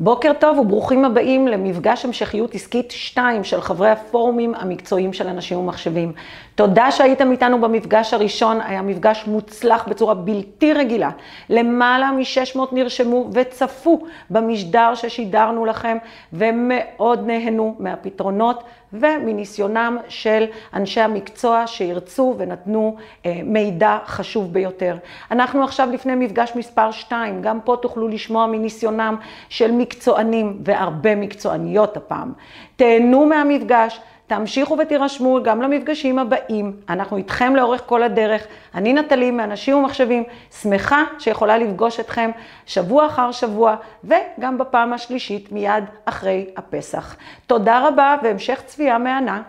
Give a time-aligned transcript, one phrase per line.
[0.00, 6.12] בוקר טוב וברוכים הבאים למפגש המשכיות עסקית 2 של חברי הפורומים המקצועיים של אנשים ומחשבים.
[6.54, 11.10] תודה שהייתם איתנו במפגש הראשון, היה מפגש מוצלח בצורה בלתי רגילה.
[11.50, 15.96] למעלה מ-600 נרשמו וצפו במשדר ששידרנו לכם
[16.32, 18.62] ומאוד נהנו מהפתרונות
[18.92, 20.44] ומניסיונם של
[20.74, 24.96] אנשי המקצוע שירצו ונתנו אה, מידע חשוב ביותר.
[25.30, 29.16] אנחנו עכשיו לפני מפגש מספר 2, גם פה תוכלו לשמוע מניסיונם
[29.48, 32.32] של מקצוענים והרבה מקצועניות הפעם.
[32.76, 34.00] תהנו מהמפגש.
[34.28, 36.76] תמשיכו ותירשמו גם למפגשים הבאים.
[36.88, 38.46] אנחנו איתכם לאורך כל הדרך.
[38.74, 40.24] אני נטלי מאנשים ומחשבים,
[40.62, 42.30] שמחה שיכולה לפגוש אתכם
[42.66, 47.16] שבוע אחר שבוע, וגם בפעם השלישית מיד אחרי הפסח.
[47.46, 49.42] תודה רבה והמשך צפייה מהנה.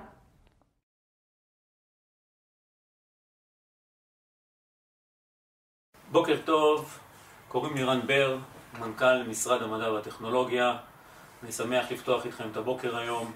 [6.12, 7.00] בוקר טוב,
[7.48, 8.38] קוראים לי רן בר,
[8.80, 10.78] מנכ"ל משרד המדע והטכנולוגיה.
[11.44, 13.32] אני שמח לפתוח איתכם את הבוקר היום.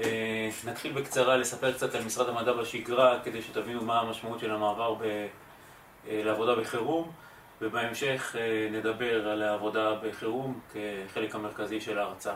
[0.00, 4.94] אה, נתחיל בקצרה לספר קצת על משרד המדע בשגרה, כדי שתבינו מה המשמעות של המעבר
[4.94, 5.02] ב...
[5.02, 7.12] אה, לעבודה בחירום,
[7.60, 12.34] ובהמשך אה, נדבר על העבודה בחירום כחלק המרכזי של ההרצאה.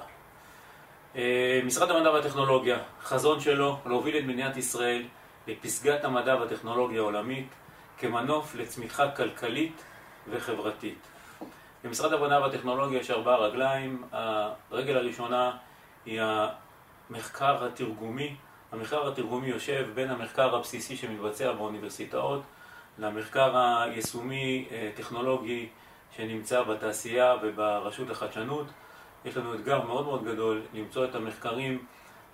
[1.65, 5.03] משרד המדע והטכנולוגיה, חזון שלו להוביל את מדינת ישראל
[5.47, 7.49] לפסגת המדע והטכנולוגיה העולמית
[7.99, 9.83] כמנוף לצמיחה כלכלית
[10.31, 10.99] וחברתית.
[11.85, 15.57] במשרד המדע והטכנולוגיה יש ארבעה רגליים, הרגל הראשונה
[16.07, 16.21] היא
[17.11, 18.37] המחקר התרגומי.
[18.73, 22.43] המחקר התרגומי יושב בין המחקר הבסיסי שמתבצע באוניברסיטאות
[22.99, 25.69] למחקר היישומי-טכנולוגי
[26.17, 28.67] שנמצא בתעשייה וברשות לחדשנות.
[29.25, 31.85] יש לנו אתגר מאוד מאוד גדול למצוא את המחקרים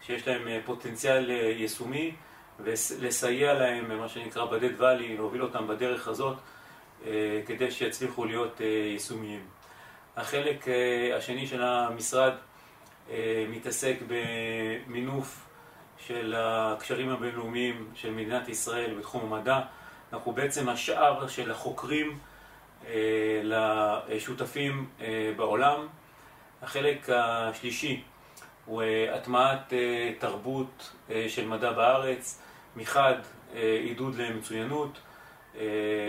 [0.03, 2.15] שיש להם פוטנציאל יישומי
[2.61, 6.37] ולסייע להם, מה שנקרא בדד ואלי, להוביל אותם בדרך הזאת
[7.47, 9.47] כדי שיצליחו להיות יישומיים.
[10.17, 10.65] החלק
[11.17, 12.54] השני של המשרד אה,
[13.49, 15.47] מתעסק במינוף
[15.99, 19.61] של הקשרים הבינלאומיים של מדינת ישראל בתחום המדע.
[20.13, 22.19] אנחנו בעצם השאר של החוקרים
[22.87, 23.41] אה,
[24.09, 25.87] לשותפים אה, בעולם.
[26.63, 28.03] החלק השלישי
[28.67, 28.83] הוא
[29.13, 29.73] הטמעת
[30.19, 30.93] תרבות
[31.29, 32.43] של מדע בארץ,
[32.77, 33.15] מחד
[33.83, 34.99] עידוד למצוינות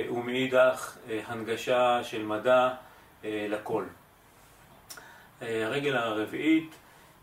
[0.09, 0.97] ומאידך
[1.27, 2.69] הנגשה של מדע
[3.23, 3.85] לכל.
[5.41, 6.75] הרגל הרביעית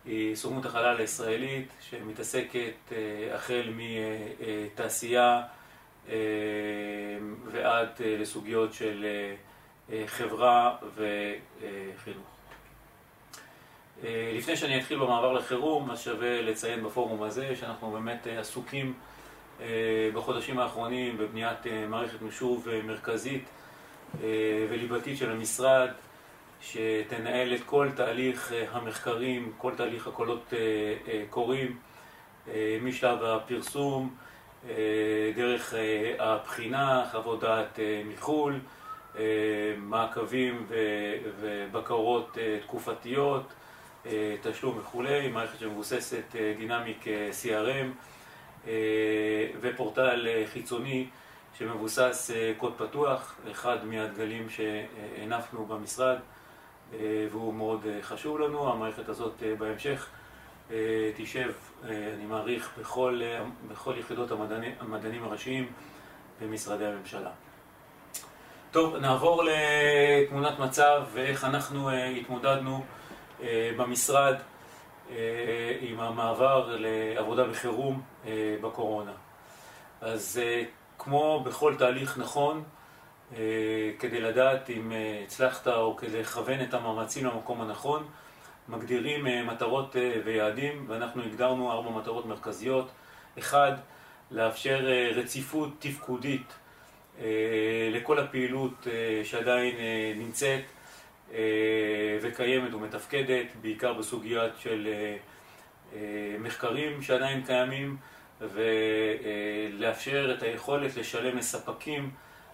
[0.04, 5.42] היא סוכנות החלל הישראלית שמתעסקת אה, החל מתעשייה
[6.08, 6.14] אה,
[7.46, 9.06] ועד אה, לסוגיות של
[10.06, 12.26] חברה וחינוך.
[14.34, 18.94] לפני שאני אתחיל במעבר לחירום, אז שווה לציין בפורום הזה שאנחנו באמת עסוקים
[20.14, 21.58] בחודשים האחרונים בבניית
[21.88, 23.44] מערכת מחשוב מרכזית
[24.70, 25.88] וליבתית של המשרד
[26.62, 30.58] שתנהל את כל תהליך אה, המחקרים, כל תהליך הקולות אה,
[31.08, 31.78] אה, קוראים,
[32.82, 34.14] משלב הפרסום,
[35.36, 35.74] דרך
[36.18, 38.60] הבחינה, חוות דעת מחו"ל,
[39.76, 40.66] מעקבים
[41.40, 43.52] ובקרות תקופתיות,
[44.42, 47.04] תשלום וכולי, מערכת שמבוססת דינמיק
[47.42, 48.68] CRM
[49.60, 51.06] ופורטל חיצוני
[51.58, 56.16] שמבוסס קוד פתוח, אחד מהדגלים שהנפנו במשרד.
[56.92, 58.72] אה, והוא מאוד אה, חשוב לנו.
[58.72, 60.08] המערכת הזאת אה, בהמשך
[61.16, 61.52] תשב,
[61.84, 63.20] אני מעריך, בכל,
[63.68, 65.72] בכל יחידות המדענים, המדענים הראשיים
[66.40, 67.30] במשרדי הממשלה.
[68.70, 72.84] טוב, נעבור לתמונת מצב ואיך אנחנו התמודדנו
[73.76, 74.34] במשרד
[75.80, 78.02] עם המעבר לעבודה בחירום
[78.62, 79.12] בקורונה.
[80.00, 80.40] אז
[80.98, 82.62] כמו בכל תהליך נכון,
[83.98, 88.08] כדי לדעת אם אה, הצלחת או כדי לכוון את המאמצים למקום הנכון.
[88.68, 92.90] מגדירים אה, מטרות ויעדים, ואנחנו הגדרנו ארבע מטרות מרכזיות.
[93.38, 93.72] אחד,
[94.30, 96.52] לאפשר רציפות תפקודית
[97.92, 98.86] לכל הפעילות
[99.24, 99.74] שעדיין
[100.16, 100.62] נמצאת
[102.22, 104.88] וקיימת ומתפקדת, בעיקר בסוגיית של
[106.38, 107.96] מחקרים שעדיין קיימים,
[108.40, 112.10] ולאפשר את היכולת לשלם לספקים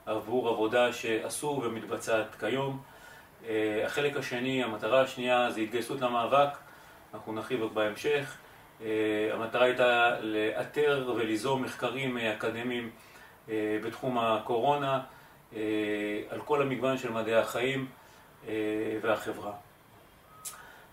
[0.08, 2.82] עבור עבודה שעשו ומתבצעת כיום.
[3.48, 6.48] אה, החלק השני, המטרה השנייה זה התגייסות למאבק,
[7.14, 8.36] אנחנו נרחיב בהמשך.
[8.82, 12.90] אה, המטרה הייתה לאתר וליזום מחקרים אקדמיים
[13.48, 15.00] אה, בתחום הקורונה
[16.30, 17.86] על כל המגוון של מדעי החיים
[19.02, 19.52] והחברה.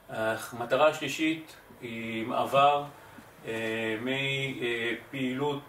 [0.10, 2.84] המטרה השלישית היא מעבר
[4.02, 5.62] מפעילות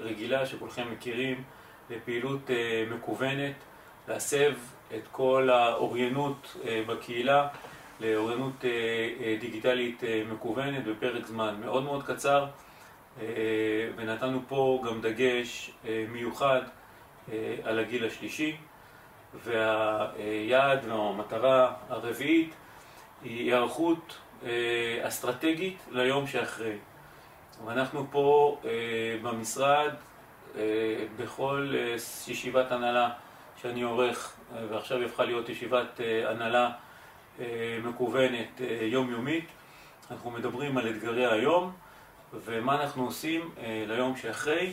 [0.00, 1.44] רגילה שכולכם מכירים
[1.90, 3.54] לפעילות אה, מקוונת,
[4.08, 4.52] להסב
[4.94, 7.48] את כל האוריינות אה, בקהילה
[8.00, 8.64] לאוריינות
[9.40, 10.02] דיגיטלית
[10.32, 12.46] מקוונת בפרק זמן מאוד מאוד קצר,
[13.96, 15.70] ונתנו פה גם דגש
[16.08, 16.60] מיוחד
[17.64, 18.56] על הגיל השלישי,
[19.44, 22.54] והיעד והמטרה הרביעית
[23.22, 24.18] היא היערכות
[25.02, 26.76] אסטרטגית ליום שאחרי.
[27.64, 28.58] ואנחנו פה
[29.22, 29.94] במשרד,
[31.16, 31.74] בכל
[32.28, 33.10] ישיבת הנהלה
[33.62, 34.36] שאני עורך,
[34.70, 36.70] ועכשיו היא הפכה להיות ישיבת הנהלה
[37.82, 39.46] מקוונת יומיומית,
[40.10, 41.72] אנחנו מדברים על אתגרי היום
[42.32, 43.54] ומה אנחנו עושים
[43.86, 44.72] ליום שאחרי,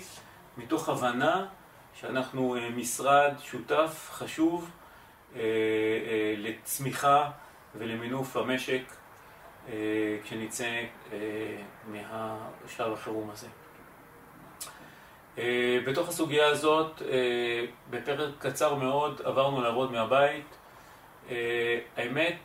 [0.57, 1.45] מתוך הבנה
[1.93, 4.71] שאנחנו משרד שותף חשוב
[6.37, 7.31] לצמיחה
[7.75, 8.81] ולמינוף המשק
[10.23, 10.83] כשנצא
[11.87, 13.47] מהשלב החירום הזה.
[15.85, 17.01] בתוך הסוגיה הזאת,
[17.89, 20.57] בפרק קצר מאוד עברנו לעבוד מהבית.
[21.97, 22.37] האמת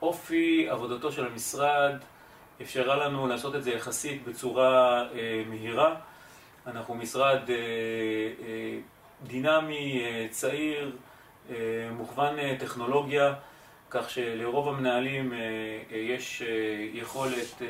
[0.00, 1.92] שאופי עבודתו של המשרד
[2.62, 5.04] אפשרה לנו לעשות את זה יחסית בצורה
[5.46, 5.94] מהירה.
[6.66, 7.38] אנחנו משרד
[9.22, 10.96] דינמי, צעיר,
[11.92, 13.34] מוכוון טכנולוגיה,
[13.90, 15.32] כך שלרוב המנהלים
[15.90, 16.42] יש
[16.92, 17.62] יכולת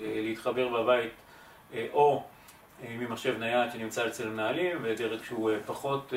[0.00, 1.12] להתחבר בבית
[1.92, 2.24] או
[2.88, 6.12] ממחשב נייד שנמצא אצל מנהלים ודרג שהוא פחות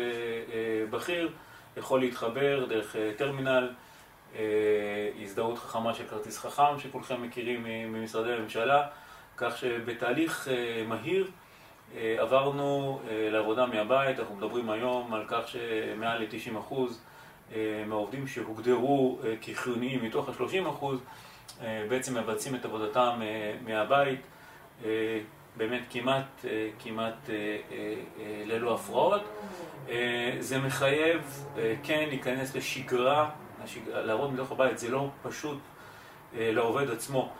[0.89, 1.29] בכיר
[1.77, 3.69] יכול להתחבר דרך טרמינל,
[5.21, 8.87] הזדהות חכמה של כרטיס חכם שכולכם מכירים ממשרדי הממשלה,
[9.37, 10.47] כך שבתהליך
[10.87, 11.31] מהיר
[11.97, 16.73] עברנו לעבודה מהבית, אנחנו מדברים היום על כך שמעל ל-90%
[17.87, 20.85] מהעובדים שהוגדרו כחיוניים מתוך ה-30%
[21.89, 23.21] בעצם מבצעים את עבודתם
[23.65, 24.19] מהבית,
[25.57, 26.45] באמת כמעט,
[26.79, 27.29] כמעט
[28.45, 29.21] ללא הפרעות.
[30.39, 31.45] זה מחייב
[31.83, 33.29] כן להיכנס לשגרה,
[33.87, 35.57] לעבוד מתוך הבית, זה לא פשוט
[36.33, 37.33] לעובד עצמו.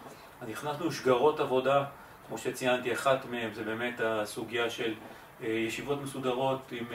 [0.47, 1.83] נכנסנו שגרות עבודה,
[2.27, 4.93] כמו שציינתי, אחת מהן זה באמת הסוגיה של
[5.41, 6.85] ישיבות מסודרות עם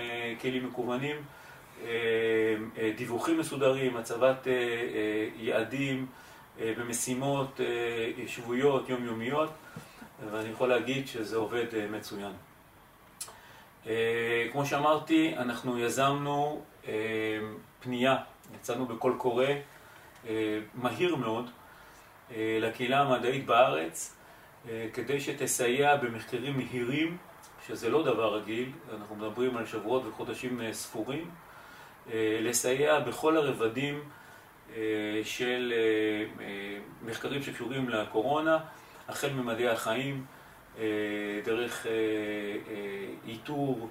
[0.40, 1.16] כלים מקוונים,
[2.96, 4.46] דיווחים מסודרים, הצבת
[5.36, 6.06] יעדים
[6.58, 7.60] ומשימות
[8.26, 9.50] שבועיות, יומיומיות,
[10.30, 12.32] ואני יכול להגיד שזה עובד מצוין.
[14.52, 16.62] כמו שאמרתי, אנחנו יזמנו
[17.80, 18.16] פנייה,
[18.54, 19.46] יצאנו בקול קורא
[20.74, 21.50] מהיר מאוד
[22.38, 24.16] לקהילה המדעית בארץ,
[24.94, 27.16] כדי שתסייע במחקרים מהירים,
[27.66, 31.30] שזה לא דבר רגיל, אנחנו מדברים על שבועות וחודשים ספורים,
[32.14, 34.02] לסייע בכל הרבדים
[35.24, 35.72] של
[37.02, 38.58] מחקרים שקשורים לקורונה,
[39.08, 40.24] החל ממדעי החיים,
[41.44, 41.86] דרך
[43.26, 43.88] איתור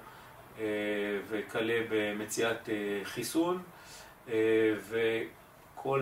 [1.28, 2.68] וכלה במציאת
[3.04, 3.62] חיסון
[4.88, 6.00] וכל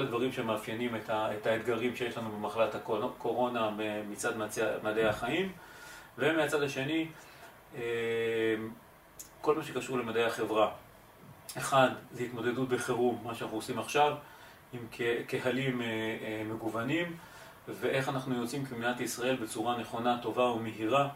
[0.00, 3.70] הדברים שמאפיינים את האתגרים שיש לנו במחלת הקורונה
[4.10, 4.32] מצד
[4.82, 5.52] מדעי החיים
[6.18, 7.06] ומהצד השני,
[9.40, 10.70] כל מה שקשור למדעי החברה.
[11.58, 14.14] אחד, זה התמודדות בחירום, מה שאנחנו עושים עכשיו,
[14.72, 14.80] עם
[15.26, 15.82] קהלים
[16.46, 17.16] מגוונים
[17.68, 21.08] ואיך אנחנו יוצאים כמדינת ישראל בצורה נכונה, טובה ומהירה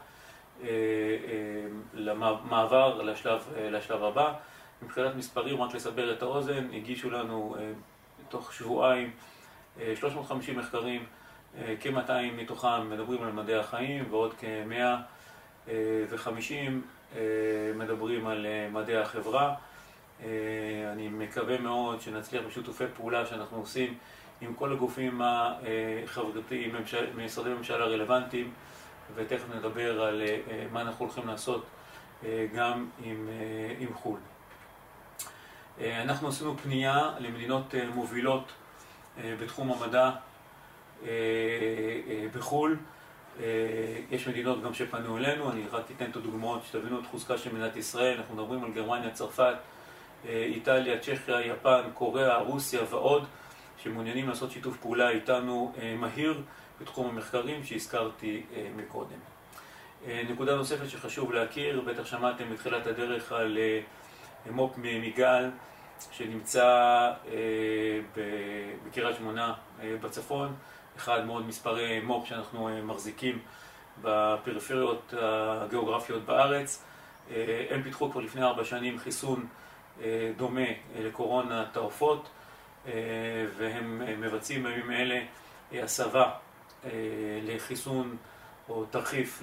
[1.95, 3.03] למעבר
[3.71, 4.33] לשלב הבא.
[4.83, 7.57] מבחינת מספרים, רק לסבר את האוזן, הגישו לנו
[8.29, 9.11] תוך שבועיים
[9.95, 11.05] 350 מחקרים,
[11.81, 16.53] כ-200 מתוכם מדברים על מדעי החיים ועוד כ-150
[17.75, 19.55] מדברים על מדעי החברה.
[20.93, 23.95] אני מקווה מאוד שנצליח בשיתופי פעולה שאנחנו עושים
[24.41, 26.75] עם כל הגופים החברתיים,
[27.17, 28.53] משרדי ממשלה הרלוונטיים,
[29.15, 30.23] ותכף נדבר על
[30.73, 31.65] מה אנחנו הולכים לעשות
[32.55, 32.89] גם
[33.79, 34.19] עם חו"ל.
[35.81, 38.53] אנחנו עשינו פנייה למדינות מובילות
[39.25, 40.11] בתחום המדע
[42.35, 42.77] בחו"ל,
[44.11, 47.77] יש מדינות גם שפנו אלינו, אני רק אתן את הדוגמאות שתבינו את חוזקה של מדינת
[47.77, 49.55] ישראל, אנחנו מדברים על גרמניה, צרפת,
[50.29, 53.25] איטליה, צ'כיה, יפן, קוריאה, רוסיה ועוד,
[53.83, 56.43] שמעוניינים לעשות שיתוף פעולה איתנו מהיר
[56.81, 58.43] בתחום המחקרים שהזכרתי
[58.77, 59.19] מקודם.
[60.07, 63.59] נקודה נוספת שחשוב להכיר, בטח שמעתם בתחילת הדרך על
[64.51, 65.51] מו"פ מיגל
[66.11, 67.11] שנמצא
[68.87, 70.55] בקריית שמונה בצפון,
[70.97, 73.39] אחד מאוד מספרי מו"פ שאנחנו מחזיקים
[74.03, 76.85] בפריפריות הגיאוגרפיות בארץ.
[77.71, 79.47] הם פיתחו כבר לפני ארבע שנים חיסון
[80.37, 80.67] דומה
[80.99, 82.29] לקורונה העופות
[83.57, 85.21] והם מבצעים בימים אלה
[85.73, 86.31] הסבה
[87.43, 88.17] לחיסון
[88.69, 89.43] או תרחיף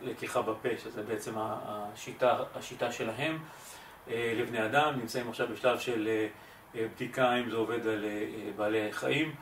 [0.00, 1.34] ללקיחה בפה, שזה בעצם
[2.54, 3.38] השיטה שלהם
[4.08, 6.26] לבני אדם, נמצאים עכשיו בשלב של
[6.74, 8.04] בדיקה אם זה עובד על
[8.56, 9.34] בעלי חיים,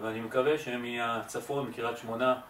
[0.00, 2.40] ואני מקווה שמהצפון, מקריית שמונה,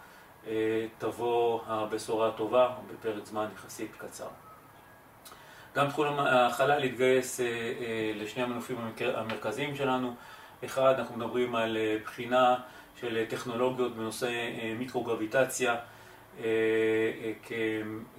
[0.99, 4.29] תבוא הבשורה הטובה בפרק זמן יחסית קצר.
[5.77, 7.41] גם תחום החלל התגייס
[8.15, 10.15] לשני המנופים המרכזיים שלנו.
[10.65, 12.57] אחד, אנחנו מדברים על בחינה
[13.01, 14.31] של טכנולוגיות בנושא
[14.79, 15.77] מיקרוגרביטציה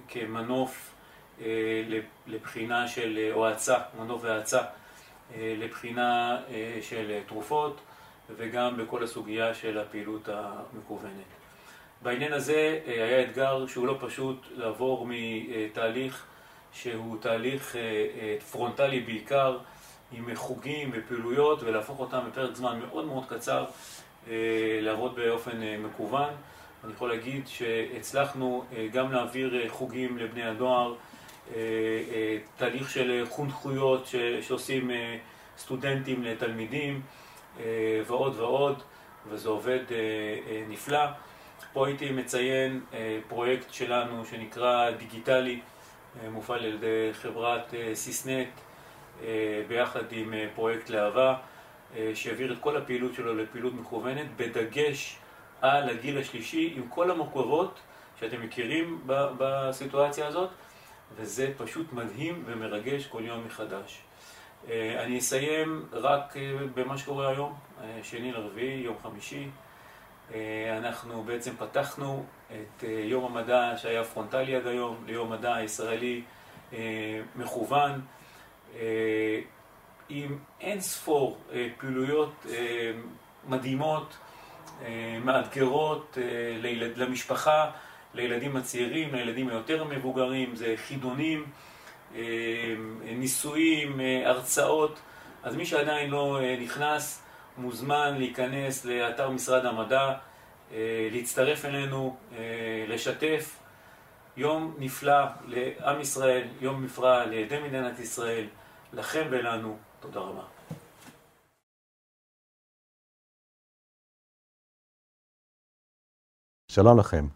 [0.08, 0.94] כמנוף
[2.26, 4.60] לבחינה של, או האצה, מנוף והאצה
[5.38, 6.38] לבחינה
[6.82, 7.80] של תרופות
[8.36, 11.12] וגם בכל הסוגיה של הפעילות המקוונת.
[12.02, 16.26] בעניין הזה היה אתגר שהוא לא פשוט לעבור מתהליך
[16.72, 17.76] שהוא תהליך
[18.50, 19.58] פרונטלי בעיקר
[20.12, 23.64] עם חוגים ופעילויות ולהפוך אותם בפרק זמן מאוד מאוד קצר
[24.80, 26.30] לעבוד באופן מקוון.
[26.84, 30.94] אני יכול להגיד שהצלחנו גם להעביר חוגים לבני הנוער,
[32.56, 34.08] תהליך של חונכויות
[34.40, 34.90] שעושים
[35.58, 37.00] סטודנטים לתלמידים
[38.06, 38.82] ועוד ועוד,
[39.28, 39.80] וזה עובד
[40.68, 41.06] נפלא.
[41.72, 42.80] פה הייתי מציין
[43.28, 45.60] פרויקט שלנו שנקרא דיגיטלי,
[46.30, 48.48] מופעל על ידי חברת סיסנט
[49.68, 51.36] ביחד עם פרויקט להבה,
[52.14, 55.16] שהעביר את כל הפעילות שלו לפעילות מקוונת, בדגש
[55.60, 57.80] על הגיל השלישי, עם כל המורכבות
[58.20, 60.50] שאתם מכירים בסיטואציה הזאת,
[61.16, 64.02] וזה פשוט מדהים ומרגש כל יום מחדש.
[64.68, 66.34] אני אסיים רק
[66.74, 67.54] במה שקורה היום,
[68.02, 69.48] שני לרביעי, יום חמישי.
[70.78, 76.22] אנחנו בעצם פתחנו את יום המדע שהיה פרונטלי עד היום, ליום מדע הישראלי
[77.36, 78.00] מכוון,
[80.08, 81.38] עם אין ספור
[81.78, 82.46] פעילויות
[83.48, 84.16] מדהימות,
[85.24, 86.18] מאתגרות
[86.96, 87.70] למשפחה,
[88.14, 91.44] לילדים הצעירים, לילדים היותר מבוגרים, זה חידונים,
[93.02, 95.00] ניסויים, הרצאות,
[95.42, 97.21] אז מי שעדיין לא נכנס
[97.56, 100.14] מוזמן להיכנס לאתר משרד המדע,
[101.12, 102.16] להצטרף אלינו,
[102.88, 103.58] לשתף.
[104.36, 108.46] יום נפלא לעם ישראל, יום נפלא לידי מדינת ישראל,
[108.92, 110.42] לכם ולנו, תודה רבה.
[116.68, 117.26] שלום לכם.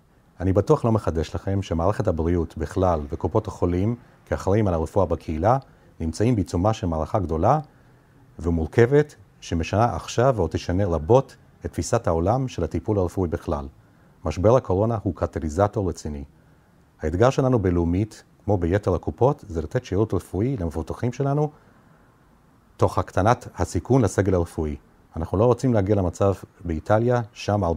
[0.41, 3.97] אני בטוח לא מחדש לכם שמערכת הבריאות בכלל וקופות החולים
[4.27, 5.59] כאחראים על הרפואה בקהילה
[6.01, 7.59] נמצאים בעיצומה של מערכה גדולה
[8.39, 9.17] ומורכבת
[9.47, 11.37] שמשנה עכשיו ועוד תשנה רבות
[11.67, 13.67] את תפיסת העולם של הטיפול הרפואי בכלל.
[14.25, 16.25] משבר הקורונה הוא קטליזטור רציני.
[17.01, 21.51] האתגר שלנו בלאומית, כמו ביתר הקופות, זה לתת שירות רפואי למבוטחים שלנו
[22.77, 24.77] תוך הקטנת הסיכון לסגל הרפואי.
[25.17, 26.33] אנחנו לא רוצים להגיע למצב
[26.65, 27.69] באיטליה, שם 14%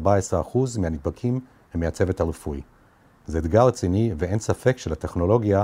[0.80, 1.40] מהנדבקים
[1.74, 2.62] הם מהצוות הרפואי.
[3.28, 5.64] זה אתגר רציני ואין ספק שלטכנולוגיה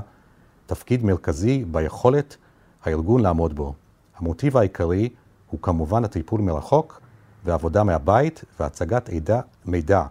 [0.66, 2.38] תפקיד מרכזי ביכולת
[2.84, 3.74] הארגון לעמוד בו.
[4.16, 5.10] המוטיב העיקרי
[5.56, 7.02] הוא כמובן הטיפול מרחוק
[7.46, 10.04] ועבודה מהבית והצגת עדה, מידע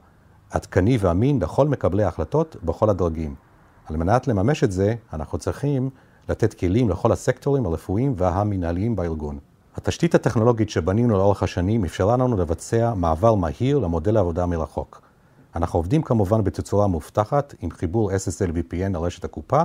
[0.50, 3.34] עדכני ואמין לכל מקבלי ההחלטות בכל הדרגים.
[3.86, 5.90] על מנת לממש את זה, אנחנו צריכים
[6.28, 9.38] לתת כלים לכל הסקטורים הרפואיים והמנהליים בארגון.
[9.76, 15.00] התשתית הטכנולוגית שבנינו לאורך השנים אפשרה לנו לבצע מעבר מהיר למודל העבודה מרחוק.
[15.56, 19.62] אנחנו עובדים כמובן בתצורה מובטחת עם חיבור SSL VPN לרשת הקופה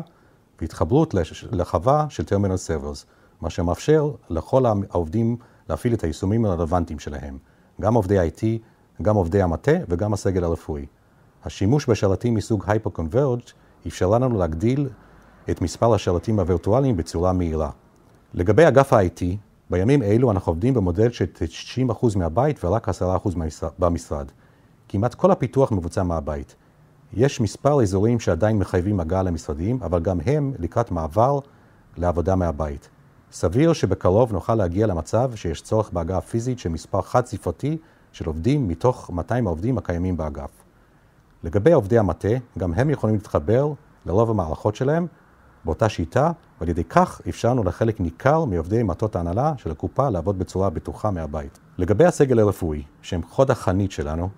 [0.62, 1.15] והתחברות
[1.51, 3.05] לחווה של טרמינל סרברס,
[3.41, 5.38] מה שמאפשר לכל העובדים
[5.69, 7.38] להפעיל את היישומים הרלוונטיים שלהם,
[7.81, 8.43] גם עובדי IT,
[9.01, 10.85] גם עובדי המטה וגם הסגל הרפואי.
[11.45, 13.51] השימוש בשרתים מסוג Hyper-Converged
[14.01, 14.89] לנו להגדיל
[15.49, 17.69] את מספר השרתים הווירטואליים בצורה מהירה.
[18.33, 19.23] לגבי אגף ה-IT,
[19.69, 21.25] בימים אלו אנחנו עובדים במודל של
[21.89, 22.91] 90% מהבית ורק 10%
[23.79, 24.31] במשרד.
[24.88, 26.55] כמעט כל הפיתוח מבוצע מהבית.
[27.13, 31.39] יש מספר אזורים שעדיין מחייבים הגעה למשרדים, אבל גם הם לקראת מעבר
[31.97, 32.89] לעבודה מהבית.
[33.31, 37.77] סביר שבקרוב נוכל להגיע למצב שיש צורך בהגעה פיזית של מספר חד ספרתי
[38.12, 40.50] של עובדים מתוך 200 העובדים הקיימים באגף.
[41.43, 43.74] לגבי עובדי המטה, גם הם יכולים להתחבר
[44.05, 45.07] לרוב המערכות שלהם
[45.65, 50.69] באותה שיטה, ועל ידי כך אפשרנו לחלק ניכר מעובדי מטות ההנהלה של הקופה לעבוד בצורה
[50.69, 51.59] בטוחה מהבית.
[51.77, 54.29] לגבי הסגל הרפואי, שהם חוד החנית שלנו,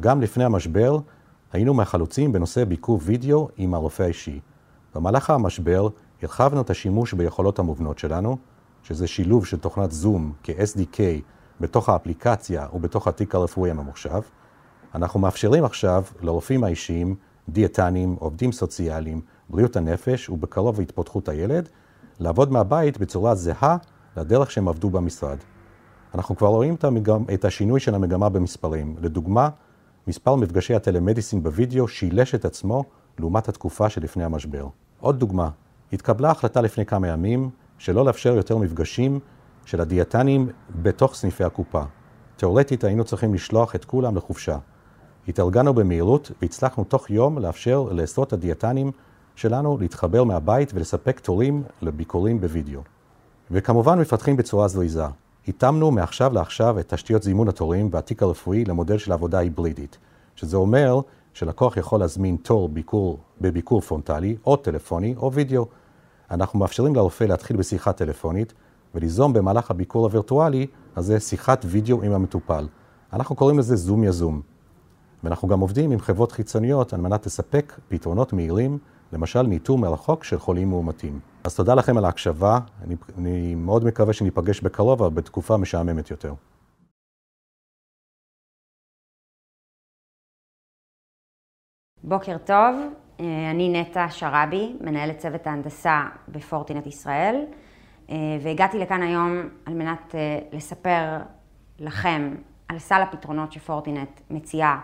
[0.00, 0.98] גם לפני המשבר
[1.52, 4.40] היינו מהחלוצים בנושא ביקור וידאו עם הרופא האישי.
[4.94, 5.88] במהלך המשבר
[6.22, 8.36] הרחבנו את השימוש ביכולות המובנות שלנו,
[8.82, 11.00] שזה שילוב של תוכנת זום כ-SDK
[11.60, 14.20] בתוך האפליקציה ובתוך התיק הרפואי הממוחשב.
[14.94, 17.14] אנחנו מאפשרים עכשיו לרופאים האישיים,
[17.48, 21.68] דיאטנים, עובדים סוציאליים, בריאות הנפש ובקרוב התפתחות הילד,
[22.20, 23.76] לעבוד מהבית בצורה זהה
[24.16, 25.38] לדרך שהם עבדו במשרד.
[26.14, 27.24] אנחנו כבר רואים את, המגמ...
[27.34, 28.96] את השינוי של המגמה במספרים.
[29.00, 29.48] לדוגמה,
[30.06, 32.84] מספר מפגשי הטלמדיסין בווידאו שילש את עצמו
[33.18, 34.66] לעומת התקופה שלפני המשבר.
[35.00, 35.50] עוד דוגמה,
[35.92, 39.20] התקבלה החלטה לפני כמה ימים שלא לאפשר יותר מפגשים
[39.64, 40.48] של הדיאטנים
[40.82, 41.82] בתוך סניפי הקופה.
[42.36, 44.58] תאורטית היינו צריכים לשלוח את כולם לחופשה.
[45.28, 48.90] התארגנו במהירות והצלחנו תוך יום לאפשר לעשרות הדיאטנים
[49.36, 52.80] שלנו להתחבר מהבית ולספק תורים לביקורים בווידאו.
[53.50, 55.06] וכמובן מפתחים בצורה זריזה.
[55.48, 59.98] התאמנו מעכשיו לעכשיו את תשתיות זימון התורים והתיק הרפואי למודל של עבודה היברידית,
[60.36, 61.00] שזה אומר
[61.34, 65.66] שלקוח יכול להזמין תור ביקור, בביקור פרונטלי, או טלפוני, או וידאו.
[66.30, 68.52] אנחנו מאפשרים לרופא להתחיל בשיחה טלפונית
[68.94, 72.68] וליזום במהלך הביקור הווירטואלי הזה שיחת וידאו עם המטופל.
[73.12, 74.40] אנחנו קוראים לזה זום יזום.
[75.24, 78.78] ואנחנו גם עובדים עם חברות חיצוניות על מנת לספק פתרונות מהירים,
[79.12, 81.20] למשל ניטור מרחוק של חולים מאומתים.
[81.44, 86.34] אז תודה לכם על ההקשבה, אני, אני מאוד מקווה שניפגש בקרוב, אבל בתקופה משעממת יותר.
[92.04, 92.76] בוקר טוב,
[93.50, 97.44] אני נטע שראבי, מנהלת צוות ההנדסה בפורטינט ישראל,
[98.40, 100.14] והגעתי לכאן היום על מנת
[100.52, 101.18] לספר
[101.78, 102.34] לכם
[102.68, 104.80] על סל הפתרונות שפורטינט מציעה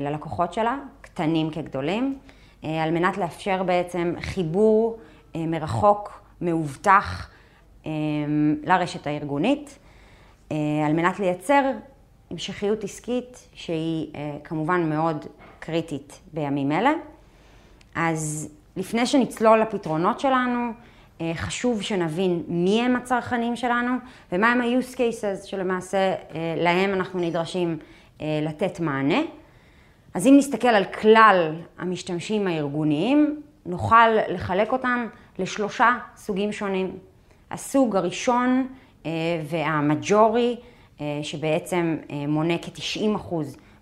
[0.00, 2.18] ללקוחות שלה, קטנים כגדולים,
[2.62, 4.98] על מנת לאפשר בעצם חיבור
[5.34, 7.30] מרחוק, מאובטח,
[8.62, 9.78] לרשת הארגונית,
[10.86, 11.70] על מנת לייצר
[12.30, 14.12] המשכיות עסקית שהיא
[14.44, 15.26] כמובן מאוד
[15.58, 16.90] קריטית בימים אלה.
[17.94, 20.70] אז לפני שנצלול לפתרונות שלנו,
[21.34, 23.92] חשוב שנבין מי הם הצרכנים שלנו
[24.32, 26.14] ומה הם ה-use cases שלמעשה
[26.56, 27.78] להם אנחנו נדרשים
[28.22, 29.20] לתת מענה.
[30.14, 35.06] אז אם נסתכל על כלל המשתמשים הארגוניים, נוכל לחלק אותם
[35.38, 36.96] לשלושה סוגים שונים.
[37.50, 38.66] הסוג הראשון
[39.44, 40.56] והמג'ורי,
[41.22, 41.96] שבעצם
[42.28, 43.34] מונה כ-90%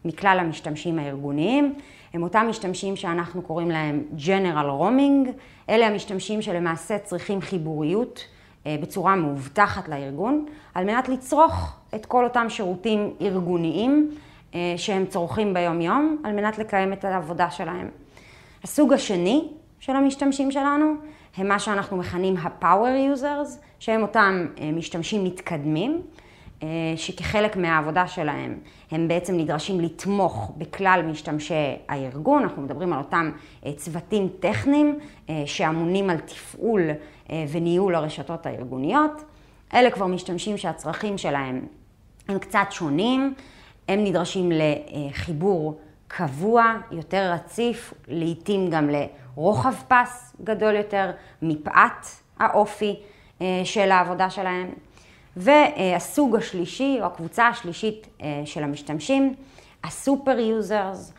[0.04, 1.74] מכלל המשתמשים הארגוניים,
[2.14, 5.30] הם אותם משתמשים שאנחנו קוראים להם General Roaming,
[5.68, 8.24] אלה המשתמשים שלמעשה צריכים חיבוריות
[8.66, 14.10] בצורה מאובטחת לארגון, על מנת לצרוך את כל אותם שירותים ארגוניים
[14.76, 17.88] שהם צורכים ביום יום, על מנת לקיים את העבודה שלהם.
[18.64, 19.48] הסוג השני
[19.80, 20.94] של המשתמשים שלנו,
[21.36, 26.02] הם מה שאנחנו מכנים ה-Power Users, שהם אותם משתמשים מתקדמים,
[26.96, 28.58] שכחלק מהעבודה שלהם
[28.90, 31.54] הם בעצם נדרשים לתמוך בכלל משתמשי
[31.88, 33.30] הארגון, אנחנו מדברים על אותם
[33.76, 34.98] צוותים טכניים
[35.46, 36.80] שאמונים על תפעול
[37.52, 39.22] וניהול הרשתות הארגוניות.
[39.74, 41.66] אלה כבר משתמשים שהצרכים שלהם
[42.28, 43.34] הם קצת שונים,
[43.88, 51.10] הם נדרשים לחיבור קבוע, יותר רציף, לעתים גם לרוחב פס גדול יותר,
[51.42, 52.06] מפאת
[52.38, 52.96] האופי
[53.64, 54.70] של העבודה שלהם.
[55.38, 58.06] והסוג השלישי, או הקבוצה השלישית
[58.44, 59.34] של המשתמשים,
[59.84, 61.12] ה super users,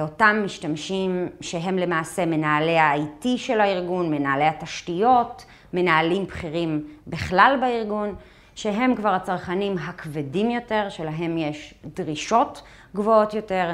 [0.00, 8.14] אותם משתמשים שהם למעשה מנהלי ה-IT של הארגון, מנהלי התשתיות, מנהלים בכירים בכלל בארגון,
[8.54, 12.62] שהם כבר הצרכנים הכבדים יותר, שלהם יש דרישות
[12.94, 13.70] גבוהות יותר,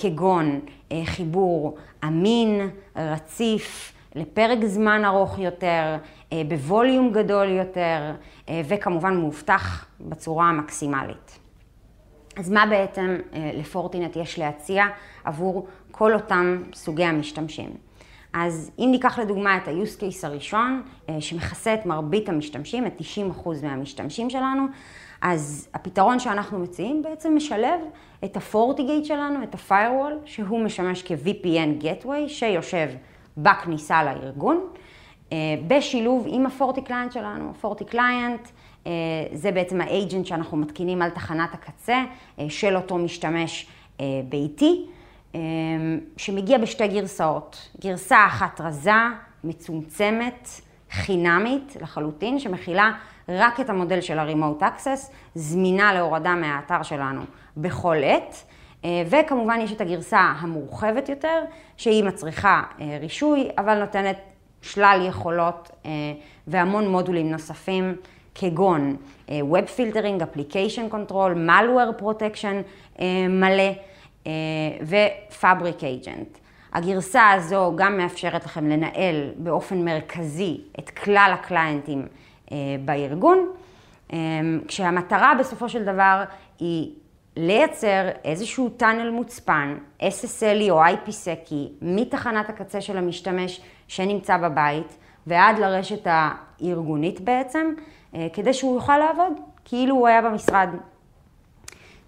[0.00, 0.60] כגון
[1.04, 5.96] חיבור אמין, רציף, לפרק זמן ארוך יותר,
[6.48, 8.14] ב volume גדול יותר,
[8.68, 11.38] וכמובן מאובטח בצורה המקסימלית.
[12.36, 14.84] אז מה בעצם לפורטינט יש להציע
[15.24, 17.70] עבור כל אותם סוגי המשתמשים?
[18.32, 20.82] אז אם ניקח לדוגמה את ה-use case הראשון,
[21.20, 23.00] שמכסה את מרבית המשתמשים, את
[23.44, 24.66] 90% מהמשתמשים שלנו,
[25.22, 27.80] אז הפתרון שאנחנו מציעים בעצם משלב
[28.24, 32.88] את ה-FortiGate שלנו, את ה-Firewall, שהוא משמש כ-VPN Gateway, שיושב
[33.36, 34.60] בכניסה לארגון,
[35.66, 37.52] בשילוב עם ה-FortiClient שלנו.
[37.64, 38.48] ה-FortiClient
[39.32, 42.04] זה בעצם ה-agent שאנחנו מתקינים על תחנת הקצה
[42.48, 43.66] של אותו משתמש
[44.28, 44.86] ביתי.
[46.16, 47.68] שמגיע בשתי גרסאות.
[47.80, 48.92] גרסה אחת רזה,
[49.44, 50.48] מצומצמת,
[50.90, 52.92] חינמית לחלוטין, שמכילה
[53.28, 57.22] רק את המודל של ה-Remote Access, זמינה להורדה מהאתר שלנו
[57.56, 58.44] בכל עת.
[59.06, 61.42] וכמובן יש את הגרסה המורחבת יותר,
[61.76, 62.62] שהיא מצריכה
[63.00, 64.16] רישוי, אבל נותנת
[64.62, 65.70] שלל יכולות
[66.46, 67.96] והמון מודולים נוספים,
[68.34, 68.96] כגון
[69.28, 73.72] Web Filtering, Application Control, Malware Protection מלא.
[74.82, 76.38] ו-Fabric Agent.
[76.72, 82.06] הגרסה הזו גם מאפשרת לכם לנהל באופן מרכזי את כלל הקליינטים
[82.84, 83.50] בארגון,
[84.68, 86.24] כשהמטרה בסופו של דבר
[86.58, 86.90] היא
[87.36, 96.06] לייצר איזשהו טאנל מוצפן, SSL או IPSec מתחנת הקצה של המשתמש שנמצא בבית ועד לרשת
[96.06, 97.72] הארגונית בעצם,
[98.32, 99.32] כדי שהוא יוכל לעבוד
[99.64, 100.68] כאילו הוא היה במשרד.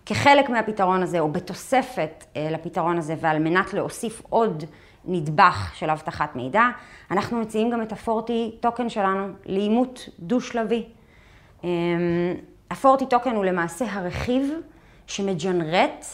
[0.07, 4.65] כחלק מהפתרון הזה, או בתוספת לפתרון הזה, ועל מנת להוסיף עוד
[5.05, 6.63] נדבך של אבטחת מידע,
[7.11, 10.85] אנחנו מציעים גם את הפורטי טוקן שלנו לאימות דו-שלבי.
[11.63, 14.51] ה-40 טוקן הוא למעשה הרכיב
[15.07, 16.07] שמג'נרט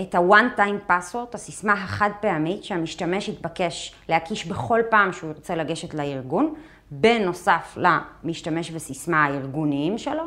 [0.00, 5.94] את ה-one time password, הסיסמה החד פעמית שהמשתמש יתבקש להקיש בכל פעם שהוא ירצה לגשת
[5.94, 6.54] לארגון,
[6.90, 10.22] בנוסף למשתמש וסיסמה הארגוניים שלו,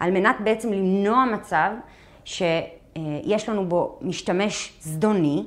[0.00, 1.70] על מנת בעצם למנוע מצב
[2.24, 5.44] שיש לנו בו משתמש זדוני,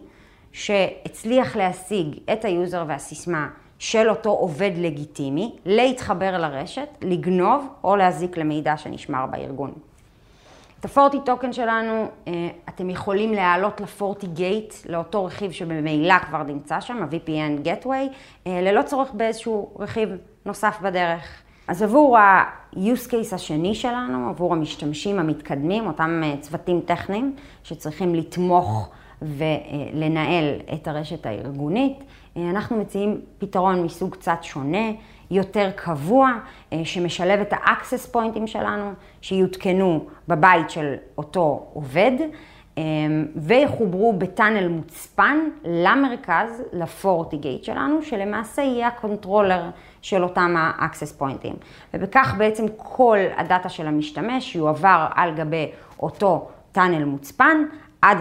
[0.52, 3.48] שהצליח להשיג את ה user והסיסמה
[3.80, 9.74] של אותו עובד לגיטימי, להתחבר לרשת, לגנוב או להזיק למידע שנשמר בארגון.
[10.80, 16.80] את הפורטי טוקן שלנו, אה, אתם יכולים להעלות לפורטי גייט, לאותו רכיב שבמילא כבר נמצא
[16.80, 18.13] שם, ה-VPN Gateway,
[18.48, 20.10] אה, ללא צורך באיזשהו רכיב
[20.46, 21.42] נוסף בדרך.
[21.68, 28.89] אז עבור ה-use case השני שלנו, עבור המשתמשים המתקדמים, אותם אה, צוותים טכניים שצריכים לתמוך
[29.22, 32.04] ולנהל את הרשת הארגונית,
[32.38, 34.92] אנחנו מציעים פתרון מסוג קצת שונה.
[35.32, 36.32] יותר קבוע,
[36.74, 42.12] אה, שמשלב את ה- access point ים שלנו, שיותקנו בבית של אותו עובד,
[42.78, 42.84] אה,
[43.36, 49.70] ויחוברו ב tunnel מוצפן למרכז, ל FortiGate שלנו, שלמעשה יהיה ה controller
[50.02, 51.56] של אותם ה- access point ים.
[51.94, 57.65] ובכך בעצם כל ה data של המשתמש יועבר על גבי אותו tunnel מוצפן
[58.02, 58.18] עד,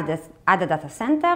[0.48, 1.34] ה data center.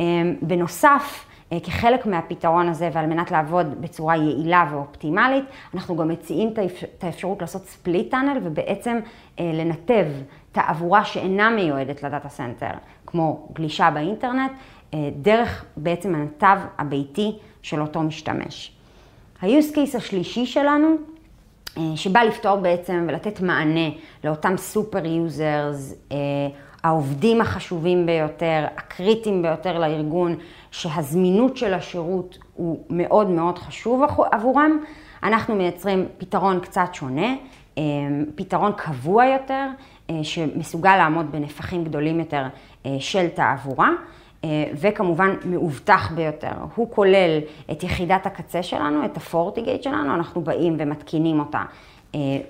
[0.00, 0.04] אה,
[0.42, 1.26] בנוסף,
[1.58, 6.54] כחלק מהפתרון הזה ועל מנת לעבוד בצורה יעילה ואופטימלית, אנחנו גם מציעים
[6.98, 8.98] את האפשרות לעשות split tunnel ובעצם
[9.40, 10.06] אה, לנתב
[10.52, 12.70] תעבורה שאינה מיועדת ל data center,
[13.06, 14.52] כמו גלישה באינטרנט,
[14.94, 18.72] אה, דרך בעצם הנתב הביתי של אותו משתמש.
[19.42, 20.96] ה-use case השלישי שלנו,
[21.94, 23.90] שבא לפתור בעצם ולתת מענה
[24.24, 25.94] לאותם super users,
[26.82, 30.36] העובדים החשובים ביותר, הקריטיים ביותר לארגון,
[30.70, 34.78] שהזמינות של השירות הוא מאוד מאוד חשוב עבורם,
[35.22, 37.34] אנחנו מייצרים פתרון קצת שונה,
[37.78, 37.82] אה,
[38.34, 39.66] פתרון קבוע יותר,
[40.10, 42.46] אה, שמסוגל לעמוד בנפחים גדולים יותר
[42.86, 43.90] אה, של תעבורה.
[44.74, 46.52] וכמובן מאובטח ביותר.
[46.74, 47.40] הוא כולל
[47.70, 51.62] את יחידת הקצה שלנו, את הפורטיגייט שלנו, אנחנו באים ומתקינים אותה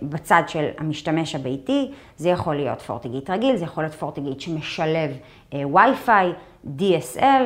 [0.03, 5.11] בצד של המשתמש הביתי, זה יכול להיות פורטיגייט רגיל, זה יכול להיות פורטיגייט שמשלב
[5.53, 6.33] וי-פיי,
[6.79, 7.44] DSL,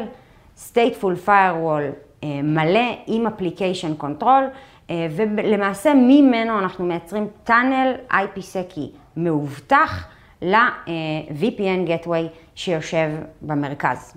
[0.58, 1.84] stateful firewall
[2.24, 4.44] אה, מלא עם application control,
[4.90, 8.80] אה, ולמעשה ממנו אנחנו מייצרים טאנל IPSECי
[9.16, 10.08] מאובטח
[10.42, 13.10] ל-VPN Gateway שיושב
[13.42, 14.16] במרכז.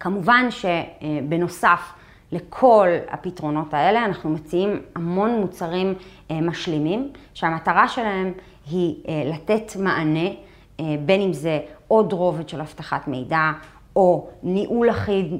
[0.00, 1.92] כמובן שבנוסף
[2.32, 5.94] לכל הפתרונות האלה, אנחנו מציעים המון מוצרים
[6.30, 8.32] אה, משלימים, שהמטרה שלהם
[8.70, 10.28] היא לתת מענה,
[11.04, 13.50] בין אם זה עוד רובד של אבטחת מידע,
[13.96, 15.36] או ניהול אחיד,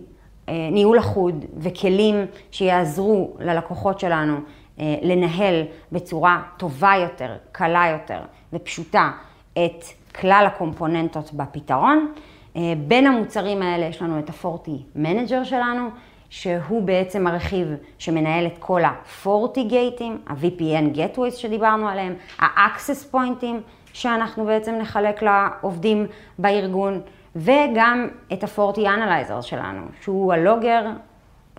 [0.48, 4.36] אה, ניהול אחוד וכלים שיעזרו ללקוחות שלנו
[4.80, 8.20] אה, לנהל בצורה טובה יותר, קלה יותר
[8.52, 9.10] ופשוטה
[9.52, 9.84] את
[10.20, 12.12] כלל הקומפוננטות בפתרון.
[12.56, 15.88] אה, בין המוצרים האלה יש לנו את ה FortiManager שלנו,
[16.32, 17.68] שהוא בעצם הרכיב
[17.98, 23.56] שמנהל את כל הפורטי גייטים, ה-VPN Gateways שדיברנו עליהם, ה-access pointים
[23.92, 26.06] שאנחנו בעצם נחלק לעובדים
[26.38, 27.00] בארגון.
[27.36, 30.86] וגם את ה-40 Analyzer שלנו, שהוא הלוגר,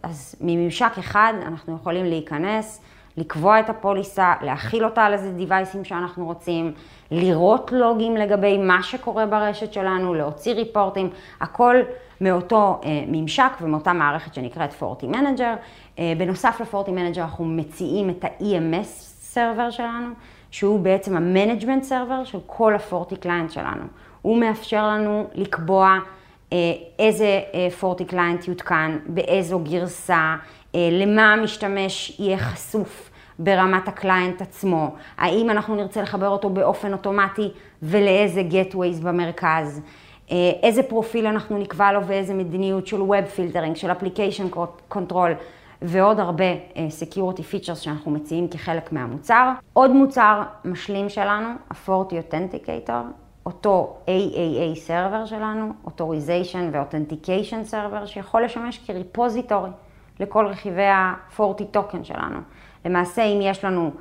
[0.03, 2.81] אז מממשק אחד אנחנו יכולים להיכנס,
[3.17, 6.73] לקבוע את הפוליסה, להכיל אותה על איזה דיווייסים שאנחנו רוצים,
[7.11, 11.09] לראות לוגים לגבי מה שקורה ברשת שלנו, להוציא ריפורטים,
[11.41, 11.75] הכל
[12.21, 15.57] מאותו אה, ממשק ומאותה מערכת שנקראת FortiManager.
[15.99, 18.87] אה, בנוסף ל-FortiManager אנחנו מציעים את ה-EMS
[19.33, 20.07] server שלנו,
[20.51, 23.83] שהוא בעצם ה-Management server של כל ה-40 קליינט שלנו.
[24.21, 25.99] הוא מאפשר לנו לקבוע
[26.53, 26.57] אה,
[26.99, 27.41] איזה
[27.79, 30.35] FortiClient יותקן, באיזו גרסה,
[30.75, 36.93] אה, למה המשתמש יהיה חשוף ברמת ה client עצמו, האם אנחנו נרצה לחבר אותו באופן
[36.93, 37.51] אוטומטי
[37.83, 39.83] ולאיזה gateways במרכז, אה,
[40.63, 44.57] איזה profile אנחנו נקבע לו ואיזה מדיניות של Web Filtering, של Application
[44.93, 45.31] Control.
[45.85, 46.45] ועוד הרבה
[47.01, 49.51] Security Features שאנחנו מציעים כחלק מהמוצר.
[49.73, 52.91] עוד מוצר משלים שלנו, ה-FortiAuthenticator,
[53.45, 59.69] אותו AAA server שלנו, Authorization ו-Authentication server, שיכול לשמש כ repository
[60.19, 62.39] לכל רכיבי ה-40 טוקן שלנו.
[62.85, 63.91] למעשה, אם יש לנו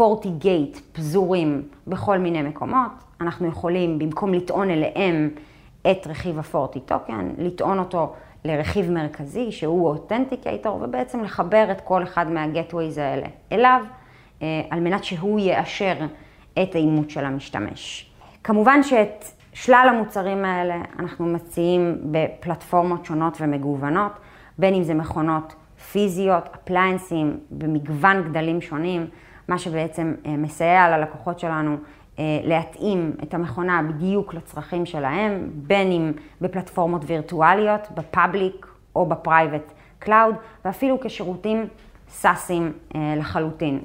[0.00, 2.90] 40 גייט פזורים בכל מיני מקומות,
[3.20, 5.30] אנחנו יכולים, במקום לטעון אליהם
[5.90, 8.12] את רכיב ה-40 טוקן, לטעון אותו
[8.44, 13.82] לרכיב מרכזי שהוא אותנטיקייטור, ובעצם לחבר את כל אחד מה-Gateways האלה אליו,
[14.42, 15.94] אה, על מנת שהוא יאשר
[16.62, 18.10] את האימות של המשתמש.
[18.44, 24.12] כמובן שאת שלל המוצרים האלה אנחנו מציעים בפלטפורמות שונות ומגוונות,
[24.58, 25.54] בין אם זה מכונות
[25.92, 29.06] פיזיות, appliance'ים, במגוון גדלים שונים,
[29.48, 31.76] מה שבעצם מסייע ללקוחות שלנו
[32.44, 39.72] להתאים את המכונה בדיוק לצרכים שלהם, בין אם בפלטפורמות וירטואליות, ב public או ב private
[39.98, 40.34] cloud,
[40.64, 41.66] ואפילו כשירותים
[42.08, 43.80] SaaS'ים לחלוטין.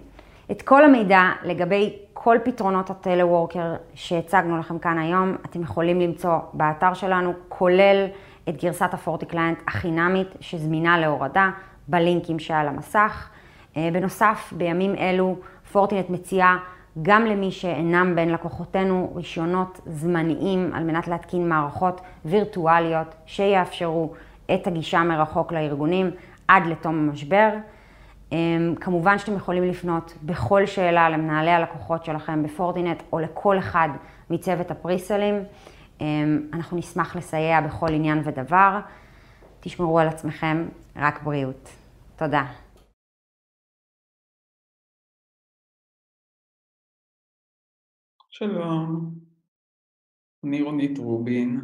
[0.51, 6.37] את כל המידע לגבי כל פתרונות ה teleworker שהצגנו לכם כאן היום, אתם יכולים למצוא
[6.53, 8.05] באתר שלנו, כולל
[8.49, 11.49] את גרסת הפורטי קליינט החינמית שזמינה להורדה
[11.87, 13.29] בלינקים שעל המסך.
[13.75, 15.35] בנוסף, בימים אלו
[15.71, 16.57] פורטינט מציעה
[17.01, 24.13] גם למי שאינם בין לקוחותינו רישיונות זמניים על מנת להתקין מערכות וירטואליות שיאפשרו
[24.53, 26.11] את הגישה מרחוק לארגונים
[26.47, 27.49] עד לתום המשבר.
[28.79, 33.89] כמובן שאתם יכולים לפנות בכל שאלה למנהלי הלקוחות שלכם בפורטינט או לכל אחד
[34.29, 35.43] מצוות ה presale'ים.
[36.53, 38.79] אנחנו נשמח לסייע בכל עניין ודבר.
[39.59, 41.69] תשמרו על עצמכם, רק בריאות.
[42.15, 42.64] תודה.
[48.37, 49.13] שלום,
[50.43, 51.61] אני רונית רובין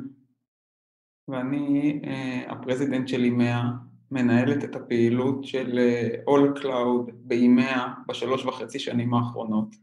[1.28, 2.02] ואני
[2.48, 3.64] הפרזידנט של EMEA,
[4.12, 5.80] מנהלת את הפעילות של
[6.30, 9.76] All Cloud ב EMEA בשלוש וחצי שנים האחרונות.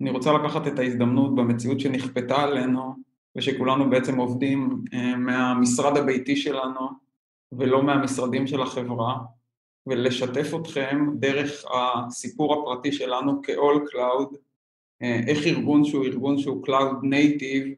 [0.00, 2.94] אני רוצה לקחת את ההזדמנות במציאות שנכפתה עלינו
[3.36, 4.84] ושכולנו בעצם עובדים
[5.18, 6.88] מהמשרד הביתי שלנו
[7.52, 9.18] ולא מהמשרדים של החברה
[9.86, 14.36] ולשתף אתכם דרך הסיפור הפרטי שלנו כ-All Cloud,
[15.00, 17.68] איך ארגון שהוא ארגון שהוא Cloud Native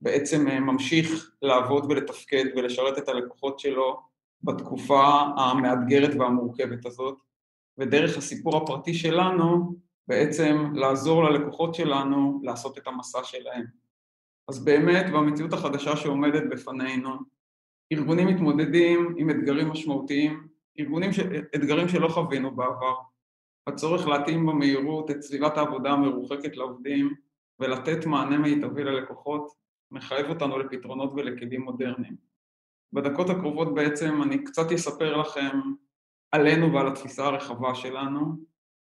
[0.00, 4.00] בעצם ממשיך לעבוד ולתפקד ולשרת את הלקוחות שלו
[4.42, 5.02] בתקופה
[5.36, 7.18] המאתגרת והמורכבת הזאת
[7.78, 9.74] ודרך הסיפור הפרטי שלנו
[10.08, 13.64] בעצם לעזור ללקוחות שלנו לעשות את המסע שלהם.
[14.48, 17.10] אז באמת במציאות החדשה שעומדת בפנינו,
[17.92, 20.48] ארגונים מתמודדים עם אתגרים משמעותיים,
[20.78, 21.10] ארגונים,
[21.54, 22.94] אתגרים שלא חווינו בעבר,
[23.66, 27.14] הצורך להתאים במהירות את סביבת העבודה המרוחקת לעובדים
[27.60, 29.52] ולתת מענה מיטבי ללקוחות
[29.90, 32.16] מחייב אותנו לפתרונות ולכלים מודרניים.
[32.92, 35.60] בדקות הקרובות בעצם אני קצת אספר לכם
[36.32, 38.36] עלינו ועל התפיסה הרחבה שלנו,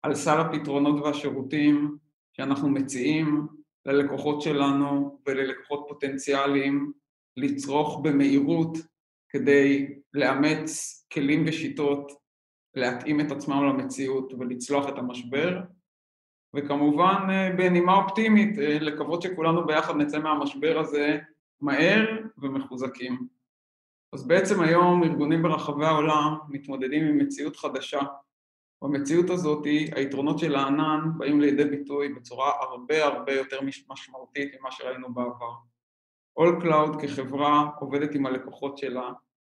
[0.03, 1.97] על סל הפתרונות והשירותים
[2.33, 3.47] שאנחנו מציעים
[3.85, 6.91] ללקוחות שלנו וללקוחות פוטנציאליים
[7.37, 8.77] לצרוך במהירות
[9.29, 12.11] כדי לאמץ כלים ושיטות
[12.77, 15.59] להתאים את עצמם למציאות ולצלוח את המשבר
[16.55, 21.17] וכמובן בנימה אופטימית לקוות שכולנו ביחד נצא מהמשבר הזה
[21.61, 22.05] מהר
[22.37, 23.27] ומחוזקים.
[24.13, 27.99] אז בעצם היום ארגונים ברחבי העולם מתמודדים עם מציאות חדשה.
[28.83, 33.59] במציאות הזאת היתרונות של הענן באים לידי ביטוי בצורה הרבה הרבה יותר
[33.89, 35.51] משמעותית ממה שראינו בעבר.
[36.39, 39.11] All Cloud כחברה עובדת עם הלקוחות שלה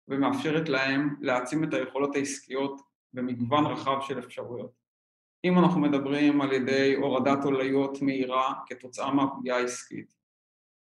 [0.09, 4.71] ומאפשרת להם להעצים את היכולות העסקיות במגוון רחב של אפשרויות.
[5.45, 10.15] אם אנחנו מדברים על ידי הורדת עוליות מהירה כתוצאה מהפגיעה העסקית.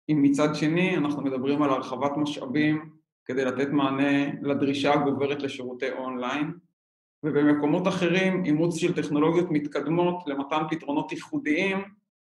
[0.09, 2.91] אם מצד שני אנחנו מדברים על הרחבת משאבים
[3.25, 6.59] כדי לתת מענה לדרישה הגוברת לשירותי אונליין,
[7.23, 11.79] ובמקומות אחרים אימוץ של טכנולוגיות מתקדמות למתן פתרונות ייחודיים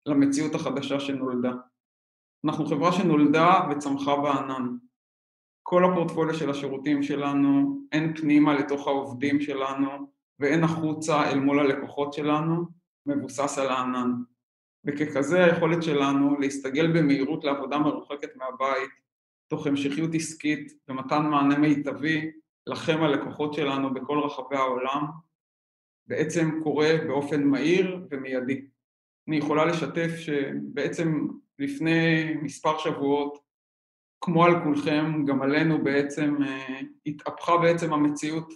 [0.06, 1.52] למציאות החדשה שנולדה.
[2.44, 4.76] אנחנו חברה שנולדה וצמחה בענן.
[5.62, 9.88] כל הפורטפוליו של השירותים שלנו, הן פנימה לתוך העובדים שלנו
[10.38, 12.64] והן החוצה אל מול הלקוחות שלנו,
[13.06, 14.12] מבוסס על הענן.
[14.84, 18.90] וככזה היכולת שלנו להסתגל במהירות לעבודה מרוחקת מהבית,
[19.48, 22.30] תוך המשכיות עסקית ומתן מענה מיטבי
[22.66, 25.04] לכם הלקוחות שלנו בכל רחבי העולם,
[26.06, 28.66] בעצם קורה באופן מהיר ומיידי.
[29.28, 31.26] אני יכולה לשתף שבעצם
[31.58, 33.38] לפני מספר שבועות,
[34.20, 36.36] כמו על כולכם, גם עלינו בעצם,
[37.06, 38.52] התהפכה בעצם המציאות.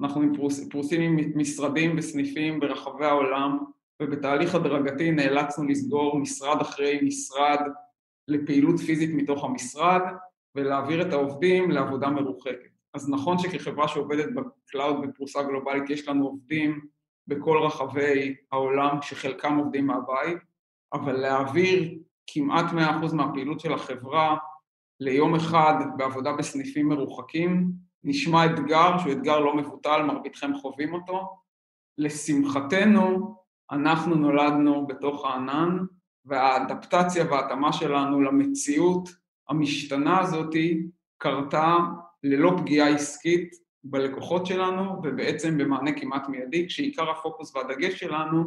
[0.00, 0.22] אנחנו
[0.70, 3.58] פרוסים עם משרדים וסניפים ברחבי העולם,
[4.02, 7.58] ובתהליך הדרגתי נאלצנו לסגור משרד אחרי משרד
[8.28, 10.00] לפעילות פיזית מתוך המשרד
[10.54, 12.68] ולהעביר את העובדים לעבודה מרוחקת.
[12.94, 16.80] אז נכון שכחברה שעובדת ב cloud בפריסה גלובלית יש לנו עובדים
[17.26, 20.38] בכל רחבי העולם שחלקם עובדים מהבית,
[20.92, 22.64] אבל להעביר כמעט
[23.10, 24.36] 100% מהפעילות של החברה
[25.00, 27.70] ליום אחד בעבודה בסניפים מרוחקים
[28.04, 31.36] נשמע אתגר שהוא אתגר לא מבוטל, מרביתכם חווים אותו.
[31.98, 33.36] לשמחתנו,
[33.70, 35.78] אנחנו נולדנו בתוך הענן
[36.24, 39.08] והאדפטציה וההתאמה שלנו למציאות
[39.48, 40.54] המשתנה הזאת
[41.18, 41.76] קרתה
[42.22, 43.54] ללא פגיעה עסקית
[43.84, 48.44] בלקוחות שלנו ובעצם במענה כמעט מיידי, כשעיקר הפוקוס והדגש שלנו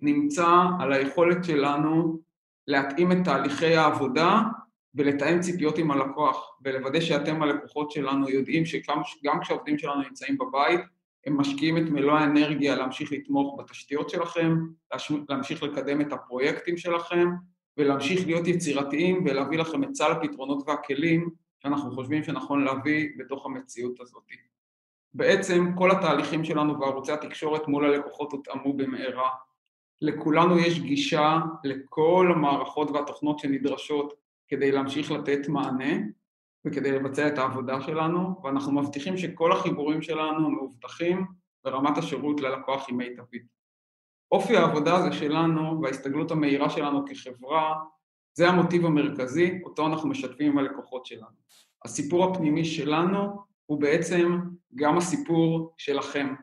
[0.00, 0.48] נמצא
[0.80, 2.18] על היכולת שלנו
[2.66, 4.42] להתאים את תהליכי העבודה
[4.98, 10.80] ולתאם ציפיות עם הלקוח ולוודא שאתם הלקוחות שלנו יודעים שגם כשהעובדים שלנו נמצאים בבית
[11.26, 14.56] הם משקיעים את מלוא האנרגיה להמשיך לתמוך בתשתיות שלכם,
[15.28, 17.28] להמשיך לקדם את הפרויקטים שלכם,
[17.76, 21.30] ולהמשיך להיות יצירתיים ולהביא לכם את סל הפתרונות והכלים
[21.62, 24.22] שאנחנו חושבים שנכון להביא בתוך המציאות הזאת.
[25.14, 29.28] בעצם כל התהליכים שלנו בערוצי התקשורת מול הלקוחות הותאמו במהרה.
[30.02, 35.94] לכולנו יש גישה לכל המערכות והתוכנות שנדרשות כדי להמשיך לתת מענה
[36.66, 41.26] וכדי לבצע את העבודה שלנו, ואנחנו מבטיחים שכל החיבורים שלנו מאובטחים
[41.64, 43.42] ורמת השירות ללקוח היא מיטבית.
[44.32, 47.74] אופי העבודה הזה שלנו וההסתגלות המהירה שלנו כחברה,
[48.34, 51.38] זה המוטיב המרכזי, אותו אנחנו משתפים עם הלקוחות שלנו.
[51.84, 54.38] הסיפור הפנימי שלנו הוא בעצם
[54.74, 56.34] גם הסיפור שלכם.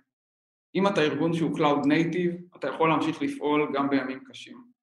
[0.75, 4.74] אם אתה ארגון שהוא Cloud Native, אתה יכול להמשיך לפעול גם בימים קשים.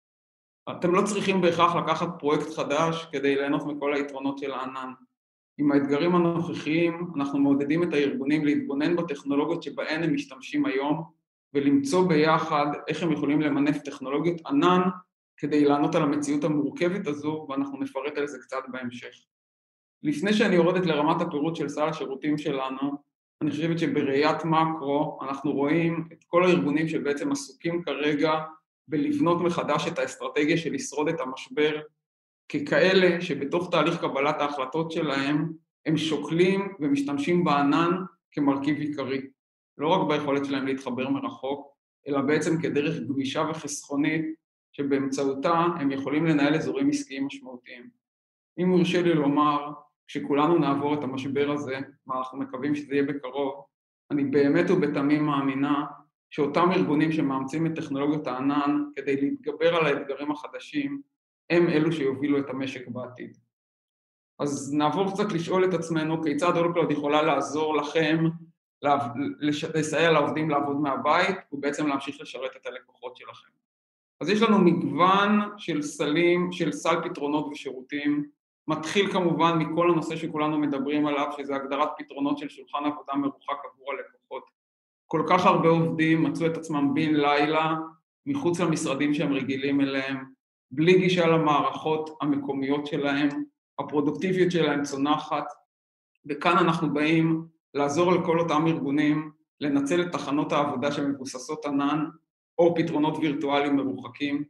[0.70, 4.92] אתם לא צריכים בהכרח לקחת פרויקט חדש כדי ליהנות מכל היתרונות של הענן.
[5.58, 11.04] עם האתגרים הנוכחיים, אנחנו מעודדים את הארגונים להתבונן בטכנולוגיות שבהן הם משתמשים היום,
[11.54, 14.80] ולמצוא ביחד איך הם יכולים למנף טכנולוגיות ענן
[15.36, 19.14] כדי לענות על המציאות המורכבת הזו, ואנחנו נפרט על זה קצת בהמשך.
[20.02, 22.92] לפני שאני יורדת לרמת הפירוט של סל השירותים שלנו,
[23.42, 28.32] אני חושבת שבראיית מקרו אנחנו רואים את כל הארגונים שבעצם עסוקים כרגע
[28.88, 31.80] בלבנות מחדש את האסטרטגיה של לשרוד את המשבר,
[32.48, 35.52] ככאלה שבתוך תהליך קבלת ההחלטות שלהם
[35.86, 37.90] הם שוקלים ומשתמשים בענן
[38.30, 39.20] כמרכיב עיקרי.
[39.78, 41.72] לא רק ביכולת שלהם להתחבר מרחוק,
[42.08, 44.24] אלא בעצם כדרך גמישה וחסכונית
[44.72, 47.90] שבאמצעותה הם יכולים לנהל אזורים עסקיים משמעותיים.
[48.58, 49.72] אם יורשה לי לומר,
[50.08, 53.64] כשכולנו נעבור את המשבר הזה, ואנחנו מקווים שזה יהיה בקרוב,
[54.10, 55.84] אני באמת ובתמים מאמינה
[56.34, 61.02] שאותם ארגונים שמאמצים את טכנולוגיות הענן כדי להתגבר על האתגרים החדשים,
[61.50, 63.36] הם אלו שיובילו את המשק בעתיד.
[64.38, 68.24] אז נעבור קצת לשאול את עצמנו כיצד אולקלוד יכולה לעזור לכם
[69.74, 73.50] לסייע לעובדים לעבוד מהבית ובעצם להמשיך לשרת את הלקוחות שלכם.
[74.20, 78.24] אז יש לנו מגוון של סלים, של סל פתרונות ושירותים,
[78.68, 83.92] מתחיל כמובן מכל הנושא שכולנו מדברים עליו, שזה הגדרת פתרונות של שולחן עבודה מרוחק עבור
[83.92, 84.61] הלקוחות.
[85.12, 87.74] כל כך הרבה עובדים מצאו את עצמם בן לילה
[88.26, 90.24] מחוץ למשרדים שהם רגילים אליהם,
[90.70, 93.28] בלי גישה למערכות המקומיות שלהם,
[93.78, 95.44] הפרודוקטיביות שלהם צונחת,
[96.26, 102.04] וכאן אנחנו באים לעזור לכל אותם ארגונים לנצל את תחנות העבודה שמבוססות ענן
[102.58, 104.44] או פתרונות וירטואליים מרוחקים.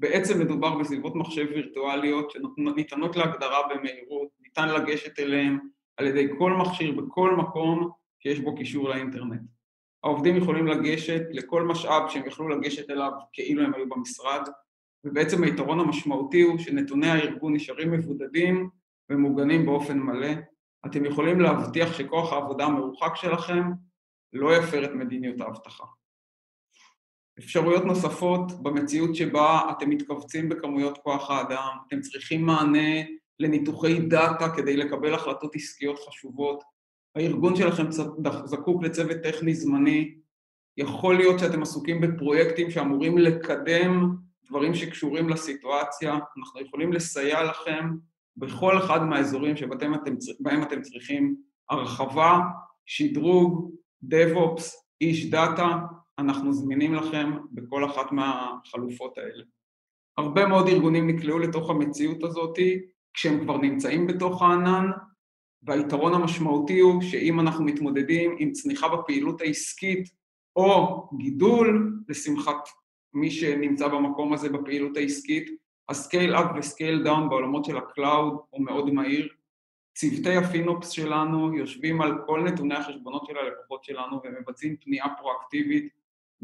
[0.00, 5.58] בעצם מדובר בסביבות מחשב וירטואליות שניתנות להגדרה במהירות, ניתן לגשת אליהן
[5.96, 9.55] על ידי כל מכשיר בכל מקום שיש בו קישור לאינטרנט.
[10.06, 14.48] העובדים יכולים לגשת לכל משאב שהם יכלו לגשת אליו כאילו הם היו במשרד,
[15.04, 18.68] ובעצם היתרון המשמעותי הוא שנתוני הארגון נשארים מבודדים
[19.10, 20.28] ומוגנים באופן מלא,
[20.86, 23.62] אתם יכולים להבטיח שכוח העבודה המרוחק שלכם
[24.32, 25.84] לא יפר את מדיניות האבטחה.
[27.38, 33.02] אפשרויות נוספות במציאות שבה אתם מתכווצים בכמויות כוח האדם, אתם צריכים מענה
[33.40, 36.75] לניתוחי דאטה כדי לקבל החלטות עסקיות חשובות,
[37.16, 37.86] הארגון שלכם
[38.44, 40.14] זקוק לצוות טכני זמני,
[40.76, 44.16] יכול להיות שאתם עסוקים בפרויקטים שאמורים לקדם
[44.48, 47.88] דברים שקשורים לסיטואציה, אנחנו יכולים לסייע לכם
[48.36, 50.14] בכל אחד מהאזורים שבהם אתם,
[50.62, 51.36] אתם צריכים
[51.70, 52.40] הרחבה,
[52.86, 53.74] שדרוג,
[54.04, 54.62] DevOps,
[55.00, 55.76] איש דאטה,
[56.18, 59.44] אנחנו זמינים לכם בכל אחת מהחלופות האלה.
[60.18, 62.58] הרבה מאוד ארגונים נקלעו לתוך המציאות הזאת
[63.14, 64.90] כשהם כבר נמצאים בתוך הענן,
[65.62, 70.08] והיתרון המשמעותי הוא שאם אנחנו מתמודדים עם צניחה בפעילות העסקית
[70.56, 72.68] או גידול, לשמחת
[73.14, 75.50] מי שנמצא במקום הזה בפעילות העסקית,
[75.88, 79.28] ה scale up ו scale down בעולמות של ה cloud הוא מאוד מהיר.
[79.94, 85.88] צוותי ה FinOps שלנו יושבים על כל נתוני החשבונות של הלקוחות שלנו ומבצעים פנייה פרואקטיבית.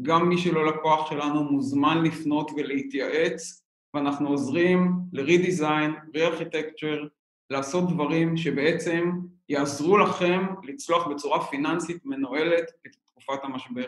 [0.01, 7.07] גם מי שלא לקוח שלנו מוזמן לפנות ולהתייעץ, ואנחנו עוזרים ל-redesign, re-architecture,
[7.53, 9.11] לעשות דברים שבעצם
[9.49, 13.85] יעזרו לכם לצלוח בצורה פיננסית מנוהלת את תקופת המשבר.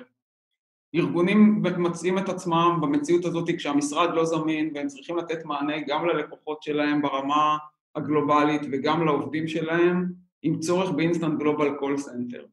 [0.95, 6.63] ארגונים מוצאים את עצמם במציאות הזאת כשהמשרד לא זמין והם צריכים לתת מענה גם ללקוחות
[6.63, 7.57] שלהם ברמה
[7.95, 10.05] הגלובלית וגם לעובדים שלהם
[10.41, 12.45] עם צורך ב instant global call center.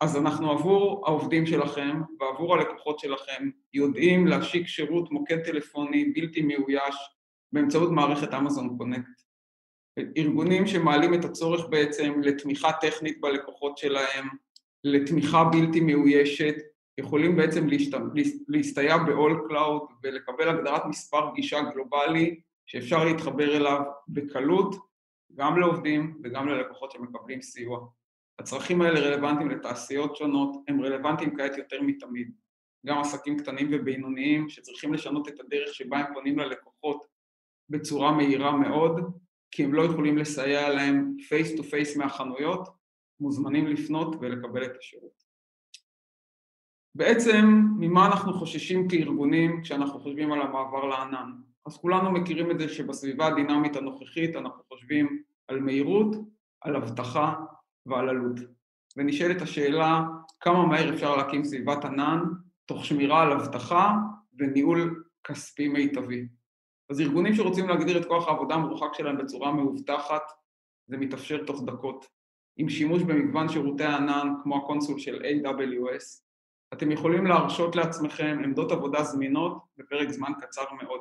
[0.00, 6.96] אז אנחנו עבור העובדים שלכם ועבור הלקוחות שלכם יודעים להשיק שירות מוקד טלפוני בלתי מאויש
[7.52, 9.29] באמצעות מערכת Amazon Connect.
[10.16, 14.28] ארגונים שמעלים את הצורך בעצם לתמיכה טכנית בלקוחות שלהם,
[14.84, 16.54] לתמיכה בלתי מאוישת,
[16.98, 17.66] יכולים בעצם
[18.48, 24.76] להסתייע ב-All Cloud ולקבל הגדרת מספר גישה גלובלי שאפשר להתחבר אליו בקלות,
[25.34, 27.86] גם לעובדים וגם ללקוחות שמקבלים סיוע.
[28.38, 32.30] הצרכים האלה רלוונטיים לתעשיות שונות, הם רלוונטיים כעת יותר מתמיד.
[32.86, 37.06] גם עסקים קטנים ובינוניים שצריכים לשנות את הדרך שבה הם פונים ללקוחות
[37.68, 39.00] בצורה מהירה מאוד,
[39.50, 42.68] כי הם לא יכולים לסייע להם face to face מהחנויות,
[43.20, 45.24] מוזמנים לפנות ולקבל את השירות.
[46.94, 47.46] בעצם,
[47.78, 51.30] ממה אנחנו חוששים כארגונים כשאנחנו חושבים על המעבר לענן?
[51.66, 56.16] אז כולנו מכירים את זה שבסביבה הדינמית הנוכחית אנחנו חושבים על מהירות,
[56.60, 57.34] על אבטחה
[57.86, 58.40] ועל עלות.
[58.96, 60.02] ונשאלת השאלה
[60.40, 62.18] כמה מהר אפשר להקים סביבת ענן
[62.66, 63.94] תוך שמירה על אבטחה
[64.38, 66.28] וניהול כספי מיטבי.
[66.90, 70.22] אז ארגונים שרוצים להגדיר את כוח העבודה המרוחק שלהם בצורה מאובטחת,
[70.86, 72.06] זה מתאפשר תוך דקות.
[72.56, 76.22] עם שימוש במגוון שירותי הענן כמו ה console של AWS,
[76.72, 81.00] אתם יכולים להרשות לעצמכם עמדות עבודה זמינות בפרק זמן קצר מאוד.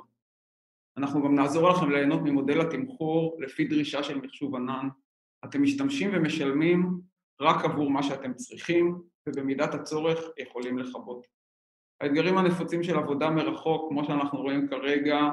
[0.97, 4.87] אנחנו גם נעזור לכם ליהנות ממודל התמחור לפי דרישה של מחשוב ענן.
[5.45, 7.01] אתם משתמשים ומשלמים
[7.41, 11.27] רק עבור מה שאתם צריכים, ובמידת הצורך יכולים לכבות.
[12.01, 15.29] האתגרים הנפוצים של עבודה מרחוק, כמו שאנחנו רואים כרגע,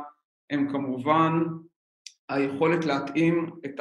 [0.50, 1.32] הם כמובן
[2.28, 3.80] היכולת להתאים את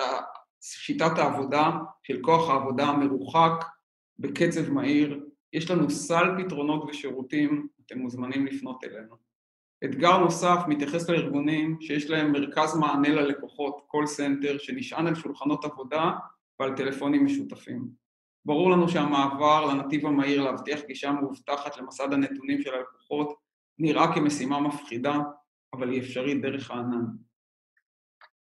[0.61, 1.71] שיטת העבודה
[2.03, 3.65] של כוח העבודה המרוחק
[4.19, 5.25] בקצב מהיר.
[5.53, 9.15] יש לנו סל פתרונות ושירותים, אתם מוזמנים לפנות אלינו.
[9.83, 16.11] אתגר נוסף מתייחס לארגונים שיש להם מרכז מענה ללקוחות, call center, שנשען על שולחנות עבודה
[16.59, 17.89] ועל טלפונים משותפים.
[18.45, 23.33] ברור לנו שהמעבר לנתיב המהיר להבטיח גישה מאובטחת למסד הנתונים של הלקוחות
[23.79, 25.19] נראה כמשימה מפחידה,
[25.77, 27.05] אבל היא אפשרית דרך הענן.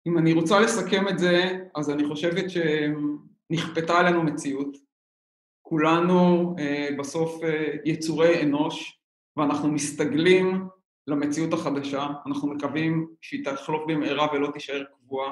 [0.07, 4.77] אם אני רוצה לסכם את זה, אז אני חושבת שנכפתה עלינו מציאות.
[5.63, 9.01] כולנו אה, בסוף אה, יצורי אנוש,
[9.37, 10.69] ואנחנו מסתגלים
[11.07, 15.31] למציאות החדשה, אנחנו מקווים שהיא תחלוף במהרה ולא תישאר קבועה.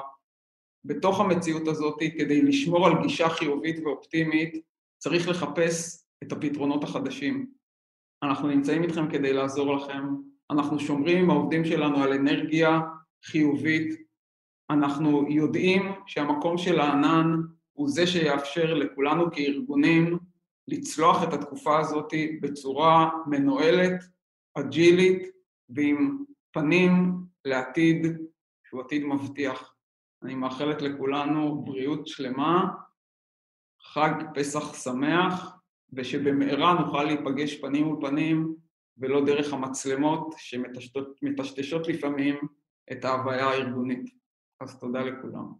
[0.85, 4.61] בתוך המציאות הזאת, כדי לשמור על גישה חיובית ואופטימית,
[4.97, 7.51] צריך לחפש את הפתרונות החדשים.
[8.23, 10.03] אנחנו נמצאים איתכם כדי לעזור לכם,
[10.51, 12.79] אנחנו שומרים עם העובדים שלנו על אנרגיה
[13.23, 14.09] חיובית,
[14.69, 17.35] אנחנו יודעים שהמקום של הענן
[17.73, 20.19] הוא זה שיאפשר לכולנו כארגונים
[20.67, 24.03] לצלוח את התקופה הזאת בצורה מנוהלת,
[24.55, 25.27] אג'ילית
[25.69, 28.07] ועם פנים לעתיד
[28.63, 29.73] שהוא עתיד מבטיח.
[30.23, 32.65] אני מאחלת לכולנו בריאות שלמה,
[33.81, 35.59] חג פסח שמח,
[35.93, 38.55] ושבמהרה נוכל להיפגש פנים מול פנים
[38.99, 42.35] ולא דרך המצלמות שמטשטשות לפעמים
[42.91, 44.09] את ההוויה הארגונית.
[44.59, 45.53] אז תודה לכולם.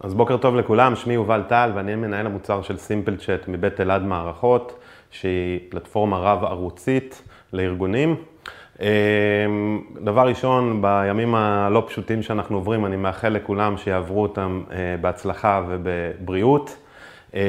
[0.00, 4.02] אז בוקר טוב לכולם, שמי יובל טל ואני מנהל המוצר של סימפל צ'אט מבית אלעד
[4.02, 4.78] מערכות,
[5.10, 8.24] שהיא פלטפורמה רב-ערוצית לארגונים.
[8.80, 15.62] אמ, דבר ראשון, בימים הלא פשוטים שאנחנו עוברים, אני מאחל לכולם שיעברו אותם אה, בהצלחה
[15.68, 16.76] ובבריאות.
[17.34, 17.40] אה,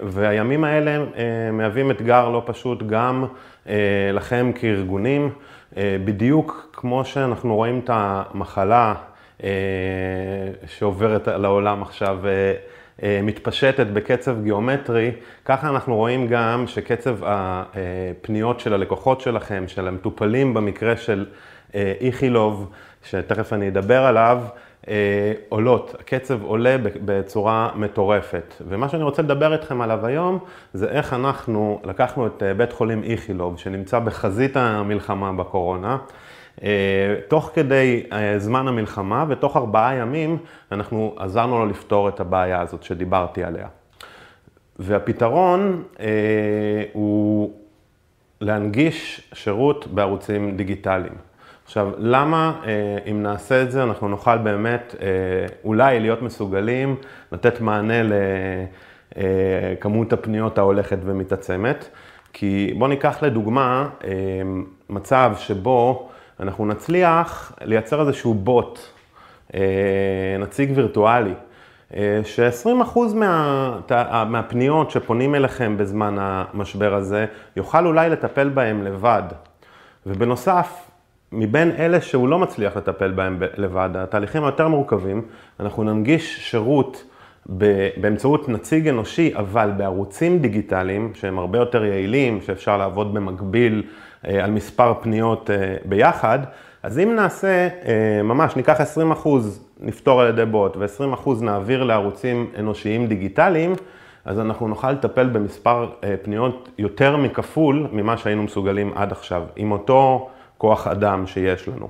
[0.00, 1.04] והימים האלה אה,
[1.52, 3.24] מהווים אתגר לא פשוט גם
[4.12, 5.30] לכם כארגונים,
[5.76, 8.94] בדיוק כמו שאנחנו רואים את המחלה
[10.66, 12.18] שעוברת לעולם עכשיו
[13.22, 15.10] מתפשטת בקצב גיאומטרי,
[15.44, 21.26] ככה אנחנו רואים גם שקצב הפניות של הלקוחות שלכם, של המטופלים במקרה של
[21.74, 22.70] איכילוב,
[23.04, 24.42] שתכף אני אדבר עליו,
[25.48, 28.54] עולות, הקצב עולה בצורה מטורפת.
[28.68, 30.38] ומה שאני רוצה לדבר איתכם עליו היום,
[30.74, 36.21] זה איך אנחנו לקחנו את בית חולים איכילוב, שנמצא בחזית המלחמה בקורונה, אה,
[37.28, 40.38] תוך כדי אה, זמן המלחמה ותוך ארבעה ימים
[40.72, 43.66] אנחנו עזרנו לו לפתור את הבעיה הזאת שדיברתי עליה.
[44.78, 46.06] והפתרון אה,
[46.92, 47.52] הוא
[48.40, 51.14] להנגיש שירות בערוצים דיגיטליים.
[51.64, 52.60] עכשיו, למה
[53.10, 54.94] אם נעשה את זה אנחנו נוכל באמת
[55.64, 56.96] אולי להיות מסוגלים
[57.32, 57.94] לתת מענה
[59.16, 61.88] לכמות הפניות ההולכת ומתעצמת?
[62.32, 63.88] כי בואו ניקח לדוגמה
[64.90, 66.08] מצב שבו
[66.42, 68.80] אנחנו נצליח לייצר איזשהו בוט,
[69.54, 69.60] אה,
[70.38, 71.34] נציג וירטואלי,
[71.94, 77.26] אה, ש-20% מה, מהפניות שפונים אליכם בזמן המשבר הזה,
[77.56, 79.22] יוכל אולי לטפל בהם לבד.
[80.06, 80.90] ובנוסף,
[81.32, 85.22] מבין אלה שהוא לא מצליח לטפל בהם לבד, התהליכים היותר מורכבים,
[85.60, 87.04] אנחנו ננגיש שירות
[87.96, 93.88] באמצעות נציג אנושי, אבל בערוצים דיגיטליים שהם הרבה יותר יעילים, שאפשר לעבוד במקביל אה,
[94.24, 96.38] על מספר פניות אה, ביחד,
[96.82, 101.84] אז אם נעשה, אה, ממש ניקח 20 אחוז נפתור על ידי בוט ו-20 אחוז נעביר
[101.84, 103.74] לערוצים אנושיים דיגיטליים,
[104.24, 105.90] אז אנחנו נוכל לטפל במספר
[106.22, 111.88] פניות יותר מכפול ממה שהיינו מסוגלים עד עכשיו, עם אותו כוח אדם שיש לנו.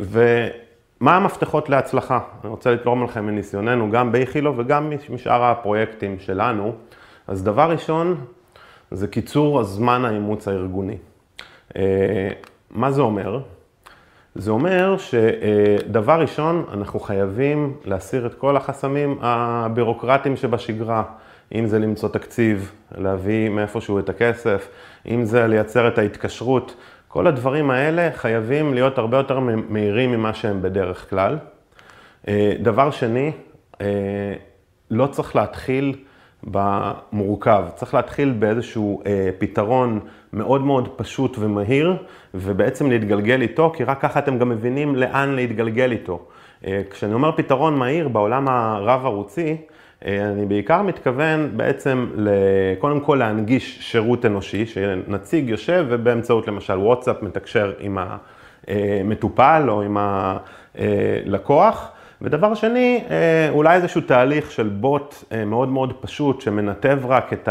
[0.00, 2.18] ומה המפתחות להצלחה?
[2.42, 6.72] אני רוצה לתרום לכם מניסיוננו, גם באיכילוב וגם משאר הפרויקטים שלנו.
[7.28, 8.16] אז דבר ראשון,
[8.94, 10.96] זה קיצור הזמן האימוץ הארגוני.
[12.70, 13.40] מה זה אומר?
[14.34, 21.02] זה אומר שדבר ראשון, אנחנו חייבים להסיר את כל החסמים הבירוקרטיים שבשגרה.
[21.54, 24.68] אם זה למצוא תקציב, להביא מאיפשהו את הכסף,
[25.06, 26.76] אם זה לייצר את ההתקשרות,
[27.08, 31.38] כל הדברים האלה חייבים להיות הרבה יותר מהירים ממה שהם בדרך כלל.
[32.62, 33.32] דבר שני,
[34.90, 35.94] לא צריך להתחיל
[36.46, 39.02] במורכב, צריך להתחיל באיזשהו
[39.38, 40.00] פתרון
[40.32, 41.96] מאוד מאוד פשוט ומהיר,
[42.34, 46.26] ובעצם להתגלגל איתו, כי רק ככה אתם גם מבינים לאן להתגלגל איתו.
[46.90, 49.56] כשאני אומר פתרון מהיר בעולם הרב-ערוצי,
[50.04, 52.10] אני בעיקר מתכוון בעצם
[52.78, 57.98] קודם כל להנגיש שירות אנושי, שנציג יושב ובאמצעות למשל וואטסאפ מתקשר עם
[58.68, 61.90] המטופל או עם הלקוח.
[62.22, 63.04] ודבר שני,
[63.50, 65.14] אולי איזשהו תהליך של בוט
[65.46, 67.48] מאוד מאוד פשוט שמנתב רק את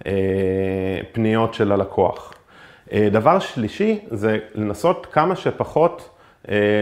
[0.00, 2.34] הפניות של הלקוח.
[2.94, 6.10] דבר שלישי זה לנסות כמה שפחות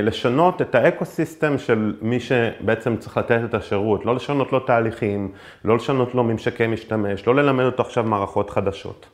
[0.02, 5.32] לשנות את האקו-סיסטם של מי שבעצם צריך לתת את השירות, לא לשנות לו תהליכים,
[5.64, 9.06] לא לשנות לו ממשקי משתמש, לא ללמד אותו עכשיו מערכות חדשות.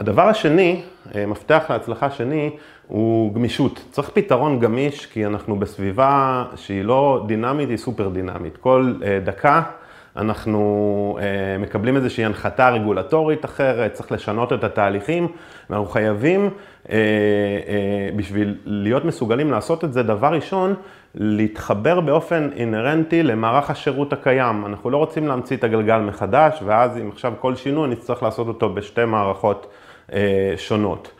[0.00, 0.82] הדבר השני,
[1.26, 2.50] מפתח להצלחה שני,
[2.86, 3.84] הוא גמישות.
[3.90, 8.56] צריך פתרון גמיש, כי אנחנו בסביבה שהיא לא דינמית, היא סופר דינמית.
[8.56, 8.92] כל
[9.24, 9.62] דקה
[10.16, 11.18] אנחנו
[11.58, 15.28] מקבלים איזושהי הנחתה רגולטורית אחרת, צריך לשנות את התהליכים,
[15.70, 16.50] ואנחנו חייבים,
[18.16, 20.74] בשביל להיות מסוגלים לעשות את זה, דבר ראשון,
[21.14, 24.66] להתחבר באופן אינהרנטי למערך השירות הקיים.
[24.66, 28.74] אנחנו לא רוצים להמציא את הגלגל מחדש, ואז אם עכשיו כל שינוי, נצטרך לעשות אותו
[28.74, 29.66] בשתי מערכות
[30.56, 31.12] שונות.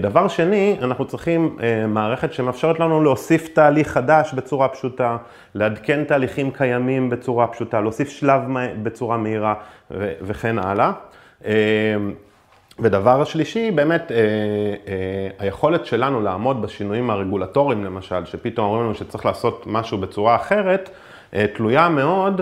[0.00, 1.56] דבר שני, אנחנו צריכים
[1.88, 5.16] מערכת שמאפשרת לנו להוסיף תהליך חדש בצורה פשוטה,
[5.54, 8.40] לעדכן תהליכים קיימים בצורה פשוטה, להוסיף שלב
[8.82, 9.54] בצורה מהירה
[10.22, 10.92] וכן הלאה.
[12.78, 14.12] ודבר השלישי, באמת,
[15.38, 20.90] היכולת שלנו לעמוד בשינויים הרגולטוריים למשל, שפתאום אומרים לנו שצריך לעשות משהו בצורה אחרת,
[21.54, 22.40] תלויה מאוד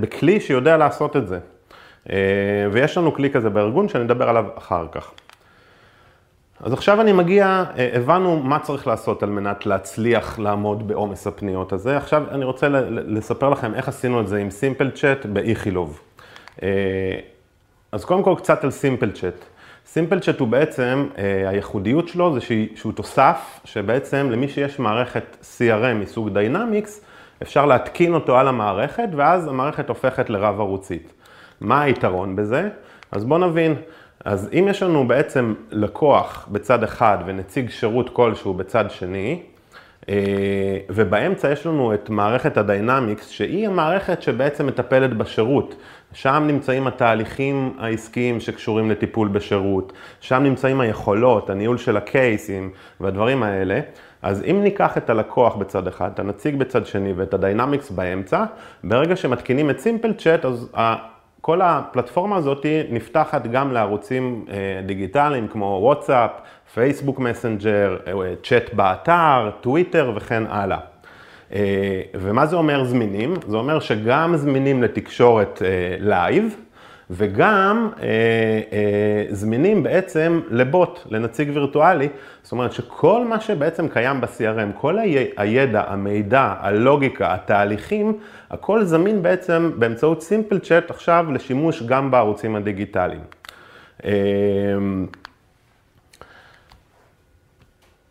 [0.00, 1.38] בכלי שיודע לעשות את זה.
[2.72, 5.10] ויש לנו כלי כזה בארגון שאני אדבר עליו אחר כך.
[6.60, 11.96] אז עכשיו אני מגיע, הבנו מה צריך לעשות על מנת להצליח לעמוד בעומס הפניות הזה.
[11.96, 16.00] עכשיו אני רוצה לספר לכם איך עשינו את זה עם Simple Chat באיכילוב.
[17.92, 19.44] אז קודם כל קצת על Simple Chat.
[19.86, 21.08] Simple Chat הוא בעצם,
[21.46, 22.40] הייחודיות שלו זה
[22.74, 27.04] שהוא תוסף, שבעצם למי שיש מערכת CRM מסוג Dynamics,
[27.42, 31.12] אפשר להתקין אותו על המערכת, ואז המערכת הופכת לרב ערוצית.
[31.60, 32.68] מה היתרון בזה?
[33.12, 33.74] אז בואו נבין.
[34.24, 39.42] אז אם יש לנו בעצם לקוח בצד אחד ונציג שירות כלשהו בצד שני,
[40.88, 45.74] ובאמצע יש לנו את מערכת ה-Dynamics, שהיא המערכת שבעצם מטפלת בשירות.
[46.12, 53.80] שם נמצאים התהליכים העסקיים שקשורים לטיפול בשירות, שם נמצאים היכולות, הניהול של הקייסים והדברים האלה.
[54.22, 58.44] אז אם ניקח את הלקוח בצד אחד, את הנציג בצד שני ואת ה-Dynamics באמצע,
[58.84, 60.68] ברגע שמתקינים את Simple Chat, אז
[61.40, 64.44] כל הפלטפורמה הזאת נפתחת גם לערוצים
[64.86, 66.30] דיגיטליים כמו וואטסאפ,
[66.74, 67.96] פייסבוק מסנג'ר,
[68.42, 70.78] צ'אט באתר, טוויטר וכן הלאה.
[72.14, 73.34] ומה זה אומר זמינים?
[73.46, 75.62] זה אומר שגם זמינים לתקשורת
[76.00, 76.56] live
[77.10, 77.90] וגם
[79.30, 82.08] זמינים בעצם לבוט, לנציג וירטואלי.
[82.42, 84.98] זאת אומרת שכל מה שבעצם קיים ב-CRM, כל
[85.36, 88.18] הידע, המידע, הלוגיקה, התהליכים,
[88.50, 93.20] הכל זמין בעצם באמצעות Simple Chat עכשיו לשימוש גם בערוצים הדיגיטליים.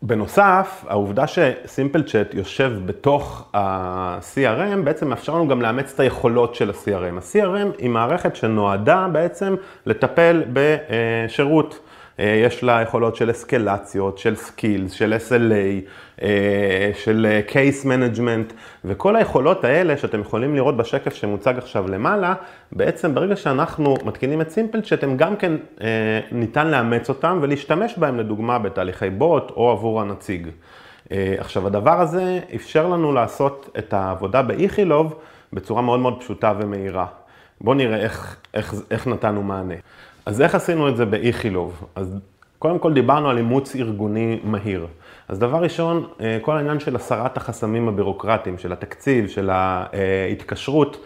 [0.08, 6.70] בנוסף, העובדה שסימפל צ'אט יושב בתוך ה-CRM בעצם מאפשר לנו גם לאמץ את היכולות של
[6.70, 7.16] ה-CRM.
[7.16, 9.54] ה-CRM היא מערכת שנועדה בעצם
[9.86, 11.78] לטפל בשירות.
[12.18, 16.24] יש לה יכולות של אסקלציות, של skills, של SLA,
[16.94, 18.52] של case management,
[18.84, 22.34] וכל היכולות האלה שאתם יכולים לראות בשקף שמוצג עכשיו למעלה,
[22.72, 25.52] בעצם ברגע שאנחנו מתקינים את Simple Chat, הם גם כן
[26.32, 30.48] ניתן לאמץ אותם ולהשתמש בהם לדוגמה בתהליכי בוט או עבור הנציג.
[31.12, 35.20] עכשיו הדבר הזה אפשר לנו לעשות את העבודה באיכילוב
[35.52, 37.06] בצורה מאוד מאוד פשוטה ומהירה.
[37.60, 39.74] בואו נראה איך, איך, איך נתנו מענה.
[40.28, 41.84] אז איך עשינו את זה באיכילוב?
[41.94, 42.16] אז
[42.58, 44.86] קודם כל דיברנו על אימוץ ארגוני מהיר.
[45.28, 46.06] אז דבר ראשון,
[46.42, 51.04] כל העניין של הסרת החסמים הבירוקרטיים, של התקציב, של ההתקשרות,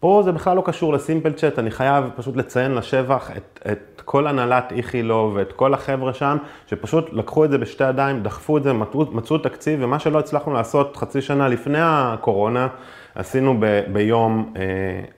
[0.00, 4.26] פה זה בכלל לא קשור לסימפל צ'אט, אני חייב פשוט לציין לשבח את, את כל
[4.26, 8.72] הנהלת איכילוב ואת כל החבר'ה שם, שפשוט לקחו את זה בשתי ידיים, דחפו את זה,
[8.72, 12.68] מצאו, מצאו תקציב, ומה שלא הצלחנו לעשות חצי שנה לפני הקורונה,
[13.14, 14.62] עשינו ב, ביום אה,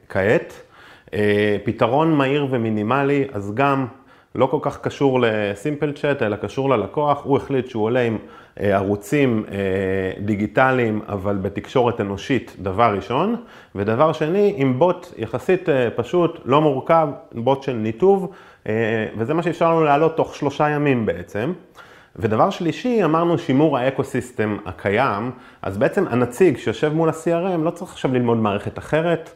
[0.08, 0.65] כעת.
[1.14, 3.86] אה, פתרון מהיר ומינימלי, אז גם
[4.34, 8.18] לא כל כך קשור לסימפל צ'אט, אלא קשור ללקוח, הוא החליט שהוא עולה עם
[8.60, 9.56] אה, ערוצים אה,
[10.24, 13.36] דיגיטליים, אבל בתקשורת אנושית, דבר ראשון,
[13.74, 18.32] ודבר שני, עם בוט יחסית פשוט, לא מורכב, בוט של ניתוב,
[19.16, 21.52] וזה מה שאפשר לנו להעלות תוך שלושה ימים בעצם.
[22.18, 25.30] ודבר שלישי, אמרנו שימור ה-ecosystem הקיים,
[25.62, 29.30] אז בעצם הנציג שיושב מול ה-CRM לא צריך עכשיו ללמוד מערכת אחרת.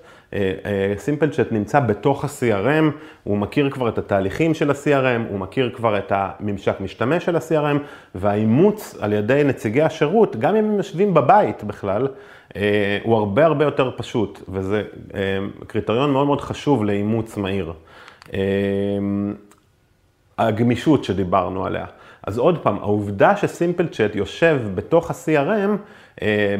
[0.96, 2.84] סימפל אה, צ'אט נמצא בתוך ה-CRM,
[3.24, 7.78] הוא מכיר כבר את התהליכים של ה-CRM, הוא מכיר כבר את הממשק משתמש של ה-CRM,
[8.14, 12.08] והאימוץ על ידי נציגי השירות, גם אם הם יושבים בבית בכלל,
[12.56, 14.82] אה, הוא הרבה הרבה יותר פשוט, וזה
[15.14, 15.20] אה,
[15.66, 17.72] קריטריון מאוד מאוד חשוב לאימוץ מהיר.
[20.38, 21.84] הגמישות שדיברנו עליה.
[22.26, 25.30] אז עוד פעם, העובדה שסימפל צ'אט יושב בתוך ה-CRM,
[25.70, 25.74] אה,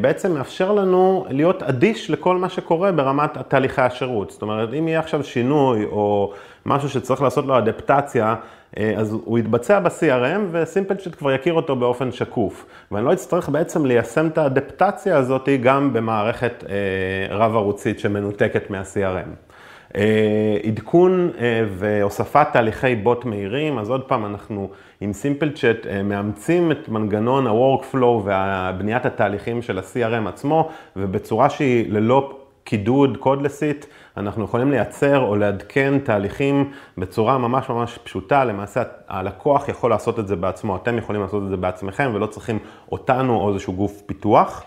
[0.01, 4.31] בעצם מאפשר לנו להיות אדיש לכל מה שקורה ברמת תהליכי השירות.
[4.31, 6.33] זאת אומרת, אם יהיה עכשיו שינוי או
[6.67, 8.35] משהו שצריך לעשות לו אדפטציה,
[8.79, 12.67] אה, אז הוא יתבצע ב-CRM וסימפל צ'אט כבר יכיר אותו באופן שקוף.
[12.93, 19.50] ואני לא אצטרך בעצם ליישם את האדפטציה הזאת גם במערכת אה, רב-ערוצית שמנותקת מה-CRM.
[19.97, 24.71] אה, עדכון אה, והוספת תהליכי בוט מהירים, אז עוד פעם, אנחנו
[25.01, 31.93] עם סימפל צ'אט אה, מאמצים את מנגנון ה-workflow ובניית התהליכים של ה-CRM עצמו, ובצורה שהיא
[31.93, 33.87] ללא קידוד קודלסית,
[34.17, 40.29] אנחנו יכולים לייצר או לעדכן תהליכים בצורה ממש ממש פשוטה, למעשה הלקוח יכול לעשות את
[40.29, 42.59] זה בעצמו, אתם יכולים לעשות את זה בעצמכם ולא צריכים
[42.93, 44.65] אותנו או איזשהו גוף פיתוח.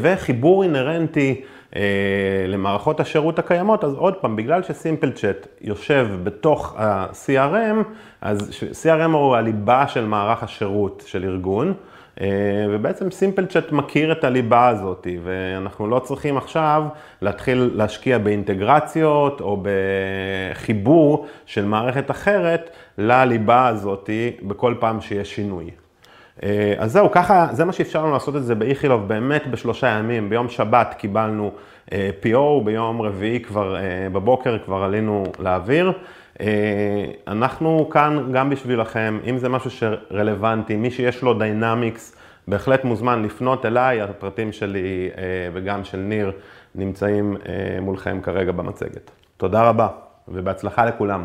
[0.00, 1.40] וחיבור אינהרנטי
[2.48, 7.84] למערכות השירות הקיימות, אז עוד פעם, בגלל שסימפל צ'אט יושב בתוך ה-CRM,
[8.20, 8.50] אז
[8.82, 11.74] CRM הוא הליבה של מערך השירות של ארגון,
[12.20, 12.26] אה,
[12.70, 16.84] ובעצם סימפל צ'אט מכיר את הליבה הזאת, ואנחנו לא צריכים עכשיו
[17.22, 24.10] להתחיל להשקיע באינטגרציות או בחיבור של מערכת אחרת לליבה הזאת
[24.42, 25.70] בכל פעם שיש שינוי.
[26.42, 30.30] אה, אז זהו, ככה, זה מה שאפשר לנו לעשות את זה באיכילוב באמת בשלושה ימים.
[30.30, 31.52] ביום שבת קיבלנו
[31.92, 33.80] אה, PO, ביום רביעי כבר אה,
[34.12, 35.92] בבוקר כבר עלינו לאוויר.
[37.26, 42.16] אנחנו כאן גם בשבילכם, אם זה משהו שרלוונטי, מי שיש לו Dynamics,
[42.48, 45.10] בהחלט מוזמן לפנות אליי, הפרטים שלי
[45.52, 46.32] וגם של ניר
[46.74, 47.36] נמצאים
[47.80, 49.10] מולכם כרגע במצגת.
[49.36, 49.88] תודה רבה
[50.28, 51.24] ובהצלחה לכולם.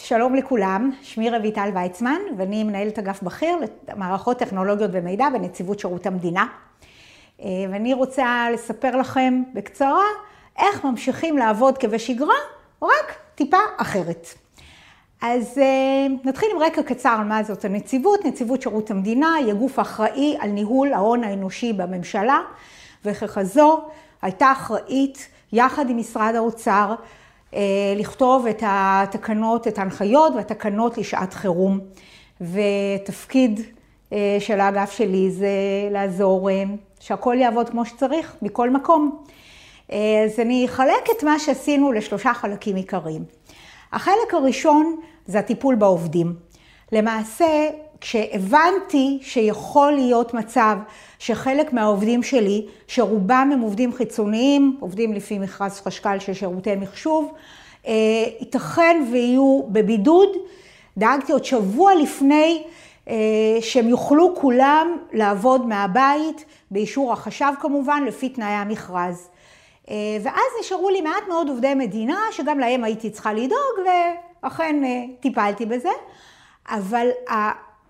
[0.00, 3.56] שלום לכולם, שמי רויטל ויצמן ואני מנהלת אגף בכיר
[3.88, 6.46] למערכות טכנולוגיות ומידע בנציבות שירות המדינה.
[7.40, 10.04] אה, ואני רוצה לספר לכם בקצרה
[10.58, 12.34] איך ממשיכים לעבוד כבשגרה,
[12.82, 14.26] רק טיפה אחרת.
[15.22, 18.24] אז אה, נתחיל עם רקע קצר על מה זאת הנציבות.
[18.24, 22.40] נציבות שירות המדינה היא הגוף האחראי על ניהול ההון האנושי בממשלה,
[23.04, 23.80] וככזו
[24.22, 26.94] הייתה אחראית יחד עם משרד האוצר
[27.96, 31.80] לכתוב את התקנות, את ההנחיות והתקנות לשעת חירום.
[32.40, 33.60] ותפקיד
[34.12, 35.48] אה, של האגף שלי זה
[35.90, 36.64] לעזור אה,
[37.00, 39.22] שהכל יעבוד כמו שצריך, מכל מקום.
[39.88, 43.24] אז אני אחלק את מה שעשינו לשלושה חלקים עיקריים.
[43.92, 44.96] החלק הראשון
[45.26, 46.34] זה הטיפול בעובדים.
[46.92, 47.68] למעשה,
[48.00, 50.76] כשהבנתי שיכול להיות מצב
[51.18, 57.32] שחלק מהעובדים שלי, שרובם הם עובדים חיצוניים, עובדים לפי מכרז חשכ"ל של שירותי מחשוב,
[57.86, 57.92] אה,
[58.40, 60.28] ייתכן ויהיו בבידוד.
[60.96, 62.62] דאגתי עוד שבוע לפני
[63.08, 63.14] אה,
[63.60, 69.28] שהם יוכלו כולם לעבוד מהבית, באישור החשב כמובן, לפי תנאי המכרז.
[69.90, 73.86] אה, ואז נשארו לי מעט מאוד עובדי מדינה, שגם להם הייתי צריכה לדאוג,
[74.42, 74.82] ואכן
[75.20, 75.90] טיפלתי בזה.
[76.68, 77.08] אבל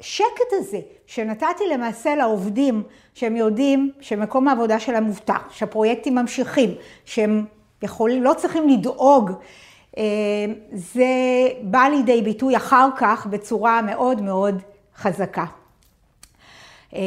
[0.00, 2.82] השקט הזה שנתתי למעשה לעובדים,
[3.14, 6.74] שהם יודעים שמקום העבודה שלהם מובטח, שהפרויקטים ממשיכים,
[7.04, 7.44] שהם
[7.82, 9.32] יכולים, לא צריכים לדאוג,
[9.98, 10.02] אה,
[10.72, 11.06] זה
[11.62, 14.62] בא לידי ביטוי אחר כך בצורה מאוד מאוד
[14.96, 15.44] חזקה.
[16.94, 17.00] אה,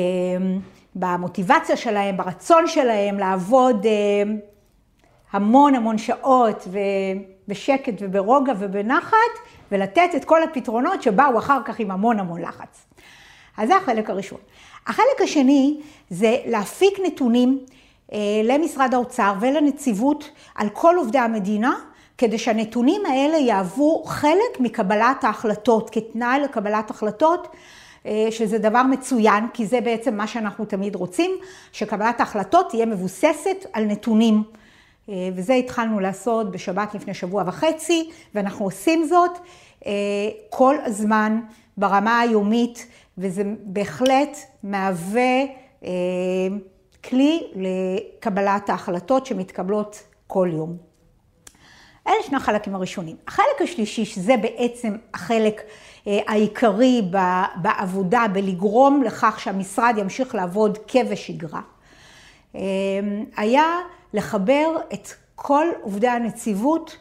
[0.96, 4.24] במוטיבציה שלהם, ברצון שלהם לעבוד אה,
[5.32, 9.16] המון המון שעות ובשקט וברוגע ובנחת,
[9.72, 12.86] ולתת את כל הפתרונות שבאו אחר כך עם המון המון לחץ.
[13.58, 14.40] אז זה החלק הראשון.
[14.88, 17.60] החלק השני זה להפיק נתונים
[18.14, 21.74] אה, למשרד האוצר ולנציבות על כל עובדי המדינה,
[22.18, 27.48] כדי שהנתונים האלה יהוו חלק מקבלת ההחלטות, כתנאי לקבלת החלטות,
[28.30, 31.32] שזה דבר מצוין, כי זה בעצם מה שאנחנו תמיד רוצים,
[31.72, 34.44] שקבלת ההחלטות תהיה מבוססת על נתונים.
[35.36, 39.32] וזה התחלנו לעשות בשבת לפני שבוע וחצי, ואנחנו עושים זאת
[40.50, 41.40] כל הזמן
[41.78, 42.88] ברמה היומית,
[43.18, 45.44] וזה בהחלט מהווה
[47.04, 50.78] כלי לקבלת ההחלטות שמתקבלות כל יום.
[52.08, 53.16] אלה שני החלקים הראשונים.
[53.28, 55.62] החלק השלישי, שזה בעצם החלק
[56.08, 57.02] אה, העיקרי
[57.62, 61.62] בעבודה, בלגרום לכך שהמשרד ימשיך לעבוד כבשגרה,
[62.56, 62.62] אה,
[63.38, 63.64] היה
[64.14, 66.98] לחבר את כל עובדי הנציבות,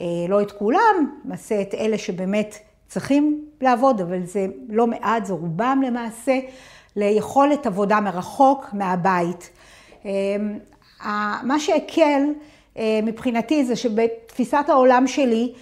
[0.00, 5.32] אה, לא את כולם, למעשה את אלה שבאמת צריכים לעבוד, אבל זה לא מעט, זה
[5.32, 6.38] רובם למעשה,
[6.96, 9.50] ליכולת עבודה מרחוק מהבית.
[11.42, 12.22] מה שהקל
[12.76, 15.60] אה, מבחינתי זה שבתפיסת העולם שלי, אה,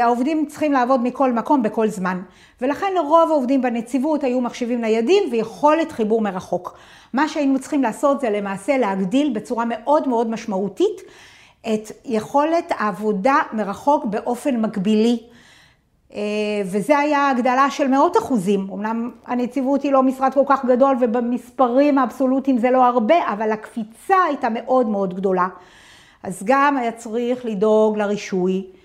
[0.00, 2.22] העובדים צריכים לעבוד מכל מקום בכל זמן.
[2.60, 6.78] ולכן לרוב העובדים בנציבות היו מחשבים ניידים ויכולת חיבור מרחוק.
[7.12, 11.02] מה שהיינו צריכים לעשות זה למעשה להגדיל בצורה מאוד מאוד משמעותית
[11.74, 15.18] את יכולת העבודה מרחוק באופן מקבילי.
[16.14, 16.20] אה,
[16.64, 18.66] וזה היה הגדלה של מאות אחוזים.
[18.72, 24.16] אמנם הנציבות היא לא משרד כל כך גדול ובמספרים האבסולוטיים זה לא הרבה, אבל הקפיצה
[24.28, 25.48] הייתה מאוד מאוד גדולה.
[26.22, 28.75] אז גם היה צריך לדאוג לרישוי אה,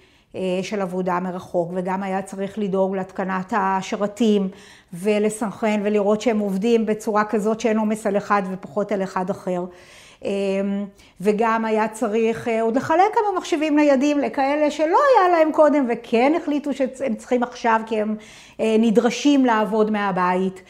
[0.61, 4.49] של עבודה מרחוק, וגם היה צריך לדאוג להתקנת השרתים
[4.93, 9.65] ולסנכרן ולראות שהם עובדים בצורה כזאת שאין עומס על אחד ופחות על אחד אחר.
[10.25, 10.32] אה,
[11.21, 16.34] וגם היה צריך אה, עוד לחלק כמה מחשבים ניידים לכאלה שלא היה להם קודם וכן
[16.41, 18.15] החליטו שהם צריכים עכשיו כי הם
[18.59, 20.61] נדרשים לעבוד מהבית.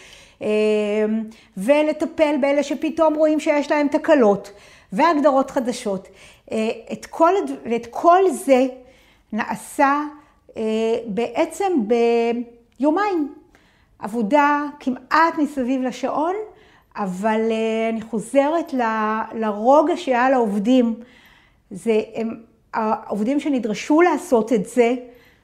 [1.58, 4.52] ולטפל באלה שפתאום רואים שיש להם תקלות
[4.94, 6.08] והגדרות חדשות.
[6.52, 7.34] אה, את כל,
[7.72, 8.66] ואת כל זה
[9.32, 10.02] נעשה
[10.58, 10.64] אה,
[11.08, 11.74] בעצם
[12.80, 13.34] ביומיים.
[14.00, 16.36] עבודה כמעט מסביב לשעון,
[16.96, 18.74] אבל אה, אני חוזרת
[19.34, 20.96] לרוגע שהיה לעובדים.
[21.72, 22.36] זה, הם,
[22.74, 24.96] העובדים שנדרשו לעשות את זה,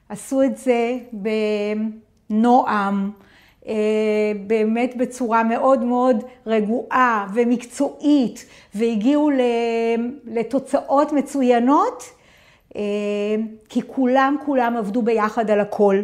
[0.08, 0.98] עשו את זה
[2.30, 3.10] בנועם,
[4.46, 9.30] באמת בצורה מאוד מאוד רגועה ומקצועית, והגיעו
[10.24, 12.17] לתוצאות מצוינות, אה,
[13.68, 16.02] כי כולם כולם עבדו ביחד על הכל.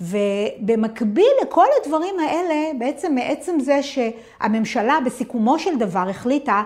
[0.00, 6.62] ובמקביל לכל הדברים האלה, בעצם מעצם זה שהממשלה בסיכומו של דבר החליטה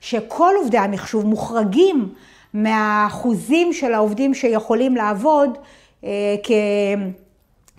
[0.00, 2.08] שכל עובדי המחשוב מוחרגים
[2.54, 5.58] מהאחוזים של העובדים שיכולים לעבוד
[6.04, 6.10] אה,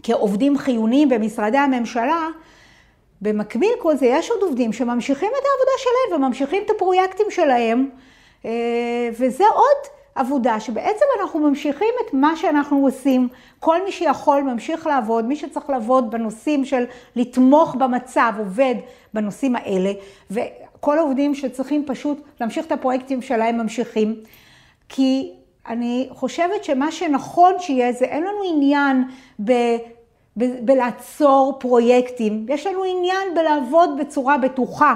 [0.04, 2.28] כעובדים חיוניים במשרדי הממשלה,
[3.22, 7.90] במקביל כל זה יש עוד עובדים שממשיכים את העבודה שלהם וממשיכים את הפרויקטים שלהם,
[8.46, 13.28] אה, וזה עוד עבודה שבעצם אנחנו ממשיכים את מה שאנחנו עושים.
[13.60, 16.84] כל מי שיכול ממשיך לעבוד, מי שצריך לעבוד בנושאים של
[17.16, 18.76] לתמוך במצב עובד
[19.14, 19.92] בנושאים האלה,
[20.32, 24.16] וכל העובדים שצריכים פשוט להמשיך את הפרויקטים שלהם ממשיכים.
[24.90, 25.32] כי
[25.68, 29.04] אני חושבת שמה שנכון שיהיה זה אין לנו עניין
[29.46, 29.52] ב...
[30.36, 34.96] בלעצור פרויקטים, יש לנו עניין בלעבוד בצורה בטוחה,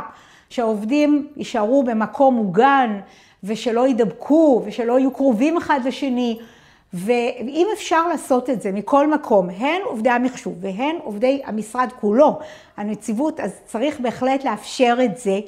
[0.49, 2.99] שהעובדים יישארו במקום מוגן
[3.43, 6.39] ושלא יידבקו ושלא יהיו קרובים אחד לשני.
[6.93, 12.39] ואם אפשר לעשות את זה מכל מקום, הן עובדי המחשוב והן עובדי המשרד כולו,
[12.77, 15.39] הנציבות, אז צריך בהחלט לאפשר את זה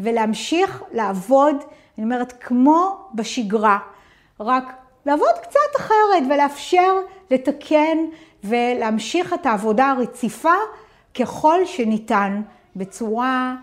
[0.00, 1.56] ולהמשיך לעבוד,
[1.98, 3.78] אני אומרת, כמו בשגרה,
[4.40, 4.72] רק
[5.06, 6.94] לעבוד קצת אחרת ולאפשר
[7.30, 7.98] לתקן
[8.44, 10.54] ולהמשיך את העבודה הרציפה
[11.20, 12.42] ככל שניתן,
[12.76, 13.54] בצורה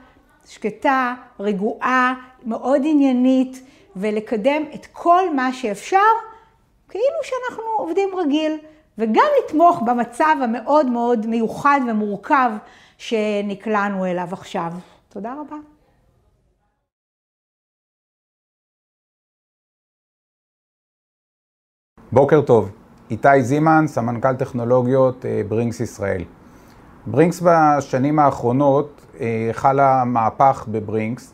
[0.48, 2.14] שקטה, רגועה,
[2.46, 3.62] מאוד עניינית,
[3.96, 5.98] ולקדם את כל מה שאפשר,
[6.90, 8.58] כאילו שאנחנו עובדים רגיל,
[8.98, 12.52] וגם לתמוך במצב המאוד מאוד מיוחד ומורכב
[12.98, 14.72] שנקלענו אליו עכשיו.
[15.10, 15.56] תודה רבה.
[22.12, 22.72] בוקר טוב.
[23.12, 26.24] איתי זימן, סמנכ"ל טכנולוגיות אה, ברינקס ישראל.
[27.08, 31.34] ברינקס בשנים האחרונות אה, חלה מהפך בברינקס.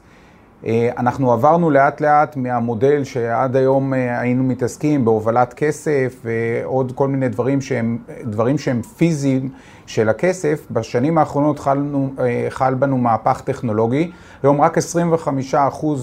[0.66, 7.30] אה, אנחנו עברנו לאט לאט מהמודל שעד היום היינו מתעסקים בהובלת כסף ועוד כל מיני
[7.30, 9.49] דברים שהם, דברים שהם פיזיים
[9.86, 10.68] של הכסף.
[10.72, 12.14] בשנים האחרונות חלנו,
[12.49, 14.12] חל בנו מהפך טכנולוגי.
[14.43, 14.82] היום רק 25%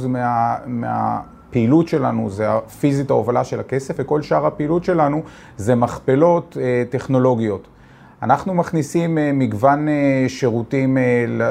[0.08, 1.20] מה, מה
[1.56, 5.22] הפעילות שלנו זה הפיזית ההובלה של הכסף, וכל שאר הפעילות שלנו
[5.56, 7.68] זה מכפלות אה, טכנולוגיות.
[8.22, 10.98] אנחנו מכניסים אה, מגוון אה, שירותים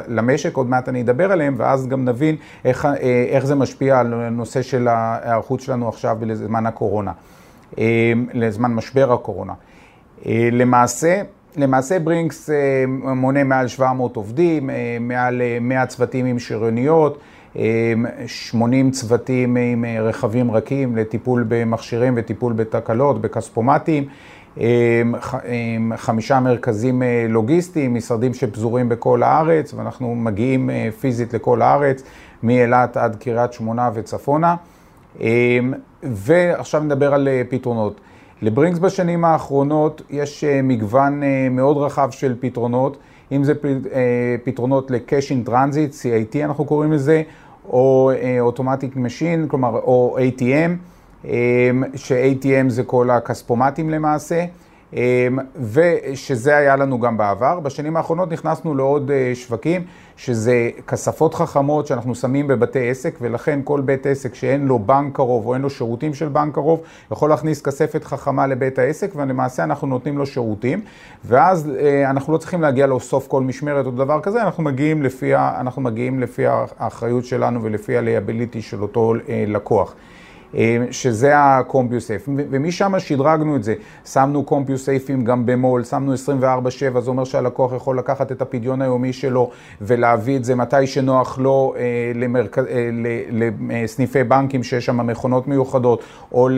[0.08, 2.36] למשק, עוד מעט אני אדבר עליהם, ואז גם נבין
[2.66, 2.88] איך,
[3.30, 7.12] איך זה משפיע על הנושא של ההיערכות שלנו עכשיו לזמן הקורונה,
[8.34, 9.54] לזמן משבר הקורונה.
[10.52, 11.22] למעשה,
[11.56, 12.50] למעשה ברינקס
[13.16, 17.20] מונה מעל 700 עובדים, מעל 100 צוותים עם שריוניות,
[18.28, 24.08] 80 צוותים עם רכבים רכים לטיפול במכשירים וטיפול בתקלות, בכספומטים.
[25.96, 32.04] חמישה מרכזים אה, לוגיסטיים, משרדים שפזורים בכל הארץ, ואנחנו מגיעים אה, פיזית לכל הארץ,
[32.44, 34.56] מאילת עד קריית שמונה וצפונה.
[36.04, 38.02] ועכשיו נדבר על אה, פתרונות.
[38.42, 42.98] לברינקס בשנים האחרונות יש מגוון מאוד רחב של פתרונות,
[43.32, 43.54] אם זה
[44.44, 47.22] פתרונות ל-cash in transit, CIT אנחנו קוראים לזה,
[47.66, 48.12] או
[48.50, 50.95] Automatic Machine, כלומר, או ATM.
[51.26, 54.46] אמ, ש-ATM זה כל הכספומטים למעשה,
[54.94, 55.00] אמ,
[55.72, 57.60] ושזה היה לנו גם בעבר.
[57.60, 59.84] בשנים האחרונות נכנסנו לעוד אה, שווקים,
[60.18, 65.46] שזה כספות חכמות שאנחנו שמים בבתי עסק, ולכן כל בית עסק שאין לו בנק קרוב
[65.46, 69.88] או אין לו שירותים של בנק קרוב, יכול להכניס כספת חכמה לבית העסק, ולמעשה אנחנו
[69.88, 70.82] נותנים לו שירותים,
[71.26, 75.36] ואז אה, אנחנו לא צריכים להגיע לאסוף כל משמרת או דבר כזה, אנחנו מגיעים לפי,
[75.36, 76.44] אנחנו מגיעים לפי
[76.80, 79.96] האחריות שלנו ולפי ה-liability של אותו אה, לקוח.
[80.56, 83.74] אה, שזה ה-CompuSafe, ומשם שדרגנו את זה.
[84.06, 89.50] שמנו CompuSafeים גם במול, שמנו 24/7, זה אומר שהלקוח יכול לקחת את הפדיון היומי שלו
[89.82, 92.58] ולהביא את זה מתי שנוח לו אה, למרכ...
[92.58, 92.64] אה,
[93.84, 96.50] לסניפי בנקים שיש שם מכונות מיוחדות, או,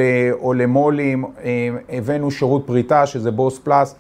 [0.42, 1.26] או למולים,
[1.90, 3.96] הבאנו שירות פריטה שזה בוס פלאס.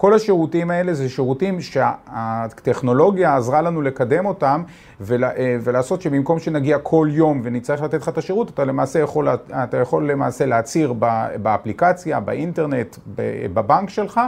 [0.00, 4.62] כל השירותים האלה זה שירותים שהטכנולוגיה עזרה לנו לקדם אותם
[5.10, 9.76] אה, ולעשות שבמקום שנגיע כל יום ונצטרך לתת לך את השירות, אתה למעשה יכול, אתה
[9.76, 10.92] יכול למעשה להצהיר
[11.42, 12.96] באפליקציה, באינטרנט,
[13.54, 14.20] בבנק שלך.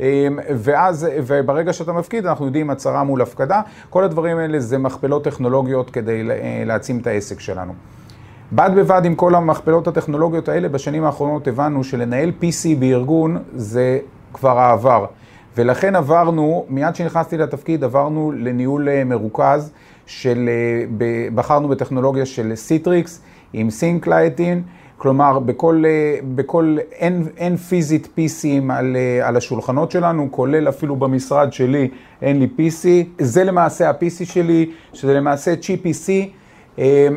[0.00, 3.60] אה, ואז, וברגע שאתה מפקיד, אנחנו יודעים הצהרה מול הפקדה.
[3.90, 7.72] כל הדברים האלה זה מכפלות טכנולוגיות כדי אה, להעצים את העסק שלנו.
[8.52, 13.98] בד בבד עם כל המכפלות הטכנולוגיות האלה, בשנים האחרונות הבנו שלנהל PC בארגון זה
[14.32, 15.06] כבר העבר.
[15.58, 19.72] ולכן עברנו, מיד כשנכנסתי לתפקיד, עברנו לניהול אה, מרוכז
[20.06, 20.84] של, אה,
[21.34, 23.22] בחרנו בטכנולוגיה של סיטריקס
[23.52, 24.62] עם סינקלייטין,
[24.98, 31.52] כלומר בכל, אה, בכל אין, אין פיזית PCים על, על השולחנות שלנו, כולל אפילו במשרד
[31.52, 31.88] שלי
[32.22, 32.86] אין לי PC,
[33.18, 36.10] זה למעשה ה-PC שלי, שזה למעשה GPC,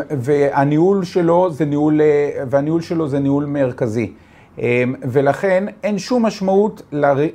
[0.09, 2.01] והניהול שלו זה ניהול,
[2.49, 4.13] והניהול שלו זה ניהול מרכזי.
[4.61, 6.81] אמ, ולכן אין שום משמעות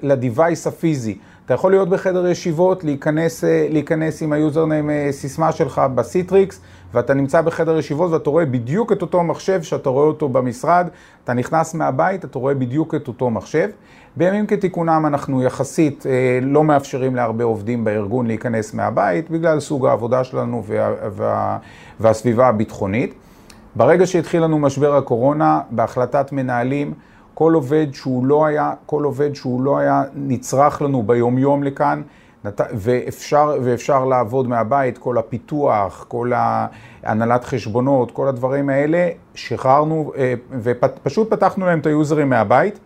[0.03, 1.19] ל-device הפיזי.
[1.47, 6.61] אתה יכול להיות בחדר ישיבות, להיכנס, אה, להיכנס עם ה-username אה, סיסמה שלך ב-Citrix,
[6.95, 10.89] ואתה נמצא בחדר ישיבות ואתה רואה בדיוק את אותו מחשב שאתה רואה אותו במשרד,
[11.25, 13.69] אתה נכנס מהבית, אתה רואה בדיוק את אותו מחשב.
[14.17, 20.25] בימים כתיקונם אנחנו יחסית אה, לא מאפשרים להרבה עובדים בארגון להיכנס מהבית, בגלל סוג העבודה
[20.25, 21.59] שלנו וה, וה,
[22.01, 23.15] והסביבה הביטחונית.
[23.77, 26.95] ברגע שהתחיל לנו משבר הקורונה, בהחלטת מנהלים,
[27.39, 32.03] כל עובד שהוא לא היה, כל עובד שהוא לא היה נצרך לנו ביומיום לכאן,
[32.75, 36.33] ואפשר, ואפשר לעבוד מהבית, כל הפיתוח, כל
[37.03, 42.79] הנהלת חשבונות, כל הדברים האלה, שחררנו אה, ופשוט פתחנו להם את היוזרים מהבית.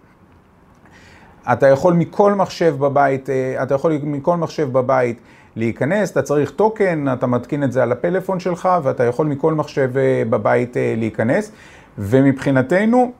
[1.52, 5.20] אתה יכול מכל מחשב בבית, אה, אתה יכול מכל מחשב בבית
[5.56, 9.96] להיכנס, אתה צריך טוקן, אתה מתקין את זה על הפלאפון שלך ואתה יכול מכל מחשב
[9.96, 11.52] אה, בבית להיכנס.
[11.98, 13.12] ומבחינתנו,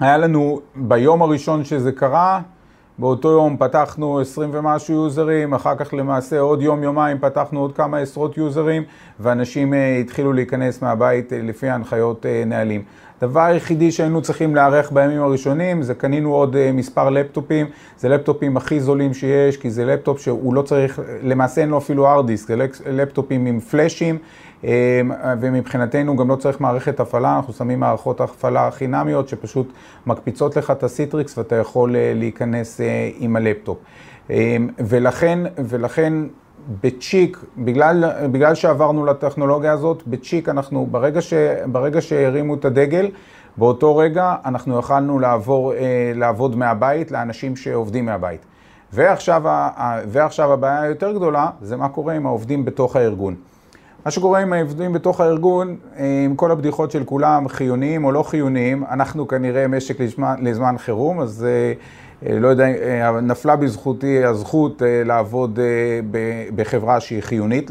[0.00, 2.40] היה לנו ביום הראשון שזה קרה,
[2.98, 8.38] באותו יום פתחנו 20 ומשהו יוזרים, אחר כך למעשה עוד יום-יומיים פתחנו עוד כמה עשרות
[8.38, 8.82] יוזרים,
[9.20, 12.82] ואנשים אה, התחילו להיכנס מהבית לפי ההנחיות נהלים.
[13.22, 17.66] הדבר היחידי שהיינו צריכים להיערך בימים הראשונים זה קנינו עוד אה, מספר לפטופים,
[17.98, 22.14] זה לפטופים הכי זולים שיש, כי זה לפטופ שהוא לא צריך, למעשה אין לו אפילו
[22.14, 22.56] hard disk, זה
[22.86, 24.18] לפטופים עם פלאשים,
[24.64, 25.00] אה,
[25.40, 29.72] ומבחינתנו גם לא צריך מערכת הפעלה, אנחנו שמים מערכות הפעלה חינמיות שפשוט
[30.06, 32.80] מקפיצות לך את ה-Citrix ואתה יכול אה, להיכנס
[33.18, 33.78] עם הלפטופ.
[34.78, 36.12] ולכן, ולכן
[36.82, 41.34] בצ'יק, בגלל, בגלל שעברנו לטכנולוגיה הזאת, בצ'יק אנחנו, ברגע, ש,
[41.66, 43.10] ברגע שהרימו את הדגל,
[43.56, 48.44] באותו רגע אנחנו יכלנו לעבור, אה, לעבוד מהבית לאנשים שעובדים מהבית.
[48.92, 49.42] ועכשיו,
[50.08, 53.34] ועכשיו הבעיה היותר גדולה, זה מה קורה עם העובדים בתוך הארגון.
[54.04, 58.22] מה שקורה עם העובדים בתוך הארגון, אה, עם כל הבדיחות של כולם, חיוניים או לא
[58.22, 61.72] חיוניים, אנחנו כנראה משק לזמן, לזמן חירום, אז אה,
[62.22, 65.58] לא יודע, אה, נפלה בזכותי הזכות אה, לעבוד
[66.54, 67.70] בחברה שהיא חיונית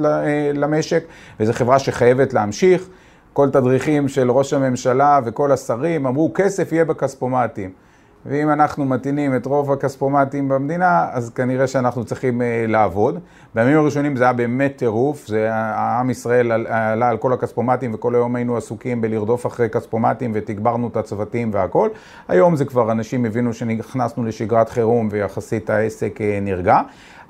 [0.54, 1.04] למשק,
[1.39, 2.89] וזו חברה שחייבת להמשיך.
[3.34, 7.89] כל תדריכים של ראש הממשלה וכל השרים אמרו, כסף יהיה בכספומטים.
[8.26, 13.20] ואם אנחנו מטעינים את רוב הכספומטים במדינה, אז כנראה שאנחנו צריכים אה, לעבוד.
[13.55, 18.36] בימים הראשונים זה היה באמת טירוף, זה העם ישראל עלה על כל הכספומטים וכל היום
[18.36, 21.89] היינו עסוקים בלרדוף אחרי כספומטים ותגברנו את הצוותים והכל.
[22.28, 26.82] היום זה כבר אנשים הבינו שנכנסנו לשגרת חירום ויחסית העסק אה, נרגע.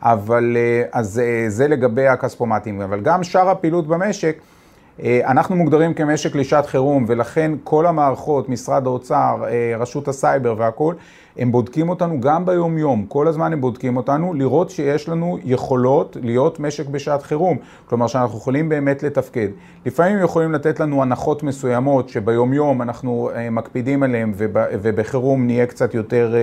[0.01, 4.58] אבל אה, אז זה לגבי הכספומטים, אבל גם שאר הפעילות במשק אה,
[5.03, 10.95] אנחנו מוגדרים כמשק לשעת חירום, ולכן כל המערכות, משרד האוצר, אה, רשות הסייבר והכול,
[11.37, 16.59] הם בודקים אותנו גם ביום-יום, כל הזמן הם בודקים אותנו, לראות שיש לנו יכולות להיות
[16.59, 17.57] משק בשעת חירום.
[17.85, 19.47] כלומר, שאנחנו יכולים באמת לתפקד.
[19.85, 24.33] לפעמים יכולים לתת לנו הנחות מסוימות שביום-יום אנחנו אה, מקפידים עליהן,
[24.81, 26.33] ובחירום נהיה קצת יותר,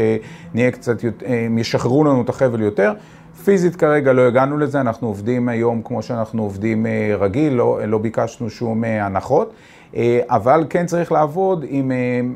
[0.54, 1.26] נהיה קצת יותר,
[1.58, 2.92] ישחררו לנו את החבל יותר.
[3.44, 7.98] פיזית כרגע לא הגענו לזה, אנחנו עובדים היום כמו שאנחנו עובדים אה, רגיל, לא, לא
[7.98, 9.52] ביקשנו שום אה, הנחות,
[9.96, 11.92] אה, אבל כן צריך לעבוד עם,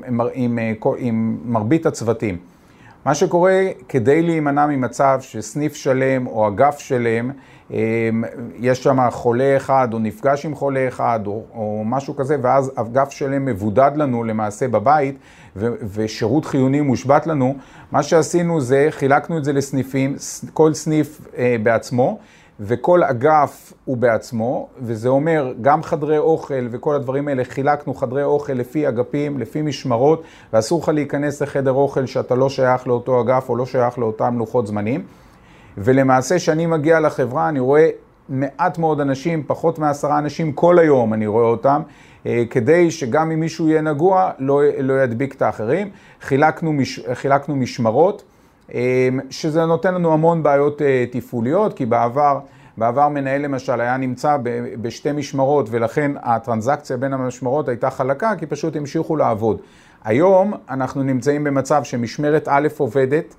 [0.07, 0.59] עם, עם,
[0.99, 2.37] עם מרבית הצוותים.
[3.05, 7.31] מה שקורה, כדי להימנע ממצב שסניף שלם או אגף שלם,
[8.57, 13.11] יש שם חולה אחד או נפגש עם חולה אחד או, או משהו כזה, ואז אגף
[13.11, 15.19] שלם מבודד לנו למעשה בבית,
[15.57, 17.55] ו- ושירות חיוני מושבת לנו,
[17.93, 20.17] מה שעשינו זה, חילקנו את זה לסניפים,
[20.53, 22.19] כל סניף אה, בעצמו,
[22.61, 28.53] וכל אגף הוא בעצמו, וזה אומר גם חדרי אוכל וכל הדברים האלה, חילקנו חדרי אוכל
[28.53, 33.57] לפי אגפים, לפי משמרות, ואסור לך להיכנס לחדר אוכל שאתה לא שייך לאותו אגף או
[33.57, 35.03] לא שייך לאותם לוחות זמנים.
[35.79, 37.89] ולמעשה, כשאני מגיע לחברה, אני רואה
[38.29, 41.83] מעט מאוד אנשים, פחות מעשרה אנשים כל היום אני רואה אותם,
[42.27, 45.91] אה, כדי שגם אם מישהו יהיה נגוע, לא, לא ידביק את האחרים.
[46.21, 48.23] חילקנו, מש, חילקנו משמרות,
[48.75, 52.41] אה, שזה נותן לנו המון בעיות אה, תפעוליות, כי בעבר...
[52.79, 54.37] בעבר מנהל למשל היה נמצא
[54.81, 59.61] בשתי משמרות ולכן הטרנזקציה בין המשמרות הייתה חלקה כי פשוט המשיכו לעבוד.
[60.05, 63.35] היום אנחנו נמצאים במצב שמשמרת א' עובדת,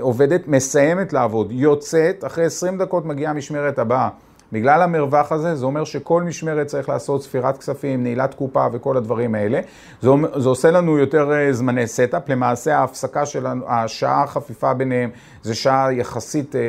[0.00, 4.08] עובדת, מסיימת לעבוד, יוצאת, אחרי 20 דקות מגיעה המשמרת הבאה.
[4.52, 9.34] בגלל המרווח הזה, זה אומר שכל משמרת צריך לעשות ספירת כספים, נעילת קופה וכל הדברים
[9.34, 9.60] האלה.
[10.02, 15.10] זה, זה עושה לנו יותר אה, זמני setup, למעשה ההפסקה שלנו, השעה החפיפה ביניהם
[15.42, 16.60] זה שעה יחסית אה,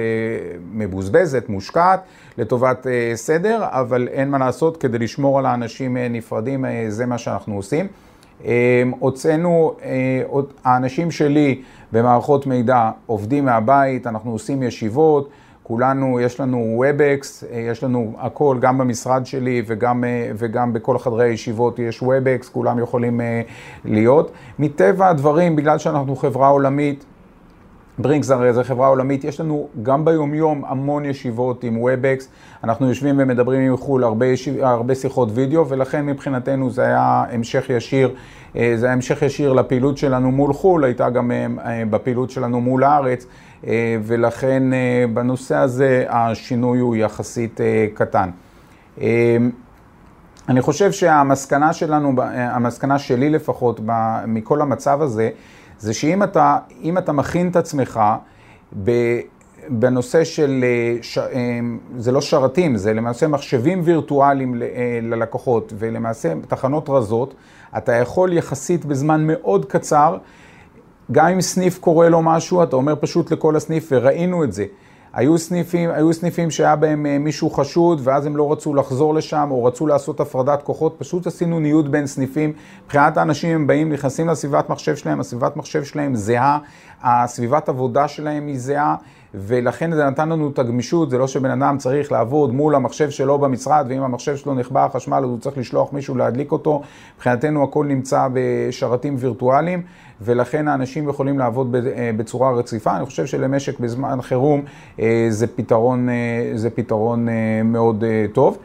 [0.71, 2.01] מבוזבזת, מושקעת,
[2.37, 7.05] לטובת אה, סדר, אבל אין מה לעשות כדי לשמור על האנשים אה, נפרדים, אה, זה
[7.05, 7.87] מה שאנחנו עושים.
[8.45, 10.21] אה, הוצאנו, אה,
[10.63, 11.61] האנשים שלי
[11.91, 15.29] במערכות מידע עובדים מהבית, אנחנו עושים ישיבות.
[15.67, 20.03] כולנו, יש לנו WebEx, יש לנו הכל, גם במשרד שלי וגם,
[20.35, 23.41] וגם בכל חדרי הישיבות יש WebEx, כולם יכולים אה,
[23.85, 24.31] להיות.
[24.59, 27.05] מטבע הדברים, בגלל שאנחנו חברה עולמית,
[27.99, 32.23] ברינקס הרי זו חברה עולמית, יש לנו גם ביומיום המון ישיבות עם WebEx,
[32.63, 37.69] אנחנו יושבים ומדברים עם חו"ל הרבה, ישיב, הרבה שיחות וידאו, ולכן מבחינתנו זה היה המשך
[37.69, 38.15] ישיר,
[38.55, 42.83] אה, זה היה המשך ישיר לפעילות שלנו מול חו"ל, הייתה גם אה, בפעילות שלנו מול
[42.83, 43.27] הארץ.
[43.67, 48.29] אה, ולכן אה, בנושא הזה השינוי הוא יחסית אה, קטן.
[50.49, 53.79] אני חושב שהמסקנה שלנו, המסקנה שלי לפחות
[54.27, 55.29] מכל המצב הזה,
[55.79, 56.57] זה שאם אתה,
[56.97, 57.99] אתה מכין את עצמך
[59.69, 60.65] בנושא של,
[61.97, 64.55] זה לא שרתים, זה למעשה מחשבים וירטואליים
[65.01, 67.33] ללקוחות ולמעשה תחנות רזות,
[67.77, 70.17] אתה יכול יחסית בזמן מאוד קצר
[71.11, 74.65] גם אם סניף קורה לו משהו, אתה אומר פשוט לכל הסניף, וראינו את זה.
[75.15, 79.47] היו סניפים, היו סניפים שהיה בהם אה, מישהו חשוד, ואז הם לא רצו לחזור לשם,
[79.51, 82.53] או רצו לעשות הפרדת כוחות, פשוט עשינו ניוד בין סניפים.
[82.85, 86.59] מבחינת האנשים הם באים, נכנסים לסביבת מחשב שלהם, הסביבת מחשב שלהם זהה,
[87.03, 88.95] הסביבת עבודה שלהם היא זהה,
[89.33, 93.37] ולכן זה נתן לנו את הגמישות, זה לא שבן אדם צריך לעבוד מול המחשב שלו
[93.39, 96.81] במשרד, ואם המחשב שלו נכבה החשמל, אז הוא צריך לשלוח מישהו להדליק אותו.
[97.15, 99.81] מבחינתנו הכל נמצא בשרתים וירטואליים,
[100.21, 102.97] ולכן האנשים יכולים לעבוד אה, בצורה רציפה.
[102.97, 104.61] אני חושב שלמשק בזמן חירום
[104.99, 107.27] אה, זה פתרון, אה, זה פתרון
[107.63, 108.03] מאוד
[108.33, 108.57] טוב.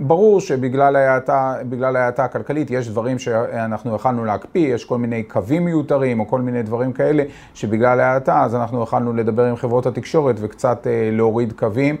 [0.00, 6.28] ברור שבגלל ההאטה, הכלכלית יש דברים שאנחנו יכלנו להקפיא, יש כל מיני קווים מיותרים או
[6.28, 7.22] כל מיני דברים כאלה
[7.54, 11.96] שבגלל ההאטה אז אנחנו יכלנו לדבר עם חברות התקשורת וקצת להוריד קווים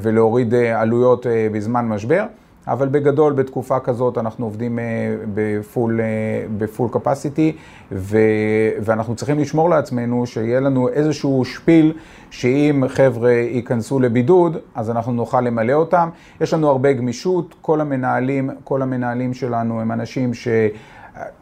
[0.00, 2.24] ולהוריד עלויות בזמן משבר.
[2.68, 4.84] אבל בגדול בתקופה כזאת אנחנו עובדים אה,
[5.34, 6.06] בפול, אה,
[6.58, 7.56] בפול קפסיטי
[8.80, 11.92] ואנחנו צריכים לשמור לעצמנו שיהיה לנו איזשהו שפיל
[12.30, 16.08] שאם חבר'ה ייכנסו לבידוד אז אנחנו נוכל למלא אותם.
[16.40, 20.48] יש לנו הרבה גמישות, כל המנהלים, כל המנהלים שלנו הם אנשים ש...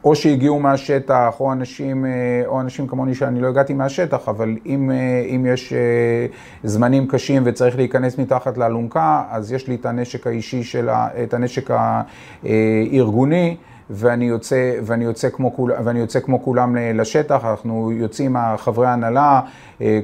[0.04, 2.10] או שהגיעו מהשטח, או אנשים, אה,
[2.46, 5.78] או אנשים כמוני שאני לא הגעתי מהשטח, אבל אם, אה, אם יש אה,
[6.64, 10.88] זמנים קשים וצריך להיכנס מתחת לאלונקה, אז יש לי את הנשק האישי של,
[11.22, 11.70] את הנשק
[12.42, 13.56] הארגוני,
[13.90, 19.40] ואני יוצא, ואני יוצא, כמו, כול, ואני יוצא כמו כולם לשטח, אנחנו יוצאים, חברי ההנהלה,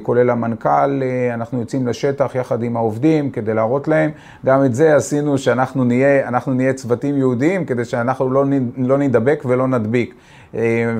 [0.03, 1.01] כולל המנכ"ל,
[1.33, 4.11] אנחנו יוצאים לשטח יחד עם העובדים כדי להראות להם.
[4.45, 8.45] גם את זה עשינו שאנחנו נהיה, נהיה צוותים יהודיים כדי שאנחנו לא,
[8.77, 10.15] לא נדבק ולא נדביק.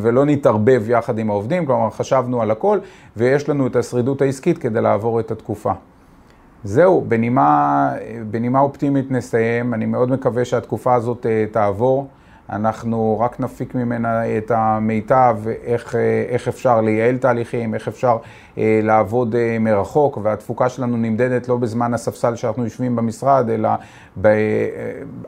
[0.02, 2.80] ולא נתערבב יחד עם העובדים, כלומר חשבנו על הכל,
[3.18, 5.72] ויש לנו את השרידות העסקית כדי לעבור את התקופה.
[6.64, 7.92] זהו, בנימה,
[8.32, 12.08] בנימה אופטימית נסיים, אני מאוד מקווה שהתקופה הזאת תעבור.
[12.50, 15.96] אנחנו רק נפיק ממנה את המיטב, איך,
[16.30, 18.18] איך אפשר לייעל תהליכים, איך אפשר
[18.58, 23.70] אה, לעבוד אה, מרחוק, והתפוקה שלנו נמדדת לא בזמן הספסל שאנחנו יושבים במשרד, אלא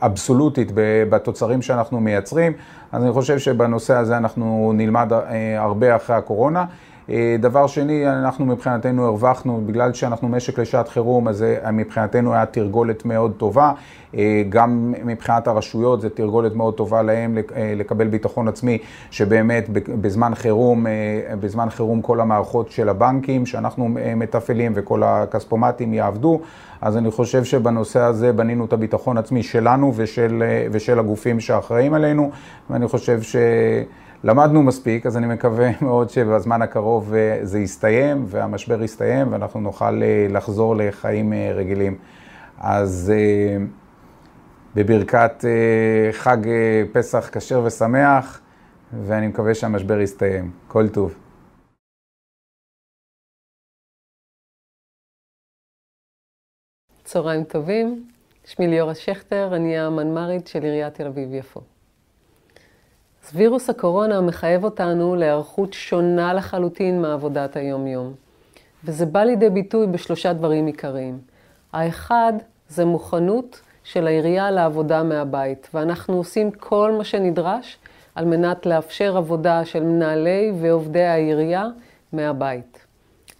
[0.01, 0.71] אבסולוטית
[1.09, 2.53] בתוצרים שאנחנו מייצרים.
[2.91, 6.65] אז אני חושב שבנושא הזה אנחנו נלמד אה, הרבה אחרי הקורונה.
[7.09, 12.45] אה, דבר שני, אנחנו מבחינתנו הרווחנו, בגלל שאנחנו משק לשעת חירום, אז אה, מבחינתנו היה
[12.45, 13.71] תרגולת מאוד טובה.
[14.15, 17.37] אה, גם מבחינת הרשויות, זה תרגולת מאוד טובה להם
[17.75, 18.77] לקבל ביטחון עצמי,
[19.11, 19.69] שבאמת
[20.01, 20.85] בזמן חירום,
[21.39, 26.41] בזמן חירום כל המערכות של הבנקים שאנחנו מתפעלים וכל הכספומטים יעבדו.
[26.81, 32.31] אז אני חושב שבנושא הזה בנינו את הביטחון עצמי שלנו ושל, ושל הגופים שאחראים עלינו,
[32.69, 33.35] ואני חושב ש...
[34.25, 40.03] למדנו מספיק, אז אני מקווה מאוד שבזמן הקרוב אה, זה יסתיים והמשבר יסתיים ואנחנו נוכל
[40.03, 41.97] אה, לחזור לחיים אה, רגילים.
[42.57, 43.13] אז
[44.75, 45.45] בברכת
[46.11, 46.37] חג
[46.93, 48.41] פסח כשר ושמח,
[48.93, 50.51] ואני מקווה שהמשבר יסתיים.
[50.67, 51.15] כל טוב.
[57.03, 58.07] צהריים טובים,
[58.45, 61.74] שמי ליאורה שכטר, אני המנמ"רית של עיריית תל אביב-יפו.
[63.25, 68.13] אז וירוס הקורונה מחייב אותנו להיערכות שונה לחלוטין מעבודת היום-יום.
[68.83, 71.19] וזה בא לידי ביטוי בשלושה דברים עיקריים.
[71.73, 72.33] האחד
[72.69, 77.77] זה מוכנות של העירייה לעבודה מהבית, ואנחנו עושים כל מה שנדרש
[78.15, 81.65] על מנת לאפשר עבודה של מנהלי ועובדי העירייה
[82.13, 82.85] מהבית.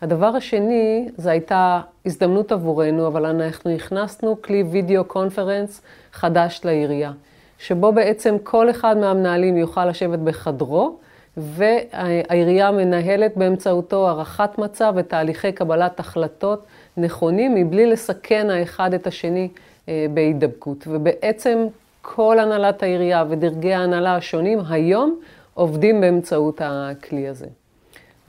[0.01, 5.81] הדבר השני, זו הייתה הזדמנות עבורנו, אבל אנחנו הכנסנו כלי וידאו קונפרנס
[6.11, 7.11] חדש לעירייה.
[7.59, 10.97] שבו בעצם כל אחד מהמנהלים יוכל לשבת בחדרו,
[11.37, 16.65] והעירייה מנהלת באמצעותו הערכת מצב ותהליכי קבלת החלטות
[16.97, 19.49] נכונים, מבלי לסכן האחד את השני
[19.89, 20.87] אה, בהידבקות.
[20.87, 21.67] ובעצם
[22.01, 25.19] כל הנהלת העירייה ודרגי ההנהלה השונים היום
[25.53, 27.47] עובדים באמצעות הכלי הזה.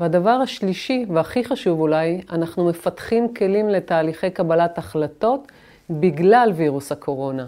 [0.01, 5.53] והדבר השלישי, והכי חשוב אולי, אנחנו מפתחים כלים לתהליכי קבלת החלטות
[5.91, 7.47] בגלל וירוס הקורונה.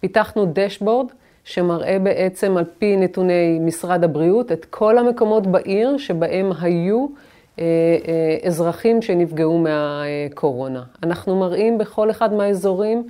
[0.00, 1.06] פיתחנו דשבורד
[1.44, 7.06] שמראה בעצם על פי נתוני משרד הבריאות את כל המקומות בעיר שבהם היו
[7.58, 7.64] אה,
[8.08, 10.82] אה, אזרחים שנפגעו מהקורונה.
[11.02, 13.06] אנחנו מראים בכל אחד מהאזורים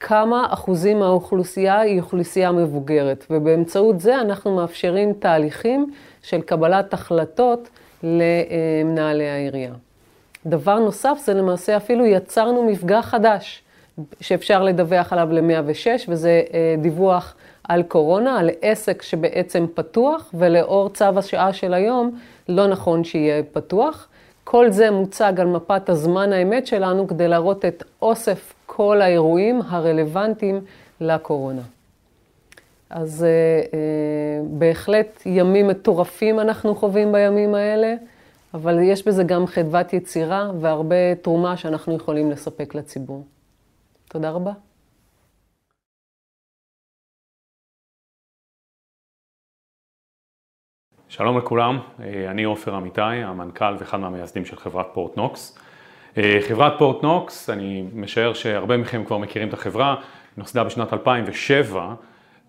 [0.00, 5.92] כמה אחוזים מהאוכלוסייה היא אוכלוסייה מבוגרת, ובאמצעות זה אנחנו מאפשרים תהליכים
[6.22, 7.68] של קבלת החלטות
[8.02, 9.72] למנהלי העירייה.
[10.46, 13.62] דבר נוסף זה למעשה אפילו יצרנו מפגע חדש.
[14.20, 17.34] שאפשר לדווח עליו ל-106, וזה אה, דיווח
[17.64, 22.18] על קורונה, על עסק שבעצם פתוח, ולאור צו השעה של היום,
[22.48, 24.08] לא נכון שיהיה פתוח.
[24.44, 30.60] כל זה מוצג על מפת הזמן האמת שלנו כדי להראות את אוסף כל האירועים הרלוונטיים
[31.00, 31.62] לקורונה.
[32.90, 37.94] אז אה, אה, בהחלט ימים מטורפים אנחנו חווים בימים האלה,
[38.54, 43.24] אבל יש בזה גם חדוות יצירה והרבה תרומה שאנחנו יכולים לספק לציבור.
[44.12, 44.52] תודה רבה.
[51.08, 55.58] שלום לכולם, אה, אני עופר אמיתי, המנכ"ל ואחד מהמייסדים של חברת פורט נוקס.
[56.18, 59.96] אה, חברת פורט נוקס, אני משער שהרבה מכם כבר מכירים את החברה,
[60.36, 61.94] נוסדה בשנת 2007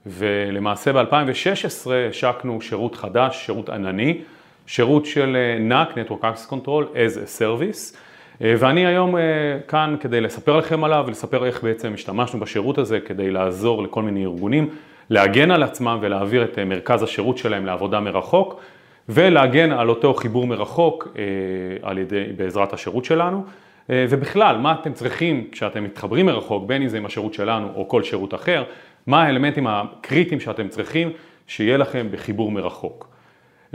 [0.05, 4.21] ולמעשה ב-2016 השקנו שירות חדש, שירות ענני,
[4.67, 7.97] שירות של אה, NAC, Network Access Control, as a Service.
[8.41, 9.21] אה, ואני היום אה,
[9.67, 14.25] כאן כדי לספר לכם עליו ולספר איך בעצם השתמשנו בשירות הזה כדי לעזור לכל מיני
[14.25, 14.69] ארגונים
[15.09, 18.61] להגן על עצמם ולהעביר את אה, מרכז השירות שלהם לעבודה מרחוק
[19.09, 21.07] ולהגן על אותו חיבור מרחוק
[21.81, 23.43] על ידי, בעזרת השירות שלנו.
[23.89, 28.03] ובכלל, מה אתם צריכים כשאתם מתחברים מרחוק, בין אם זה עם השירות שלנו או כל
[28.03, 28.63] שירות אחר,
[29.07, 31.09] מה האלמנטים הקריטיים שאתם צריכים
[31.47, 33.12] שיהיה לכם בחיבור מרחוק.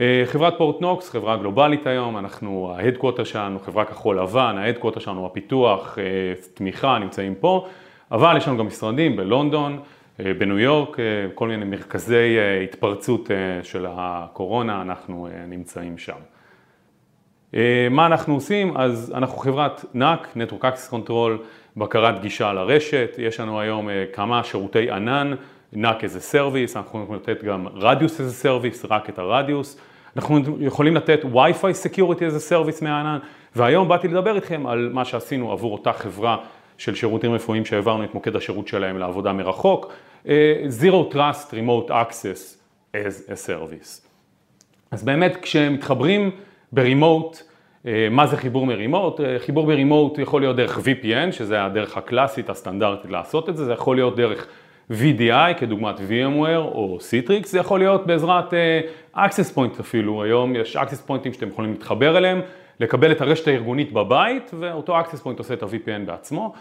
[0.01, 5.99] אה, חברת Portnox, חברה גלובלית היום, אנחנו, ה-headquarter שלנו, חברה כחול לבן, ה-headquarter שלנו, הפיתוח,
[5.99, 6.05] אה,
[6.55, 7.67] תמיכה, נמצאים פה,
[8.13, 9.81] אבל יש לנו גם משרדים בלונדון,
[10.21, 10.97] אה, בניו יורק,
[11.35, 13.31] כל מיני מרכזי התפרצות
[13.63, 16.17] של הקורונה, אנחנו נמצאים שם.
[17.91, 18.77] מה אנחנו עושים?
[18.77, 21.43] אז אנחנו חברת NAC, Network Access Control,
[21.77, 25.35] בקרת גישה לרשת, יש לנו היום כמה שירותי ענן
[25.75, 29.81] as a service, אנחנו יכולים לתת גם רדיוס a service, רק את הרדיוס.
[30.19, 33.19] אנחנו יכולים לתת Wi-Fi Security as a service מהענן,
[33.57, 36.37] והיום באתי לדבר איתכם על מה שעשינו עבור אותה חברה
[36.79, 39.93] של שירותים רפואיים שהעברנו את מוקד השירות שלהם לעבודה מרחוק,
[40.81, 42.57] Zero Trust Remote Access
[42.95, 44.09] as a Service.
[44.91, 46.31] אז באמת כשמתחברים
[46.73, 47.43] ברימוט,
[48.11, 49.21] מה זה חיבור מרימוט?
[49.39, 53.97] חיבור ברימוט יכול להיות דרך VPN, שזה הדרך הקלאסית, הסטנדרטית לעשות את זה, זה יכול
[53.97, 54.47] להיות דרך
[54.93, 58.53] VDI כדוגמת VMware או Citrix, זה יכול להיות בעזרת
[59.17, 62.41] Access Point אפילו, היום יש Access Pointים שאתם יכולים להתחבר אליהם,
[62.81, 66.53] לקבל את הרשת הארגונית בבית, ואותו Access Point עושה את ה-VPN בעצמו.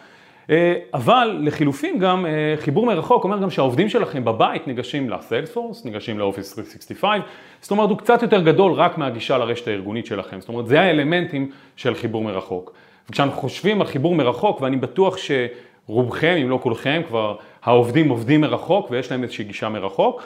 [0.93, 2.25] אבל לחילופין גם
[2.57, 7.21] חיבור מרחוק אומר גם שהעובדים שלכם בבית ניגשים ל-Salesforce, ניגשים ל-Office 365,
[7.61, 11.51] זאת אומרת הוא קצת יותר גדול רק מהגישה לרשת הארגונית שלכם, זאת אומרת זה האלמנטים
[11.75, 12.73] של חיבור מרחוק.
[13.09, 18.91] וכשאנחנו חושבים על חיבור מרחוק ואני בטוח שרובכם אם לא כולכם כבר העובדים עובדים מרחוק
[18.91, 20.23] ויש להם איזושהי גישה מרחוק.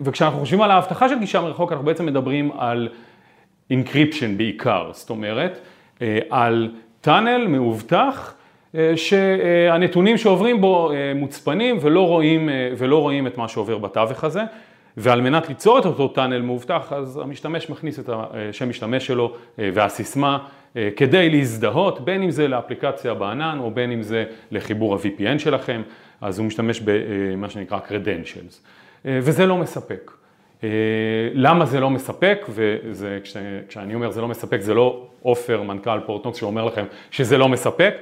[0.00, 2.88] וכשאנחנו חושבים על ההבטחה של גישה מרחוק אנחנו בעצם מדברים על
[3.70, 5.58] encryption בעיקר, זאת אומרת
[6.30, 6.70] על
[7.00, 8.34] טאנל מאובטח
[8.96, 14.42] שהנתונים שעוברים בו מוצפנים ולא רואים, ולא רואים את מה שעובר בתווך הזה.
[15.00, 20.38] ועל מנת ליצור את אותו טאנל מאובטח אז המשתמש מכניס את השם משתמש שלו והסיסמה
[20.96, 25.82] כדי להזדהות בין אם זה לאפליקציה בענן או בין אם זה לחיבור ה-VPN שלכם
[26.20, 28.54] אז הוא משתמש במה שנקרא credentials
[29.04, 30.10] וזה לא מספק.
[31.34, 32.46] למה זה לא מספק,
[32.88, 37.94] וכשאני אומר זה לא מספק זה לא עופר מנכ"ל Portnox שאומר לכם שזה לא מספק,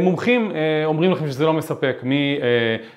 [0.00, 0.52] מומחים
[0.84, 2.04] אומרים לכם שזה לא מספק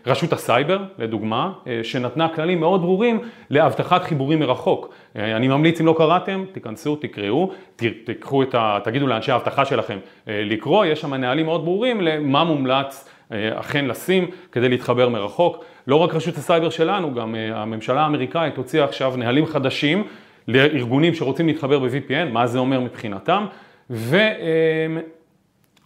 [0.05, 1.53] מרשות הסייבר לדוגמה,
[1.83, 3.19] שנתנה כללים מאוד ברורים
[3.49, 4.93] לאבטחת חיבורים מרחוק.
[5.15, 7.51] אני ממליץ אם לא קראתם, תיכנסו, תקראו,
[8.05, 8.79] תקחו את ה...
[8.83, 14.69] תגידו לאנשי האבטחה שלכם לקרוא, יש שם נהלים מאוד ברורים למה מומלץ אכן לשים כדי
[14.69, 15.65] להתחבר מרחוק.
[15.87, 20.03] לא רק רשות הסייבר שלנו, גם הממשלה האמריקאית הוציאה עכשיו נהלים חדשים
[20.47, 23.45] לארגונים שרוצים להתחבר ב-VPN, מה זה אומר מבחינתם,
[23.89, 24.17] ו...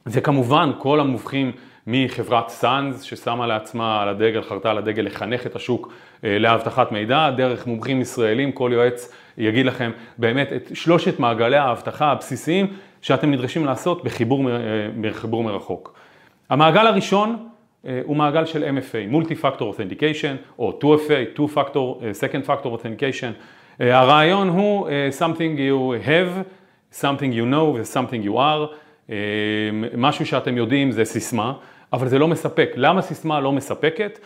[0.05, 1.51] וכמובן כל המובחים
[1.87, 5.93] מחברת סאנז ששמה לעצמה על הדגל, חרתה על הדגל לחנך את השוק
[6.23, 12.67] לאבטחת מידע, דרך מומחים ישראלים, כל יועץ יגיד לכם באמת את שלושת מעגלי האבטחה הבסיסיים
[13.01, 14.49] שאתם נדרשים לעשות בחיבור,
[15.01, 16.00] בחיבור מרחוק.
[16.51, 17.47] המעגל הראשון
[18.03, 21.75] הוא מעגל של MFA, Multi-Factor Authentication, או 2FA, Two-Factor,
[22.21, 23.33] Second Factor Authentication.
[23.79, 26.43] הרעיון הוא something you have,
[27.01, 29.11] something you know ו-something you are.
[29.97, 31.53] משהו שאתם יודעים זה סיסמה,
[31.93, 32.69] אבל זה לא מספק.
[32.75, 34.19] למה סיסמה לא מספקת?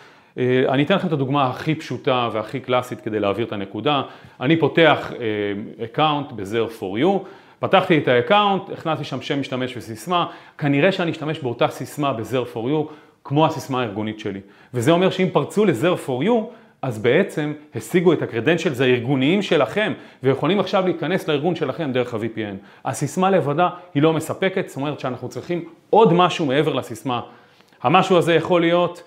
[0.68, 4.02] אני אתן לכם את הדוגמה הכי פשוטה והכי קלאסית כדי להעביר את הנקודה.
[4.42, 5.12] אני פותח
[5.84, 7.28] account ב-Zero for you.
[7.60, 10.26] פתחתי את ה account, הכנסתי שם שם משתמש וסיסמה,
[10.58, 14.42] כנראה שאני אשתמש באותה סיסמה ב-Zero for כמו הסיסמה הארגונית שלי.
[14.74, 16.12] וזה אומר שאם פרצו ל-Zero for
[16.82, 22.56] אז בעצם השיגו את הקרדנציאלס הארגוניים שלכם, ויכולים עכשיו להיכנס לארגון שלכם דרך ה-VPN.
[22.86, 27.22] הסיסמה לבדה היא לא מספקת, זאת אומרת שאנחנו צריכים עוד משהו מעבר לסיסמה.
[27.84, 29.04] המשהו הזה יכול להיות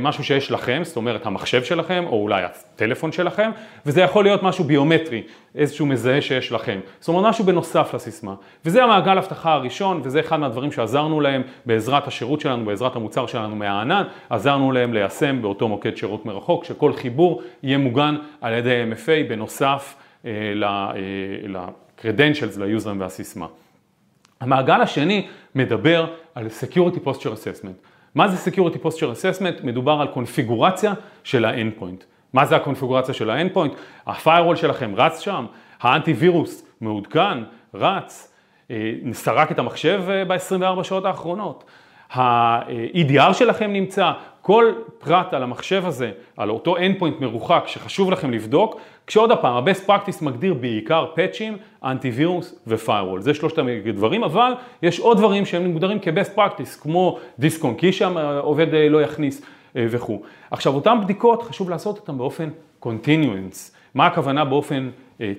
[0.00, 3.50] משהו שיש לכם, זאת אומרת המחשב שלכם, או אולי הטלפון שלכם,
[3.86, 5.22] וזה יכול להיות משהו ביומטרי,
[5.54, 6.80] איזשהו מזהה שיש לכם.
[7.00, 8.34] זאת אומרת משהו בנוסף לסיסמה.
[8.64, 13.56] וזה המעגל הבטחה הראשון, וזה אחד מהדברים שעזרנו להם בעזרת השירות שלנו, בעזרת המוצר שלנו
[13.56, 19.28] מהענן, עזרנו להם ליישם באותו מוקד שירות מרחוק, שכל חיבור יהיה מוגן על ידי MFA
[19.28, 19.94] בנוסף
[20.54, 23.46] ל-credentials, ליוזרים והסיסמה.
[24.40, 27.89] המעגל השני מדבר על Security Posture Assessment.
[28.14, 29.66] מה זה Security Posture Assessment?
[29.66, 30.92] מדובר על קונפיגורציה
[31.24, 32.04] של ה-Endpoint.
[32.32, 33.76] מה זה הקונפיגורציה של ה-Endpoint?
[34.06, 35.46] ה-Firewall שלכם רץ שם,
[35.80, 37.38] האנטי-וירוס מעודכן,
[37.74, 38.32] רץ,
[39.12, 41.64] סרק את המחשב ב-24 שעות האחרונות,
[42.14, 44.12] ה-EDR שלכם נמצא,
[44.42, 49.88] כל פרט על המחשב הזה, על אותו endpoint מרוחק שחשוב לכם לבדוק, כשעוד הפעם, ה-best
[49.88, 53.58] practice מגדיר בעיקר פאצ'ים, אנטיווירוס ו-firewall, זה שלושת
[53.88, 59.02] הדברים, אבל יש עוד דברים שהם מוגדרים כ-best practice, כמו דיסק און קי שהעובד לא
[59.02, 59.42] יכניס
[59.74, 60.22] וכו'.
[60.50, 62.48] עכשיו, אותן בדיקות חשוב לעשות אותן באופן
[62.84, 64.90] continuance, מה הכוונה באופן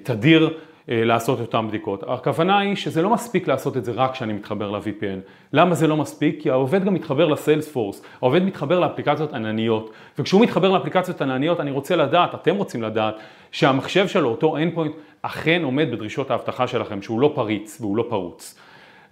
[0.03, 2.03] תדיר לעשות את אותן בדיקות.
[2.07, 5.19] הכוונה היא שזה לא מספיק לעשות את זה רק כשאני מתחבר ל-VPN.
[5.53, 6.41] למה זה לא מספיק?
[6.41, 11.95] כי העובד גם מתחבר לסיילספורס, העובד מתחבר לאפליקציות ענניות, וכשהוא מתחבר לאפליקציות ענניות אני רוצה
[11.95, 13.15] לדעת, אתם רוצים לדעת,
[13.51, 14.91] שהמחשב שלו, אותו endpoint,
[15.21, 18.59] אכן עומד בדרישות האבטחה שלכם, שהוא לא פריץ והוא לא פרוץ.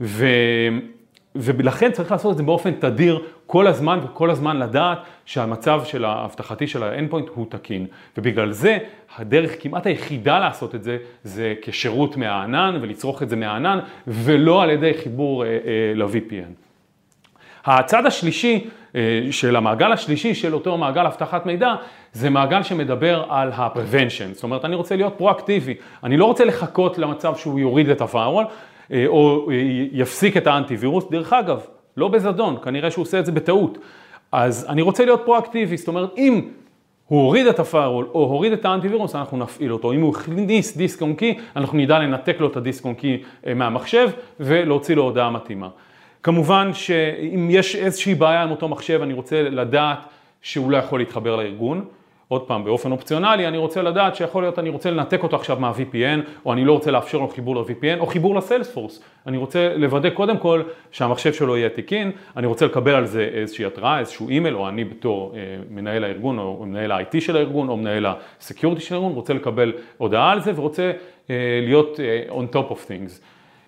[0.02, 0.26] ו...
[1.40, 6.68] ולכן צריך לעשות את זה באופן תדיר כל הזמן וכל הזמן לדעת שהמצב של האבטחתי
[6.68, 7.86] של האנדפוינט הוא תקין.
[8.18, 8.78] ובגלל זה
[9.18, 14.70] הדרך כמעט היחידה לעשות את זה זה כשירות מהענן ולצרוך את זה מהענן ולא על
[14.70, 16.70] ידי חיבור אה, אה, ל-VPN.
[17.66, 18.68] הצד השלישי
[19.32, 21.76] של המעגל השלישי של אותו מעגל אבטחת מידע,
[22.14, 24.34] זה מעגל שמדבר על ה-prevention.
[24.34, 28.46] זאת אומרת, אני רוצה להיות פרואקטיבי, אני לא רוצה לחכות למצב שהוא יוריד את ה-firewall,
[29.08, 29.50] או
[29.92, 31.06] יפסיק את האנטיווירוס.
[31.12, 31.60] דרך אגב,
[31.98, 33.78] לא בזדון, כנראה שהוא עושה את זה בטעות.
[34.32, 36.42] אז אני רוצה להיות פרואקטיבי, זאת אומרת, אם
[37.08, 39.92] הוא הוריד את הפיירול או הוריד את האנטיווירוס, אנחנו נפעיל אותו.
[39.92, 43.24] אם הוא הכניס דיסק און קי, אנחנו נדע לנתק לו את הדיסק און קי
[43.56, 44.10] מהמחשב
[44.40, 45.70] ולהוציא לו הודעה מתאימה.
[46.24, 50.00] כמובן שאם יש איזושהי בעיה עם אותו מחשב, אני רוצה לדעת
[50.42, 51.86] שהוא לא יכול להתחבר לארגון.
[52.30, 56.20] עוד פעם, באופן אופציונלי, אני רוצה לדעת שיכול להיות, אני רוצה לנתק אותו עכשיו מה-VPN,
[56.46, 59.04] או אני לא רוצה לאפשר לו חיבור ל-VPN, או חיבור לסיילספורס.
[59.28, 60.62] אני רוצה לוודא קודם כל
[60.92, 64.84] שהמחשב שלו יהיה תקין, אני רוצה לקבל על זה איזושהי התראה, איזשהו אימייל, או אני
[64.84, 65.40] בתור אה,
[65.70, 70.32] מנהל הארגון, או מנהל ה-IT של הארגון, או מנהל ה-Security של הארגון, רוצה לקבל הודעה
[70.32, 70.92] על זה, ורוצה
[71.30, 73.22] אה, להיות אה, on top of things.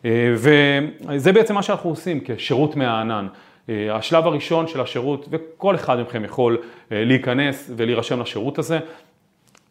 [0.05, 3.27] אה, וזה בעצם מה שאנחנו עושים כשירות מהענן.
[3.72, 6.57] אה, השלב הראשון של השירות, וכל אחד מכם יכול
[6.91, 8.80] אה, להיכנס ולהירשם לשירות הזה.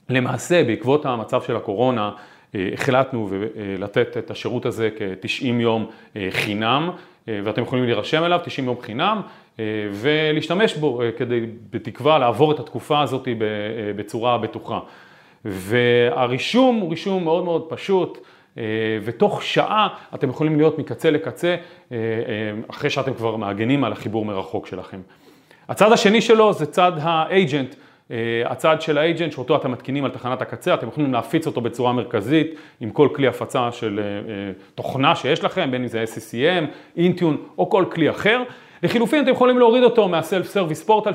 [0.09, 2.11] למעשה, בעקבות המצב של הקורונה,
[2.55, 3.29] אה, החלטנו
[3.79, 5.91] לתת את השירות הזה כ-90 יום
[6.31, 6.91] חינם,
[7.27, 9.21] ואתם יכולים להירשם אליו 90 יום חינם
[9.93, 13.29] ולהשתמש בו כדי, בתקווה, לעבור את התקופה הזאת
[13.97, 14.79] בצורה בטוחה.
[15.45, 18.19] והרישום הוא רישום מאוד מאוד פשוט.
[18.59, 18.63] אה,
[19.05, 21.97] ותוך שעה אתם יכולים להיות מקצה לקצה אה, אה,
[22.71, 25.01] אחרי שאתם כבר מעגנים על החיבור מרחוק שלכם.
[25.69, 27.75] הצד השני שלו זה צד ה agent.
[28.45, 31.93] הצד של ה agent שאותו אתם מתקינים על תחנת הקצה, אתם יכולים להפיץ אותו בצורה
[31.93, 34.01] מרכזית עם כל כלי הפצה של
[34.75, 36.65] תוכנה שיש לכם, בין אם זה SCCM,
[36.97, 38.43] Intune או כל כלי אחר.
[38.83, 41.13] לחילופין אתם יכולים להוריד אותו מה self service portal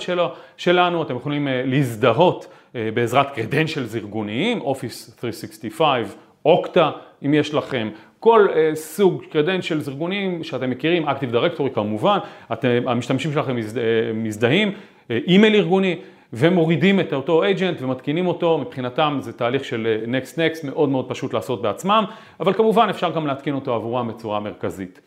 [0.57, 2.47] שלנו, אתם יכולים להזדהות
[2.93, 6.07] בעזרת credentials ארגוניים, Office 365
[6.45, 6.91] Okta,
[7.25, 7.89] אם יש לכם,
[8.19, 12.17] כל uh, סוג credentials ארגונים שאתם מכירים, Active Directory כמובן,
[12.53, 14.71] אתם, המשתמשים שלכם מזדה, אה, מזדהים,
[15.11, 15.95] אה, אימייל ארגוני,
[16.33, 21.33] ומורידים את אותו agent ומתקינים אותו, מבחינתם זה תהליך של Next Next, מאוד מאוד פשוט
[21.33, 22.03] לעשות בעצמם,
[22.39, 24.99] אבל כמובן אפשר גם להתקין אותו עבורם בצורה מרכזית.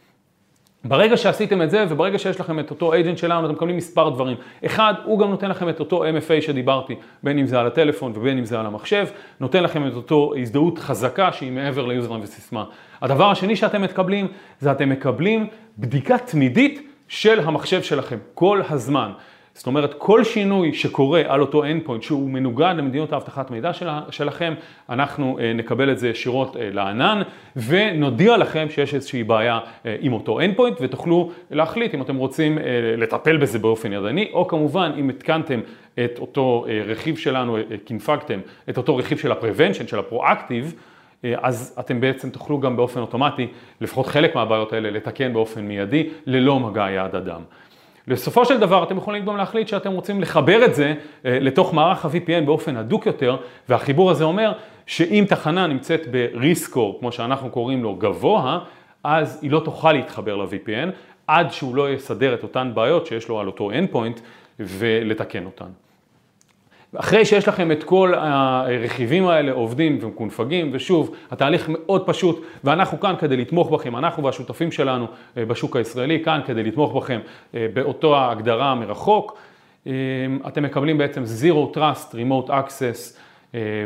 [0.85, 4.37] ברגע שעשיתם את זה וברגע שיש לכם את אותו agent שלנו, אתם מקבלים מספר דברים.
[4.67, 8.39] אחד, הוא גם נותן לכם את אותו MFA שדיברתי, בין אם זה על הטלפון ובין
[8.39, 9.07] אם זה על המחשב,
[9.41, 12.65] נותן לכם את אותו הזדהות חזקה שהיא מעבר ליוזרם וסיסמה.
[13.03, 14.29] הדבר השני שאתם מקבלים,
[14.61, 15.47] זה אתם מקבלים
[15.79, 19.11] בדיקה תמידית של המחשב שלכם, כל הזמן.
[19.59, 24.55] זאת אומרת, כל שינוי שקורה על אותו endpoint שהוא מנוגד למדיניות האבטחת מידע של, שלכם,
[24.89, 27.23] אנחנו אה, נקבל את זה ישירות אה, לענן
[27.57, 32.59] ונודיע לכם שיש איזושהי בעיה אה, עם אותו endpoint ותוכלו להחליט אם אתם רוצים
[32.97, 35.61] לטפל בזה באופן ידני, או כמובן אם התקנתם
[36.05, 40.75] את אותו רכיב שלנו, קינפקתם את אותו רכיב של ה-prevention, של הפרואקטיב,
[41.37, 43.47] אז אתם בעצם תוכלו גם באופן אוטומטי,
[43.81, 47.41] לפחות חלק מהבעיות האלה, לתקן באופן מיידי, ללא מגע יד אדם.
[48.09, 50.95] בסופו של דבר אתם יכולים גם להחליט שאתם רוצים לחבר את זה
[51.25, 53.37] אה, לתוך מערך ה-VPN באופן הדוק יותר,
[53.69, 54.53] והחיבור הזה אומר
[54.87, 58.59] שאם תחנה נמצאת ב-Rescore, כמו שאנחנו קוראים לו, גבוה,
[59.05, 60.91] אז היא לא תוכל להתחבר ל-VPN
[61.27, 64.21] עד שהוא לא יסדר את אותן בעיות שיש לו על אותו endpoint
[64.61, 65.88] ולתקן אותן.
[66.97, 73.15] אחרי שיש לכם את כל הרכיבים האלה עובדים ומקונפגים, ושוב, התהליך מאוד פשוט, ואנחנו כאן
[73.19, 75.07] כדי לתמוך בכם, אנחנו והשותפים שלנו
[75.37, 77.21] אה, בשוק הישראלי, כאן כדי לתמוך בכם
[77.55, 79.39] אה, באותו ההגדרה מרחוק.
[79.87, 79.93] אה,
[80.49, 83.19] אתם מקבלים בעצם Zero Trust Remote Access,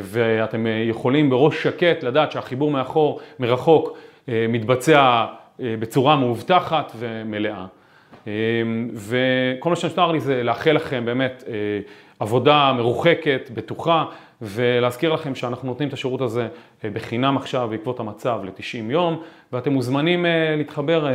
[0.02, 3.98] ואתם יכולים בראש שקט לדעת שהחיבור מאחור, מרחוק,
[4.28, 5.24] מתבצע
[5.58, 7.64] בצורה מאובטחת ומלאה.
[8.94, 11.44] וכל מה שנותר לי זה לאחל לכם באמת
[12.20, 14.04] עבודה מרוחקת, בטוחה,
[14.42, 16.48] ולהזכיר לכם שאנחנו נותנים את השירות הזה
[16.84, 19.22] אה, בחינם עכשיו בעקבות המצב ל-90 יום,
[19.52, 21.12] ואתם מוזמנים אה, להתחבר, אה,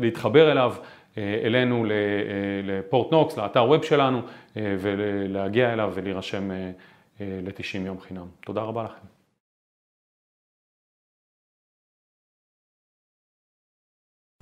[0.00, 0.74] להתחבר אליו,
[1.44, 1.86] אלינו
[2.64, 4.20] לפורט נוקס, לאתר ווב שלנו,
[4.56, 6.50] ולהגיע אליו ולהירשם
[7.20, 8.26] ל-90 יום חינם.
[8.40, 9.17] תודה רבה לכם.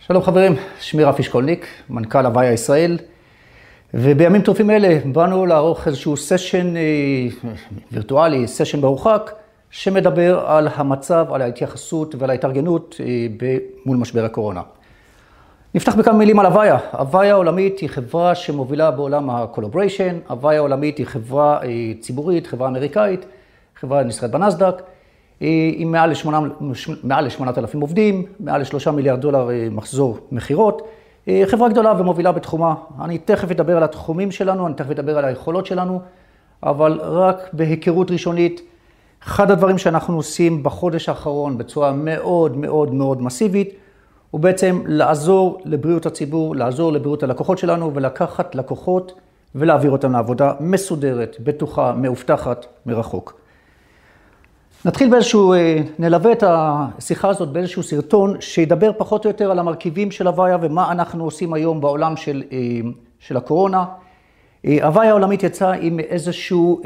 [0.06, 2.98] שלום חברים, שמי רפי שקולניק, מנכ"ל הוויה ישראל.
[3.94, 6.82] ובימים טובים אלה באנו לערוך איזשהו סשן אה,
[7.92, 9.32] וירטואלי, סשן מרוחק,
[9.70, 13.26] שמדבר על המצב, על ההתייחסות ועל ההתארגנות אה,
[13.86, 14.62] מול משבר הקורונה.
[15.74, 16.78] נפתח בכמה מילים על הוויה.
[16.92, 23.26] הוויה העולמית היא חברה שמובילה בעולם ה-collaboration, הוויה העולמית היא חברה אה, ציבורית, חברה אמריקאית,
[23.76, 24.82] חברה נסחרת בנסדק,
[25.40, 30.82] עם מעל ל-8,000 עובדים, מעל ל-3 מיליארד דולר מחזור מכירות.
[31.26, 32.74] היא חברה גדולה ומובילה בתחומה.
[33.00, 36.00] אני תכף אדבר על התחומים שלנו, אני תכף אדבר על היכולות שלנו,
[36.62, 38.60] אבל רק בהיכרות ראשונית,
[39.22, 43.74] אחד הדברים שאנחנו עושים בחודש האחרון בצורה מאוד מאוד מאוד מסיבית,
[44.30, 49.12] הוא בעצם לעזור לבריאות הציבור, לעזור לבריאות הלקוחות שלנו ולקחת לקוחות
[49.54, 53.45] ולהעביר אותם לעבודה מסודרת, בטוחה, מאובטחת, מרחוק.
[54.84, 60.10] נתחיל באיזשהו, אה, נלווה את השיחה הזאת באיזשהו סרטון שידבר פחות או יותר על המרכיבים
[60.10, 62.58] של הוויה ומה אנחנו עושים היום בעולם של, אה,
[63.18, 63.84] של הקורונה.
[64.66, 66.80] אה, הוויה העולמית יצאה עם איזשהו,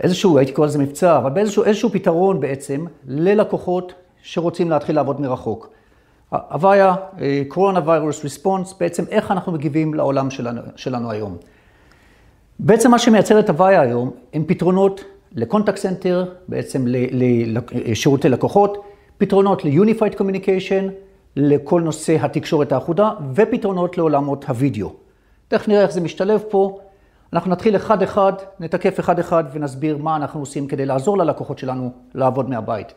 [0.00, 5.68] איזשהו, הייתי קורא לזה מבצע, אבל באיזשהו איזשהו פתרון בעצם ללקוחות שרוצים להתחיל לעבוד מרחוק.
[6.30, 6.94] הוויה,
[7.48, 11.36] קורונה ויירוס ריספונס, בעצם איך אנחנו מגיבים לעולם שלנו, שלנו היום.
[12.58, 18.84] בעצם מה שמייצר את Avaya היום הם פתרונות ל contact center, בעצם לשירותי לקוחות,
[19.18, 20.90] פתרונות ל-Unified Communication,
[21.36, 24.92] לכל נושא התקשורת האחודה, ופתרונות לעולמות הוידאו.
[25.48, 26.78] תכף נראה איך זה משתלב פה.
[27.32, 32.92] אנחנו נתחיל אחד-אחד, נתקף אחד-אחד ונסביר מה אנחנו עושים כדי לעזור ללקוחות שלנו לעבוד מהבית.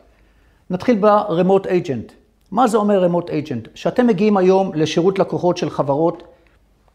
[0.70, 2.12] נתחיל ב-Remote Agent.
[2.50, 3.68] מה זה אומר Remote Agent?
[3.74, 6.22] שאתם מגיעים היום לשירות לקוחות של חברות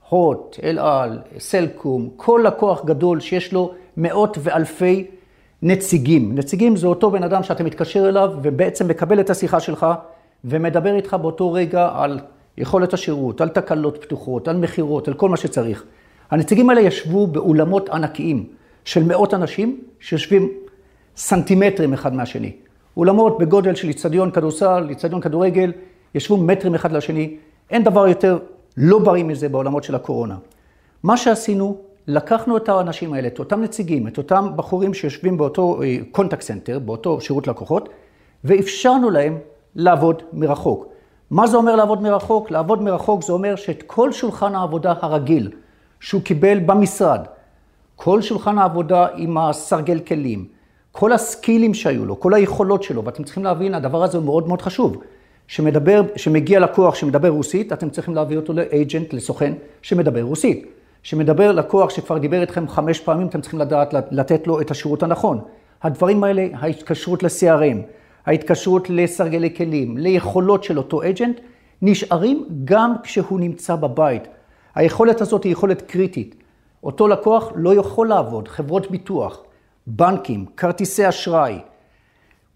[0.10, 5.08] הוט, אל על, סלקום, כל לקוח גדול שיש לו מאות ואלפי
[5.62, 6.36] נציגים.
[6.36, 9.86] נציגים זה אותו בן אדם שאתה מתקשר אליו ובעצם מקבל את השיחה שלך
[10.46, 12.20] ומדבר איתך באותו רגע על
[12.58, 15.84] יכולת השירות, על תקלות פתוחות, על מכירות, על כל מה שצריך.
[16.32, 18.46] הנציגים האלה ישבו באולמות ענקיים
[18.86, 20.50] של מאות אנשים שיושבים
[21.18, 22.52] סנטימטרים אחד מהשני.
[22.98, 25.72] אולמות בגודל של איצטדיון כדורסל, איצטדיון כדורגל,
[26.16, 27.38] ישבו מטרים אחד לשני.
[27.70, 28.40] אין דבר יותר
[28.78, 30.36] לא בריא מזה בעולמות של הקורונה.
[31.04, 31.78] מה שעשינו,
[32.08, 35.80] לקחנו את האנשים האלה, את אותם נציגים, את אותם בחורים שיושבים באותו
[36.12, 37.90] contact אה, center, באותו שירות לקוחות,
[38.44, 39.38] ואפשרנו להם
[39.76, 40.86] לעבוד מרחוק.
[41.32, 42.52] מה זה אומר לעבוד מרחוק?
[42.52, 45.52] לעבוד מרחוק זה אומר שאת כל שולחן העבודה הרגיל
[46.00, 47.22] שהוא קיבל במשרד,
[47.96, 50.48] כל שולחן העבודה עם הסרגל כלים,
[50.92, 54.62] כל הסקילים שהיו לו, כל היכולות שלו, ואתם צריכים להבין, הדבר הזה הוא מאוד מאוד
[54.62, 54.98] חשוב.
[55.48, 60.66] שמדבר, שמגיע לקוח שמדבר רוסית, אתם צריכים להביא אותו לאג'נט, לסוכן, שמדבר רוסית.
[61.04, 65.42] שמדבר לקוח שכבר דיבר איתכם חמש פעמים, אתם צריכים לדעת לתת לו את השירות הנכון.
[65.84, 67.78] הדברים האלה, ההתקשרות ל-CRM,
[68.26, 71.40] ההתקשרות לסרגלי כלים, ליכולות של אותו אג'נט,
[71.82, 74.28] נשארים גם כשהוא נמצא בבית.
[74.76, 76.36] היכולת הזאת היא יכולת קריטית.
[76.84, 79.44] אותו לקוח לא יכול לעבוד, חברות ביטוח,
[79.88, 81.60] בנקים, כרטיסי אשראי,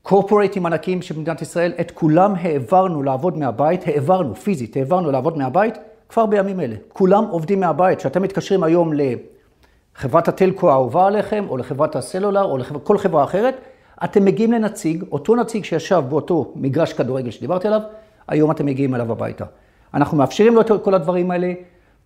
[0.01, 5.76] קורפורטים ענקים של מדינת ישראל, את כולם העברנו לעבוד מהבית, העברנו פיזית, העברנו לעבוד מהבית,
[6.12, 6.76] כבר בימים אלה.
[6.94, 8.00] כולם עובדים מהבית.
[8.00, 13.56] כשאתם מתקשרים היום לחברת הטלקו האהובה עליכם, או לחברת הסלולר, או לכל חברה אחרת,
[14.04, 17.82] אתם מגיעים לנציג, אותו נציג שישב באותו מגרש כדורגל שדיברתי עליו,
[18.28, 19.46] היום אתם מגיעים אליו הביתה.
[19.94, 21.54] אנחנו מאפשרים לו את כל הדברים האלה,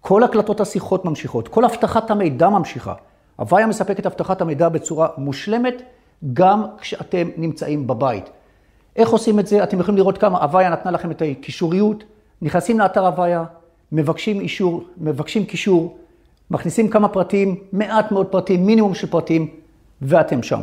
[0.01, 2.93] כל הקלטות השיחות ממשיכות, כל אבטחת המידע ממשיכה.
[3.35, 5.81] הוויה מספקת אבטחת המידע בצורה מושלמת,
[6.33, 8.29] גם כשאתם נמצאים בבית.
[8.95, 9.63] איך עושים את זה?
[9.63, 12.03] אתם יכולים לראות כמה הוויה נתנה לכם את הקישוריות,
[12.41, 13.43] נכנסים לאתר הוויה,
[13.91, 15.97] מבקשים אישור, מבקשים קישור,
[16.51, 19.47] מכניסים כמה פרטים, מעט מאוד פרטים, מינימום של פרטים,
[20.01, 20.61] ואתם שם.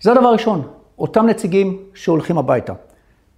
[0.00, 0.68] זה הדבר הראשון,
[0.98, 2.72] אותם נציגים שהולכים הביתה,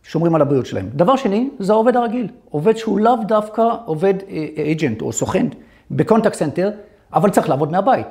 [0.03, 0.89] שומרים על הבריאות שלהם.
[0.95, 4.15] דבר שני, זה העובד הרגיל, עובד שהוא לאו דווקא עובד
[4.57, 5.47] agent או סוכן
[5.91, 6.71] ב contact center,
[7.13, 8.07] אבל צריך לעבוד מהבית.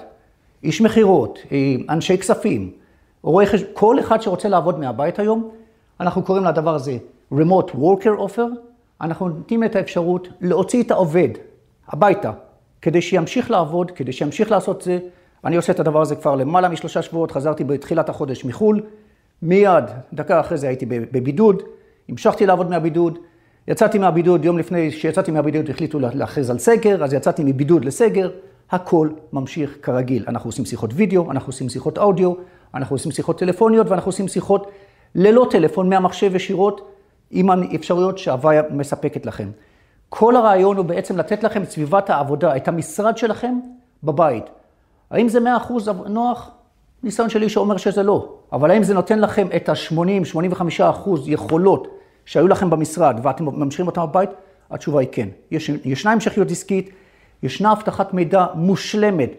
[0.63, 2.71] איש מכירות, אה, אנשי כספים,
[3.23, 5.49] רואה חשבון, כל אחד שרוצה לעבוד מהבית היום,
[5.99, 6.97] אנחנו קוראים לדבר הזה
[7.33, 8.66] Remote Worker Offer,
[9.01, 11.29] אנחנו נותנים את האפשרות להוציא את העובד
[11.87, 12.31] הביתה,
[12.81, 14.99] כדי שימשיך לעבוד, כדי שימשיך לעשות זה.
[15.45, 18.81] אני עושה את הדבר הזה כבר למעלה משלושה שבועות, חזרתי בתחילת החודש מחו"ל,
[19.41, 19.83] מיד,
[20.13, 21.63] דקה אחרי זה הייתי בבידוד,
[22.09, 23.19] המשכתי לעבוד מהבידוד,
[23.67, 28.29] יצאתי מהבידוד, יום לפני שיצאתי מהבידוד החליטו להכריז על סגר, אז יצאתי מבידוד לסגר,
[28.71, 30.25] הכל ממשיך כרגיל.
[30.27, 32.33] אנחנו עושים שיחות וידאו, אנחנו עושים שיחות אודיו,
[32.73, 34.67] אנחנו עושים שיחות טלפוניות ואנחנו עושים שיחות
[35.15, 36.96] ללא טלפון מהמחשב ישירות.
[37.31, 39.49] עם האפשרויות שהוויה מספקת לכם.
[40.09, 43.59] כל הרעיון הוא בעצם לתת לכם את סביבת העבודה, את המשרד שלכם
[44.03, 44.43] בבית.
[45.11, 46.51] האם זה 100% נוח?
[47.03, 48.33] ניסיון שלי שאומר שזה לא.
[48.51, 51.87] אבל האם זה נותן לכם את ה-80-85% יכולות
[52.25, 54.29] שהיו לכם במשרד ואתם ממשיכים אותם בבית?
[54.71, 55.27] התשובה היא כן.
[55.51, 56.89] יש, ישנה המשכיות עסקית,
[57.43, 59.29] ישנה אבטחת מידע מושלמת.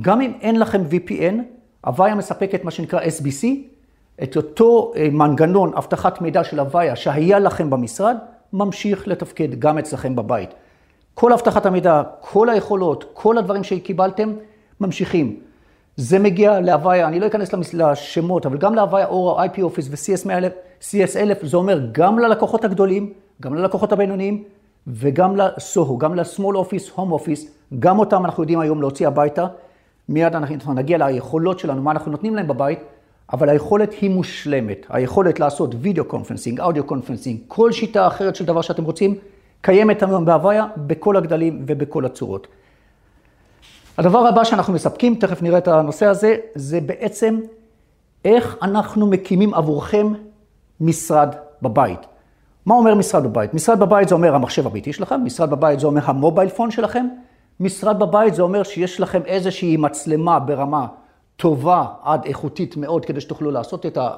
[0.00, 1.34] גם אם אין לכם VPN,
[1.84, 3.46] הוויה מספקת מה שנקרא SBC,
[4.22, 8.16] את אותו אה, מנגנון אבטחת מידע של הוויה שהיה לכם במשרד,
[8.52, 10.50] ממשיך לתפקד גם אצלכם בבית.
[11.14, 14.32] כל אבטחת המידע, כל היכולות, כל הדברים שקיבלתם,
[14.80, 15.36] ממשיכים.
[15.96, 21.56] זה מגיע להוויה, אני לא אכנס לשמות, אבל גם להוויה אורה, IP Office ו-CS1000, זה
[21.56, 24.44] אומר גם ללקוחות הגדולים, גם ללקוחות הבינוניים,
[24.86, 27.46] וגם ל SOHO, גם ל-small office, home office,
[27.78, 29.46] גם אותם אנחנו יודעים היום להוציא הביתה.
[30.08, 32.78] מיד אנחנו נגיע ליכולות שלנו, מה אנחנו נותנים להם בבית,
[33.32, 34.86] אבל היכולת היא מושלמת.
[34.88, 39.14] היכולת לעשות video conferencing, audio conferencing, כל שיטה אחרת של דבר שאתם רוצים,
[39.60, 42.46] קיימת היום ב Avaya בכל הגדלים ובכל הצורות.
[43.98, 47.40] הדבר הבא שאנחנו מספקים, תכף נראה את הנושא הזה, זה בעצם
[48.24, 50.12] איך אנחנו מקימים עבורכם
[50.80, 52.00] משרד בבית.
[52.66, 53.54] מה אומר משרד בבית?
[53.54, 57.06] משרד בבית זה אומר המחשב הביתי שלכם, משרד בבית זה אומר המובייל פון שלכם,
[57.60, 60.86] משרד בבית זה אומר שיש לכם איזושהי מצלמה ברמה
[61.40, 64.10] טובה עד איכותית מאוד כדי שתוכלו לעשות את ה...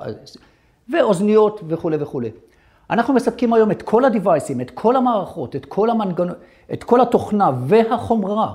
[0.88, 2.30] ואוזניות וכולי וכולי.
[2.90, 6.34] אנחנו מספקים היום את כל הדיווייסים, את כל המערכות, את כל המנגנון,
[6.72, 8.54] את כל התוכנה והחומרה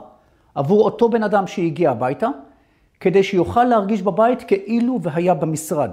[0.55, 2.27] עבור אותו בן אדם שהגיע הביתה,
[2.99, 5.91] כדי שיוכל להרגיש בבית כאילו והיה במשרד.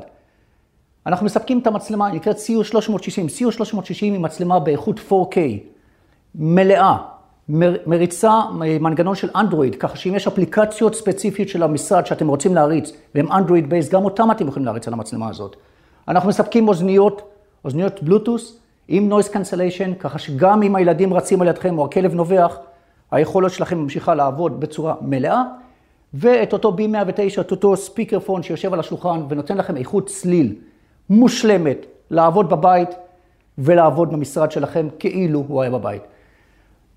[1.07, 3.27] אנחנו מספקים את המצלמה, נקראת CU 360.
[3.27, 5.37] CU 360 היא מצלמה באיכות 4K,
[6.35, 6.97] מלאה,
[7.49, 8.41] מריצה
[8.81, 13.71] מנגנון של אנדרואיד, ככה שאם יש אפליקציות ספציפיות של המשרד שאתם רוצים להריץ, והן Android
[13.71, 15.57] based, גם אותם אתם יכולים להריץ על המצלמה הזאת.
[16.09, 17.23] אנחנו מספקים אוזניות,
[17.65, 18.59] אוזניות בלוטוס
[18.89, 22.57] עם noise cancellation, ככה שגם אם הילדים רצים על ידכם או הכלב נובח,
[23.11, 25.43] היכולת שלכם ממשיכה לעבוד בצורה מלאה,
[26.15, 30.55] ואת אותו B109, את אותו ספיקר פון שיושב על השולחן ונותן לכם איכות צליל
[31.11, 32.89] מושלמת לעבוד בבית
[33.59, 36.03] ולעבוד במשרד שלכם כאילו הוא היה בבית.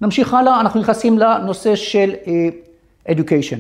[0.02, 3.60] נמשיך הלאה, אנחנו נכנסים לנושא של uh, education.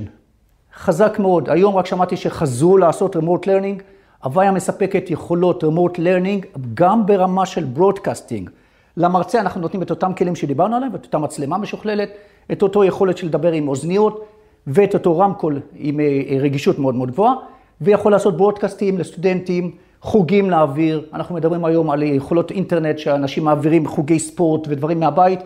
[0.76, 3.82] חזק מאוד, היום רק שמעתי שחזרו לעשות remote learning,
[4.24, 8.50] הוויה מספקת יכולות remote learning גם ברמה של broadcasting.
[8.98, 12.10] למרצה אנחנו נותנים את אותם כלים שדיברנו עליהם, את אותה מצלמה משוכללת,
[12.52, 14.26] את אותו יכולת של לדבר עם אוזניות
[14.68, 17.34] ואת אותו רמקול עם uh, רגישות מאוד מאוד גבוהה,
[17.82, 24.20] ויכול לעשות ברודקאסטים לסטודנטים, חוגים להעביר, אנחנו מדברים היום על יכולות אינטרנט שאנשים מעבירים חוגי
[24.20, 25.40] ספורט ודברים מהבית.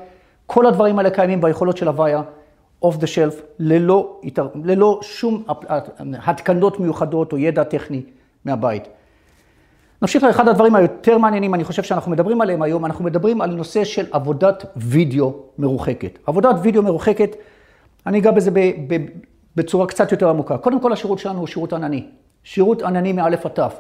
[0.54, 2.22] כל הדברים האלה קיימים ביכולות של Avaya,
[2.82, 5.44] off the shelf, ללא, שום
[6.00, 8.02] התקנות מיוחדות או ידע טכני
[8.46, 8.88] מהבית.
[10.02, 13.84] נמשיך לאחד הדברים היותר מעניינים, אני חושב שאנחנו מדברים עליהם היום, אנחנו מדברים על נושא
[13.84, 16.20] של עבודת וידאו מרוחקת.
[16.28, 17.36] עבודת וידאו מרוחקת,
[18.06, 18.52] אני אגע בזה
[19.56, 20.58] בצורה קצת יותר עמוקה.
[20.58, 22.06] קודם כל השירות שלנו הוא שירות ענני.
[22.44, 23.80] שירות ענני מאלף עד תף.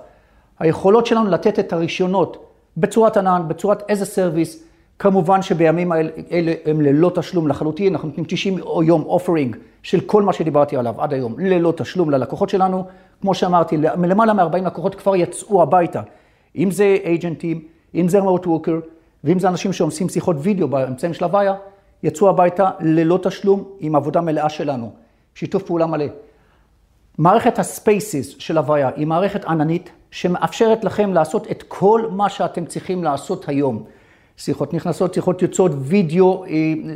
[0.60, 2.45] היכולות שלנו לתת את הרישיונות
[2.77, 4.70] בצורת ענן, בצורת as a service,
[5.01, 10.33] כמובן שבימים האלה הם ללא תשלום לחלוטין, אנחנו נותנים 90 יום offering של כל מה
[10.33, 12.85] שדיברתי עליו עד היום, ללא תשלום ללקוחות שלנו.
[13.21, 16.01] כמו שאמרתי, למעלה מ-40 לקוחות כבר יצאו הביתה,
[16.55, 17.61] אם זה אייג'נטים,
[17.95, 18.71] אם זה remote worker,
[19.23, 21.53] ואם זה אנשים שעושים שיחות וידאו באמצעים של Avaya,
[22.03, 24.91] יצאו הביתה ללא תשלום עם עבודה מלאה שלנו,
[25.35, 26.05] שיתוף פעולה מלא.
[27.17, 32.65] מערכת ה Spaces של Avaya היא מערכת עננית שמאפשרת לכם לעשות את כל מה שאתם
[32.65, 33.83] צריכים לעשות היום.
[34.43, 36.49] שיחות נכנסות, שיחות יוצאות, וידאו, אה,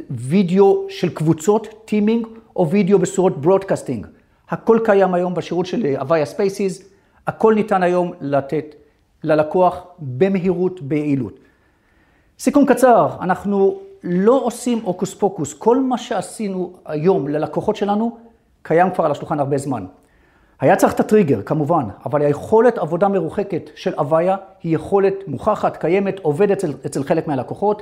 [0.10, 4.08] וידאו של קבוצות, teaming, או וידאו בצורות broadcasting.
[4.50, 6.90] הכל קיים היום בשירות של Avaya Spaces,
[7.28, 8.76] הכל ניתן היום לתת
[9.24, 11.40] ללקוח במהירות, ביעילות.
[12.40, 18.18] סיכום קצר, אנחנו לא עושים הוקוס פוקוס, כל מה שעשינו היום ללקוחות שלנו
[18.62, 19.86] קיים כבר על השולחן הרבה זמן.
[20.60, 26.20] היה צריך את הטריגר, כמובן, אבל היכולת עבודה מרוחקת של הוויה היא יכולת מוכחת, קיימת,
[26.20, 27.82] עובדת אצל, אצל חלק מהלקוחות.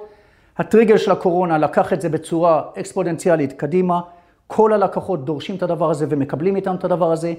[0.57, 4.01] הטריגר של הקורונה לקח את זה בצורה אקספודנציאלית קדימה.
[4.47, 7.33] כל הלקוחות דורשים את הדבר הזה ומקבלים איתם את הדבר הזה.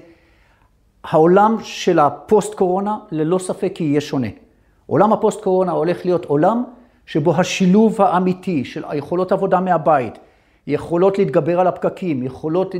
[1.03, 4.27] העולם של הפוסט-קורונה ללא ספק יהיה שונה.
[4.87, 6.63] עולם הפוסט-קורונה הולך להיות עולם
[7.05, 10.17] שבו השילוב האמיתי של היכולות עבודה מהבית,
[10.67, 12.75] יכולות להתגבר על הפקקים, יכולות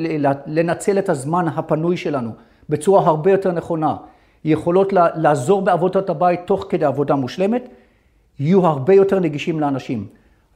[0.45, 2.31] לנצל את הזמן הפנוי שלנו
[2.69, 3.95] בצורה הרבה יותר נכונה,
[4.45, 7.69] יכולות לעזור בעבודת הבית תוך כדי עבודה מושלמת,
[8.39, 10.07] יהיו הרבה יותר נגישים לאנשים.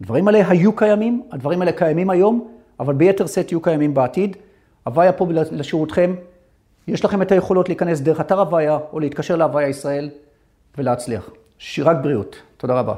[0.02, 2.48] הדברים האלה היו קיימים, הדברים האלה קיימים היום,
[2.80, 4.38] אבל ביתר שאת יהיו קיימים בעתיד.
[4.84, 6.16] הוויה פה לשירותכם,
[6.88, 10.10] יש לכם את היכולות להיכנס דרך אתר Avaya או להתקשר ל Avaya ישראל
[10.78, 11.30] ולהצליח.
[11.58, 12.36] שתהיה בריאות.
[12.58, 12.94] תודה רבה.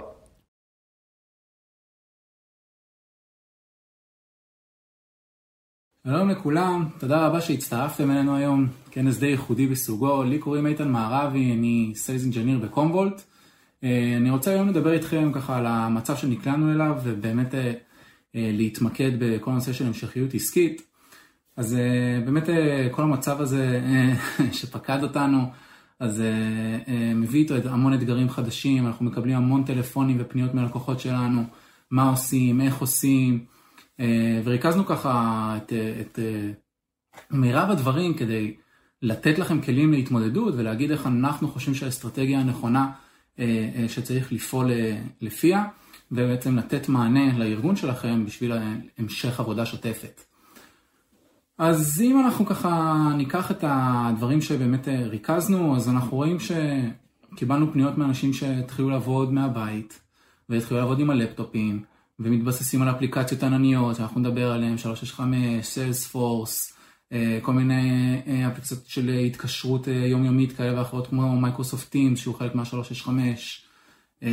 [6.07, 10.23] שלום לכולם, תודה רבה שהצטרפתם אלינו היום, כנס די ייחודי בסוגו.
[10.23, 13.21] לי קוראים איתן מערבי, אני sales engineer ב Commvault.
[13.83, 17.73] אה, אני רוצה היום לדבר איתכם ככה על המצב שנקלענו אליו, ובאמת אה,
[18.35, 20.81] אה, להתמקד בכל הנושא של המשכיות עסקית.
[21.57, 21.77] אז
[22.25, 22.49] באמת
[22.91, 23.81] כל המצב הזה
[24.51, 25.39] שפקד אותנו,
[25.99, 26.23] אז
[27.15, 31.43] מביא איתו המון אתגרים חדשים, אנחנו מקבלים המון טלפונים ופניות מלקוחות שלנו,
[31.91, 33.45] מה עושים, איך עושים.
[34.01, 36.51] אה, וריכזנו ככה את, את אה,
[37.31, 38.55] מירב הדברים כדי
[39.01, 42.91] לתת לכם כלים להתמודדות ולהגיד איך אנחנו חושבים שהאסטרטגיה הנכונה
[43.39, 44.71] אה, שצריך לפעול
[45.21, 45.63] לפיה,
[46.11, 48.51] ובעצם לתת מענה לארגון שלכם בשביל
[48.97, 50.21] המשך עבודה שוטפת.
[51.57, 58.33] אז אם אנחנו ככה ניקח את הדברים שבאמת ריכזנו, אז אנחנו רואים שקיבלנו פניות מאנשים
[58.33, 60.01] שהתחילו לעבוד מהבית,
[60.49, 61.83] והתחילו לעבוד עם הלפטופים,
[62.23, 66.73] ומתבססים על אפליקציות ענניות, שאנחנו נדבר עליהן, 365, Salesforce,
[67.41, 68.17] כל מיני
[68.47, 74.25] אפליקציות של התקשרות יומיומית כאלה ואחרות, כמו Microsoft Teams, שהוא חלק מה-365.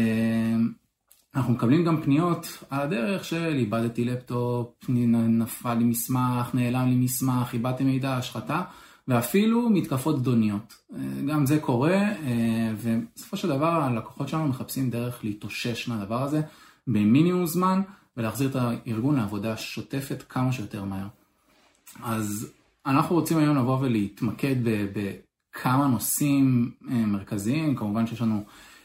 [1.34, 7.50] אנחנו מקבלים גם פניות על הדרך של איבדתי לפטופ, נפל לי מסמך, נעלם לי מסמך,
[7.52, 8.62] איבדתי מידע, השחתה,
[9.08, 10.74] ואפילו מתקפות גדוניות.
[11.26, 12.00] גם זה קורה,
[12.78, 16.40] ובסופו של דבר הלקוחות שלנו מחפשים דרך להתאושש מהדבר הזה
[16.88, 17.80] במינימום זמן,
[18.16, 21.06] ולהחזיר את הארגון לעבודה שוטפת כמה שיותר מהר.
[22.02, 22.52] אז
[22.86, 28.44] אנחנו רוצים היום לבוא ולהתמקד בכמה נושאים מרכזיים, כמובן שיש לנו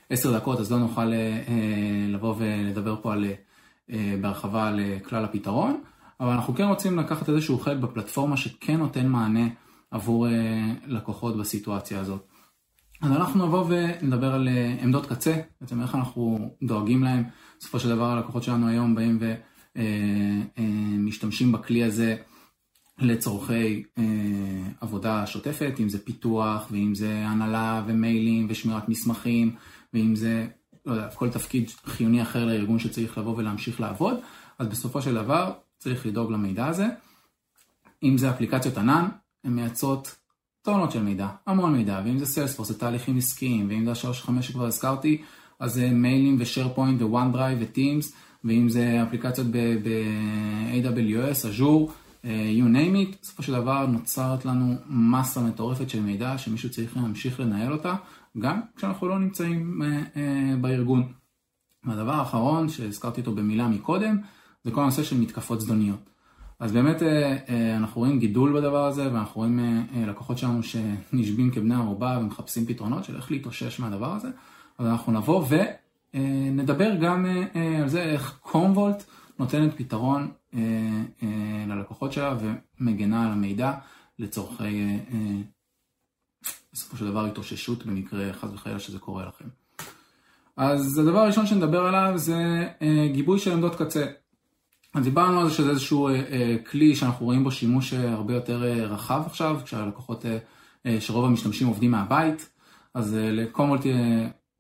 [0.10, 1.12] עשר דקות, אז לא נוכל
[2.10, 3.26] לבוא ולדבר פה על,
[4.22, 5.82] בהרחבה על כלל הפתרון,
[6.20, 9.48] אבל אנחנו כן רוצים לקחת איזשהו חלק בפלטפורמה שכן נותן מענה
[9.92, 10.28] עבור
[10.88, 12.28] לקוחות בסיטואציה הזאת.
[13.02, 14.50] אז אנחנו נבוא ונדבר על
[14.82, 17.24] עמדות קצה, בעצם איך אנחנו דואגים להם.
[17.64, 19.20] בסופו של דבר הלקוחות שלנו היום באים
[20.58, 22.18] ומשתמשים בכלי הזה
[23.00, 23.84] לצורכי
[24.82, 29.56] עבודה שוטפת, אם זה פיתוח ואם זה הנהלה ומיילים ושמירת מסמכים
[29.94, 30.48] ואם זה,
[30.86, 34.18] לא יודע, כל תפקיד חיוני אחר לארגון שצריך לבוא ולהמשיך לעבוד,
[34.60, 36.88] אז בסופו של דבר צריך לדאוג למידע הזה.
[38.04, 39.06] אם זה אפליקציות ענן,
[39.44, 40.16] הן מייצרות
[40.62, 44.66] טונות של מידע, המון מידע, ואם זה סיילספורס, זה תהליכים עסקיים, ואם זה ה-365 שכבר
[44.66, 45.22] הזכרתי,
[45.64, 48.06] אז זה מיילים ושארפוינט ו-OneDrive ו-Teams,
[48.44, 51.92] ואם זה אפליקציות ב-AWS, אג'ור,
[52.24, 57.40] you name it, בסופו של דבר נוצרת לנו מסה מטורפת של מידע שמישהו צריך להמשיך
[57.40, 57.96] לנהל אותה,
[58.40, 59.82] גם כשאנחנו לא נמצאים
[60.62, 61.04] בארגון.
[61.86, 64.18] והדבר האחרון שהזכרתי אותו במילה מקודם,
[64.64, 66.10] זה כל הנושא של מתקפות זדוניות.
[66.60, 67.02] אז באמת
[67.78, 69.60] אנחנו רואים גידול בדבר הזה, ואנחנו רואים
[70.08, 74.28] לקוחות שלנו שנשבים כבני ערובה ומחפשים פתרונות של איך להתאושש מהדבר הזה.
[74.84, 75.46] אז אנחנו נבוא
[76.14, 77.26] ונדבר גם
[77.82, 79.04] על זה איך קומוולט
[79.40, 80.32] נותנת פתרון
[81.68, 82.36] ללקוחות שלה
[82.80, 83.74] ומגנה על המידע
[84.20, 85.00] לצורכי
[86.74, 89.46] בסופו של דבר התאוששות במקרה חס וחלילה שזה קורה לכם.
[90.58, 92.70] אז הדבר הראשון שנדבר עליו זה
[93.14, 94.06] גיבוי של עמדות קצה.
[94.94, 96.10] אז דיברנו על זה שזה איזשהו
[96.72, 98.58] כלי שאנחנו רואים בו שימוש הרבה יותר
[98.90, 100.26] רחב עכשיו, כשהלקוחות,
[101.00, 102.50] שרוב המשתמשים עובדים מהבית,
[102.94, 103.82] אז לקומולט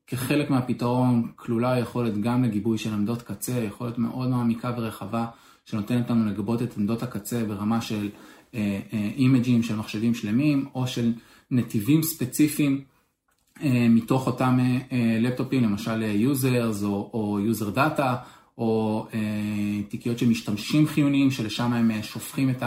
[0.07, 5.25] כחלק מהפתרון כלולה יכולת גם לגיבוי של עמדות קצה, יכולת מאוד מעמיקה ורחבה
[5.65, 8.09] שנותנת לנו לגבות את עמדות הקצה ברמה של
[9.17, 11.13] אימג'ים של מחשבים שלמים או של
[11.51, 12.81] נתיבים ספציפיים
[13.65, 14.59] מתוך אותם
[15.19, 18.15] לפטופים, למשל users או user data
[18.57, 19.07] או
[19.89, 22.63] תיקיות של משתמשים חיוניים שלשם הם שופכים את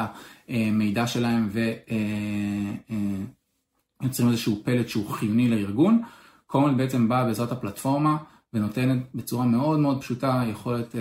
[0.48, 1.48] המידע שלהם
[4.02, 6.02] ויוצרים איזשהו פלט שהוא חיוני לארגון.
[6.56, 8.16] Commvault בעצם באה בעזרת הפלטפורמה
[8.52, 10.94] ונותנת בצורה מאוד מאוד פשוטה יכולת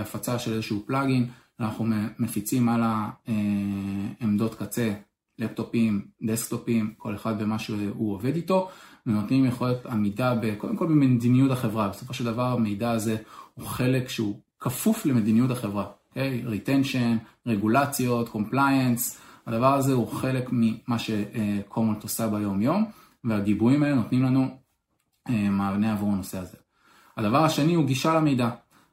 [0.00, 1.26] הפצה של איזשהו פלאגין,
[1.60, 1.86] אנחנו
[2.18, 4.92] מפיצים על העמדות קצה,
[5.38, 8.68] לפטופים, דסקטופים, כל אחד במה שהוא עובד איתו,
[9.06, 13.16] ונותנים יכולת עמידה קודם כל במדיניות החברה, בסופו של דבר המידע הזה
[13.54, 16.46] הוא חלק שהוא כפוף למדיניות החברה, okay?
[16.46, 22.84] retention, רגולציות, compliance, הדבר הזה הוא חלק ממה שקומולט עושה ביום יום,
[23.24, 24.61] והגיבויים האלה נותנים לנו
[25.28, 26.56] מענה עבור הנושא הזה.
[27.16, 28.50] הדבר השני הוא גישה למידע.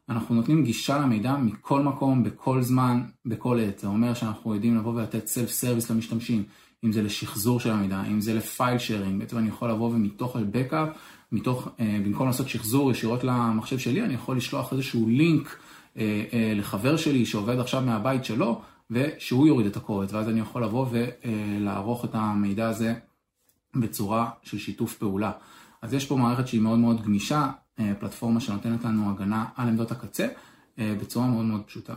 [0.09, 3.79] אנחנו נותנים גישה למידע מכל מקום, בכל זמן, בכל עת.
[3.79, 6.43] זה אומר שאנחנו יודעים לבוא ולתת self service למשתמשים,
[6.83, 10.35] אם זה לשחזור של המידע, אם זה ל file sharing, בעצם אני יכול לבוא ומתוך
[10.51, 10.89] backup,
[11.31, 15.57] מתוך, במקום לעשות שחזור ישירות למחשב שלי, אני יכול לשלוח איזשהו לינק
[16.55, 18.61] לחבר שלי שעובד עכשיו מהבית שלו,
[18.91, 22.93] ושהוא יוריד את הקובץ, ואז אני יכול לבוא ולערוך את המידע הזה
[23.75, 25.31] בצורה של שיתוף פעולה.
[25.81, 27.49] אז יש פה מערכת שהיא מאוד מאוד גמישה,
[27.99, 30.27] פלטפורמה שנותנת לנו הגנה על עמדות הקצה
[30.77, 31.93] בצורה מאוד מאוד פשוטה.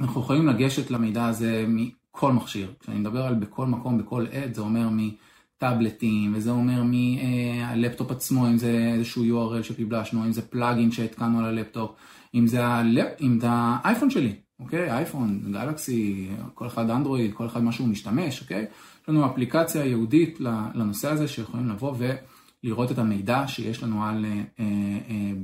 [0.00, 2.72] אנחנו יכולים לגשת למידע הזה מכל מכשיר.
[2.80, 8.58] כשאני מדבר על בכל מקום, בכל עת, זה אומר מטאבלטים, וזה אומר מהלפטופ עצמו, אם
[8.58, 11.96] זה איזשהו URL שפיבלשנו, אם זה פלאגין שהתקנו על הלפטופ,
[12.34, 13.08] אם זה, הלפ...
[13.20, 14.90] אם זה האייפון שלי, אוקיי?
[14.90, 18.66] אייפון, גלקסי, כל אחד אנדרואיד, כל אחד מה שהוא משתמש, אוקיי?
[19.02, 20.40] יש לנו אפליקציה ייעודית
[20.74, 22.12] לנושא הזה שיכולים לבוא ו...
[22.64, 24.24] לראות את המידע שיש לנו על,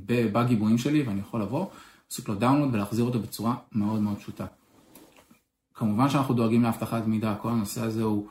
[0.07, 1.67] בגיבויים שלי ואני יכול לבוא,
[2.11, 4.47] לעשות לו download ולהחזיר אותו בצורה מאוד מאוד פשוטה.
[5.75, 8.27] כמובן שאנחנו דואגים לאבטחת מידע, כל הנושא הזה הוא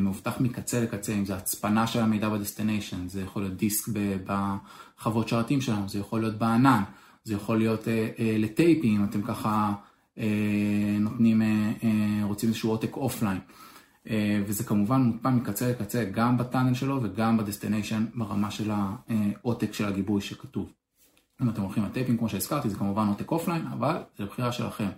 [0.00, 3.92] מאובטח מקצה לקצה, אם זה הצפנה של המידע ב destination, זה יכול להיות דיסק
[4.26, 6.82] בחוות שרתים שלנו, זה יכול להיות בענן,
[7.24, 7.88] זה יכול להיות
[8.18, 9.74] לטייפים, אתם ככה
[11.00, 11.42] נותנים,
[12.22, 13.38] רוצים איזשהו עותק offline.
[14.46, 19.72] וזה כמובן מוטמע מקצה לקצה גם ב tunnel שלו וגם ב destination ברמה של העותק
[19.72, 20.72] של הגיבוי שכתוב.
[21.42, 24.88] אם אתם הולכים לטייפים כמו שהזכרתי זה כמובן עותק offline אבל זה לבחירה שלכם.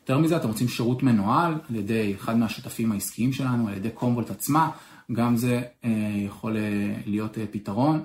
[0.00, 4.30] יותר מזה אתם רוצים שירות מנוהל על ידי אחד מהשותפים העסקיים שלנו, על ידי Commvault
[4.30, 4.70] עצמה,
[5.12, 5.62] גם זה
[6.26, 6.56] יכול
[7.06, 8.04] להיות פתרון.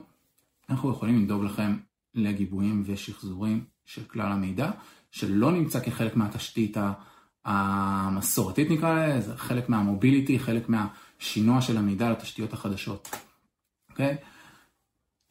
[0.69, 1.77] אנחנו יכולים לדאוג לכם
[2.15, 4.71] לגיבויים ושחזורים של כלל המידע,
[5.11, 6.77] שלא נמצא כחלק מהתשתית
[7.45, 13.15] המסורתית נקרא לזה, חלק מהמוביליטי, חלק מהשינוע של המידע לתשתיות החדשות.
[13.89, 14.15] אוקיי?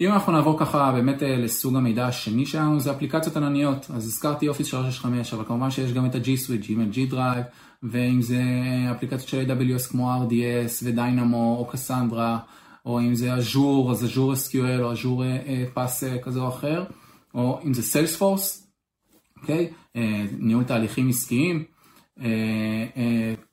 [0.01, 3.91] אם אנחנו נעבור ככה באמת לסוג המידע השני שלנו, זה אפליקציות ענניות.
[3.91, 7.45] אז הזכרתי אופיס 365, אבל כמובן שיש גם את ה-G Suite, Gmail, G Drive,
[7.83, 8.43] ואם זה
[8.97, 12.39] אפליקציות של AWS כמו RDS ודינמו או קסנדרה,
[12.87, 15.23] או אם זה אג'ור, אז אג'ור SQL או אג'ור
[15.75, 16.85] פס כזה או אחר,
[17.35, 18.67] או אם זה סיילספורס,
[19.41, 19.73] אוקיי?
[20.39, 21.65] ניהול תהליכים עסקיים.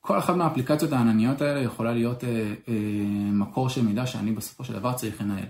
[0.01, 2.23] כל אחת מהאפליקציות הענניות האלה יכולה להיות
[3.31, 5.45] מקור של מידע שאני בסופו של דבר צריך לנהל.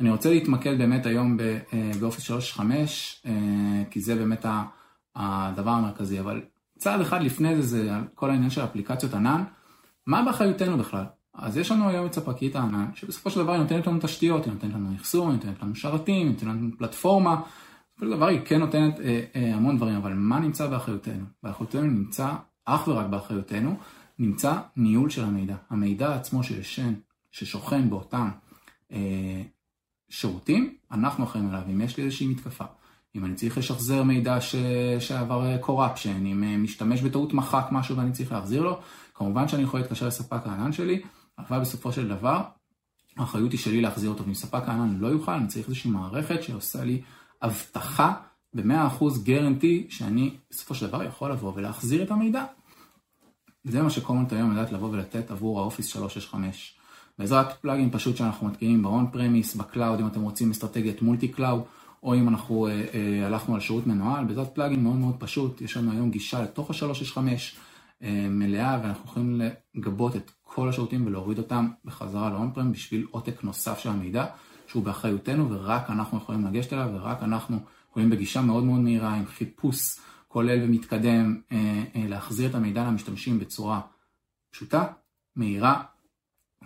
[0.00, 1.36] אני רוצה להתמקד באמת היום
[2.00, 3.22] באופיס 365,
[3.90, 4.46] כי זה באמת
[5.16, 6.42] הדבר המרכזי, אבל
[6.78, 9.42] צעד אחד לפני זה זה כל העניין של אפליקציות ענן,
[10.06, 11.04] מה באחריותנו בכלל?
[11.34, 14.52] אז יש לנו היום את ספקית הענן, שבסופו של דבר היא נותנת לנו תשתיות, היא
[14.52, 17.40] נותנת לנו אחסון, היא נותנת לנו שרתים, היא נותנת לנו פלטפורמה,
[18.00, 21.24] של דבר היא כן נותנת אה, אה, המון דברים, אבל מה נמצא באחריותנו?
[21.42, 22.32] באחריותנו נמצא,
[22.64, 23.76] אך ורק באחריותנו,
[24.18, 25.56] נמצא ניהול של המידע.
[25.70, 26.94] המידע עצמו שישן,
[27.30, 28.28] ששוכן באותם
[28.92, 29.42] אה,
[30.08, 31.62] שירותים, אנחנו אחראים עליו.
[31.70, 32.64] אם יש לי איזושהי מתקפה,
[33.16, 34.54] אם אני צריך לשחזר מידע ש...
[34.98, 38.80] שעבר corruption, אם משתמש בטעות מחק משהו ואני צריך להחזיר לו,
[39.14, 41.02] כמובן שאני יכול להתקשר לספק הענן שלי,
[41.38, 42.42] אבל בסופו של דבר,
[43.16, 44.24] האחריות היא שלי להחזיר אותו.
[44.24, 47.02] ואם ספק הענן לא יוכל, אני צריך איזושהי מערכת שעושה לי
[47.44, 48.12] הבטחה
[48.54, 52.44] ב-100% guarantee שאני בסופו של דבר יכול לבוא ולהחזיר את המידע.
[53.64, 56.74] זה מה ש Commvault היום יודעת לבוא ולתת עבור ה Office 365.
[57.18, 61.62] בעזרת plugin פשוט שאנחנו מתקינים ב-on premise, ב cloud, אם אתם רוצים אסטרטגיית multi cloud,
[62.02, 65.76] או אם אנחנו אה, אה, הלכנו על שירות מנוהל, בעזרת פלאגין מאוד מאוד פשוט, יש
[65.76, 67.18] לנו היום גישה לתוך ה-365
[68.02, 69.40] אה, מלאה, ואנחנו יכולים
[69.74, 74.26] לגבות את כל השירותים ולהוריד אותם בחזרה ל-on prem בשביל עותק נוסף של המידע,
[74.74, 77.58] שהוא באחריותנו ורק אנחנו יכולים לגשת אליו, ורק אנחנו
[77.90, 79.98] יכולים בגישה מאוד מאוד מהירה, עם חיפוש
[80.28, 83.80] כולל ומתקדם, אה, אה, להחזיר את המידע למשתמשים בצורה
[84.50, 84.84] פשוטה,
[85.36, 85.82] מהירה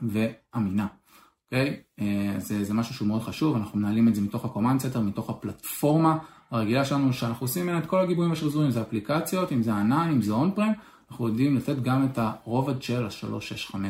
[0.02, 0.86] ואמינה.
[1.44, 1.82] אוקיי?
[2.00, 2.02] Okay?
[2.38, 6.18] זה, זה משהו שהוא מאוד חשוב, אנחנו מנהלים את זה מתוך ה-command center, מתוך הפלטפורמה
[6.50, 10.10] הרגילה שלנו, שאנחנו עושים ממנה את כל הגיבויים השחזורים, אם זה אפליקציות, אם זה ענן,
[10.12, 10.78] אם זה on-prem,
[11.10, 13.74] אנחנו יודעים לתת גם את הרובד של ה-365.
[13.74, 13.88] אוקיי?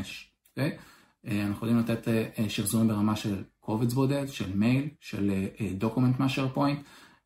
[0.57, 0.98] Okay?
[1.29, 2.09] אנחנו יודעים לתת
[2.49, 5.47] שחזורים ברמה של קובץ בודד, של מייל, של
[5.79, 6.79] document מה SharePoint,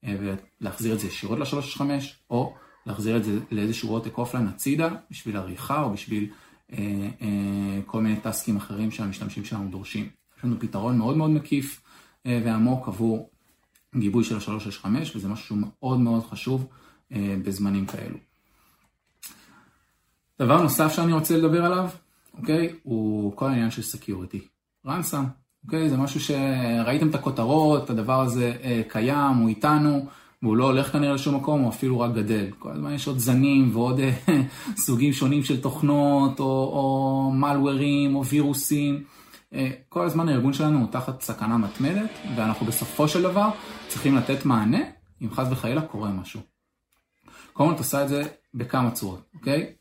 [0.05, 1.81] ולהחזיר את זה ישירות ל-365,
[2.31, 2.55] או
[2.87, 6.31] להחזיר את זה לאיזשהו עותק offline הצידה, בשביל עריכה או בשביל
[6.73, 6.79] אה,
[7.23, 10.09] אה, כל מיני טסקים אחרים שהמשתמשים שלנו דורשים.
[10.39, 11.83] יש לנו פתרון מאוד מאוד מקיף
[12.27, 13.31] אה, ועמוק עבור
[13.97, 16.67] גיבוי של ה-365, וזה משהו שהוא מאוד מאוד חשוב
[17.45, 18.17] בזמנים כאלו.
[20.39, 21.89] דבר נוסף שאני רוצה לדבר עליו,
[22.39, 24.41] אוקיי, הוא כל העניין של security.
[24.87, 25.25] ransom,
[25.65, 28.53] אוקיי, זה משהו שראיתם את הכותרות, הדבר הזה
[28.89, 30.07] קיים, הוא איתנו,
[30.43, 32.47] והוא לא הולך כנראה לשום מקום, הוא אפילו רק גדל.
[32.59, 34.01] כל הזמן יש עוד זנים ועוד
[34.85, 39.05] סוגים שונים של תוכנות, או, או מלוורים, או וירוסים.
[39.89, 43.49] כל הזמן הארגון שלנו הוא תחת סכנה מתמדת, ואנחנו בסופו של דבר
[43.89, 44.81] צריכים לתת מענה
[45.23, 46.41] אם חס וחלילה קורה משהו.
[47.53, 48.23] קומונט עושה את זה
[48.55, 49.73] בכמה צורות, אוקיי?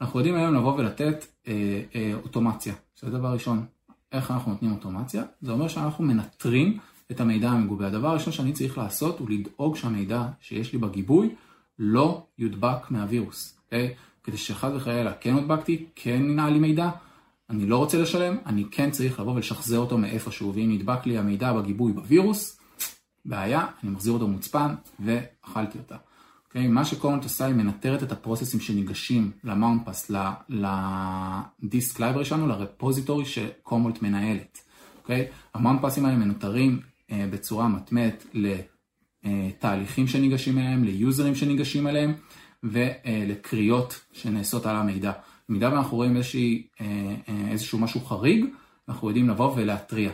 [0.00, 3.66] אנחנו יודעים היום לבוא ולתת אה, אה, אוטומציה, זה דבר ראשון.
[4.12, 5.22] איך אנחנו נותנים אוטומציה?
[5.42, 6.78] זה אומר שאנחנו מנטרים
[7.10, 7.86] את המידע המגובה.
[7.86, 11.34] הדבר הראשון שאני צריך לעשות הוא לדאוג שהמידע שיש לי בגיבוי
[11.78, 13.94] לא יודבק מהווירוס, אוקיי?
[14.24, 16.90] כדי שחס וחלילה כן הודבקתי, כן ננעל לי מידע,
[17.50, 21.52] אני לא רוצה לשלם, אני כן צריך לבוא ולשחזר אותו מאיפשהו, ואם נדבק לי המידע
[21.52, 22.60] בגיבוי בווירוס,
[23.24, 25.96] בעיה, אני מחזיר אותו מוצפן ואכלתי אותה.
[26.54, 26.68] אוקיי?
[26.68, 30.10] מה ש Commvault עושה היא מנטרת את הפרוססים שניגשים ל mount paths,
[30.48, 34.60] ל disk library שלנו, ל repository ש Commvault מנהלת.
[35.02, 35.26] אוקיי?
[35.54, 38.26] ה mount paths ים האלה מנוטרים אה, בצורה מתמדת
[39.24, 42.14] לתהליכים שניגשים אליהם, ליוזרים שניגשים אליהם
[42.62, 45.12] ולקריאות שנעשות על המידע.
[45.48, 46.86] במידה ואנחנו רואים איזושהי, אה,
[47.28, 48.44] אה, איזשהו משהו חריג,
[48.88, 50.10] אנחנו יודעים לבוא ולהתריע.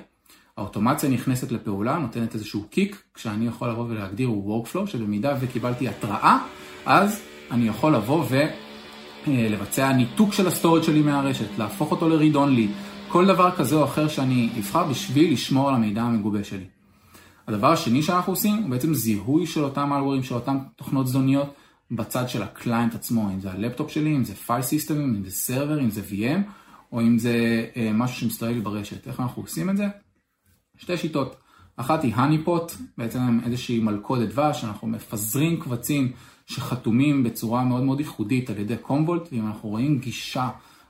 [0.60, 6.38] האוטומציה נכנסת לפעולה, נותנת איזשהו kick, כשאני יכול לבוא ולהגדיר workflow, שבמידה וקיבלתי התראה,
[6.86, 8.24] אז אני יכול לבוא
[9.26, 12.38] ולבצע ניתוק של ה storage שלי מהרשת, להפוך אותו ל-read
[13.08, 16.64] כל דבר כזה או אחר שאני אבחר בשביל לשמור על המידע המגובה שלי.
[17.46, 21.54] הדבר השני שאנחנו עושים הוא בעצם זיהוי של אותם אלגורים, של אותם תוכנות זדוניות,
[21.90, 25.24] בצד של ה client עצמו, אם זה הלפטופ שלי, אם זה file system ים, אם
[25.24, 26.50] זה server, אם זה VM,
[26.92, 29.08] או אם זה אה, משהו שמסתובב לי ברשת.
[29.08, 29.86] איך אנחנו עושים את זה?
[30.80, 31.36] שתי שיטות.
[31.76, 36.12] אחת היא honeypot, בעצם איזושהי מלכודת דבש, אנחנו מפזרים קבצים
[36.46, 40.48] שחתומים בצורה מאוד מאוד ייחודית על ידי Commvault, ואם אנחנו רואים גישה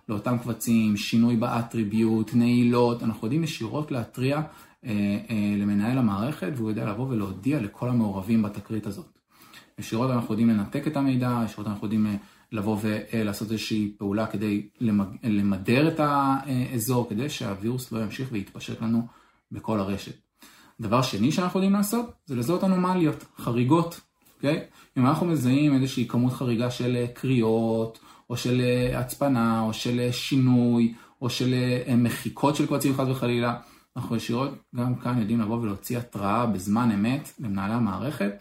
[0.08, 4.90] לאותם קבצים, שינוי באטריביוט, נעילות, אנחנו יודעים ישירות להתריע אה,
[5.30, 9.18] אה, למנהל המערכת, והוא יודע לבוא ולהודיע לכל המעורבים בתקרית הזאת.
[9.78, 12.16] ישירות אנחנו יודעים לנתק את המידע, ישירות אנחנו יודעים אה,
[12.52, 14.66] לבוא ולעשות איזושהי פעולה כדי
[15.22, 19.19] למדר את האזור, כדי שהווירוס לא ימשיך ויתפשט לנו
[19.52, 20.14] בכל הרשת.
[20.80, 24.00] דבר שני שאנחנו יודעים לעשות, זה לזהות אנומליות, חריגות,
[24.36, 24.60] אוקיי?
[24.98, 27.98] אם אנחנו מזהים איזושהי כמות חריגה של אה, קריאות,
[28.30, 31.54] או של אה, הצפנה, או של שינוי, או של
[31.96, 33.56] מחיקות של קבצים חס וחלילה,
[33.96, 38.32] אנחנו ישירות גם כאן יודעים לבוא ולהוציא התראה בזמן אמת למנהלי המערכת,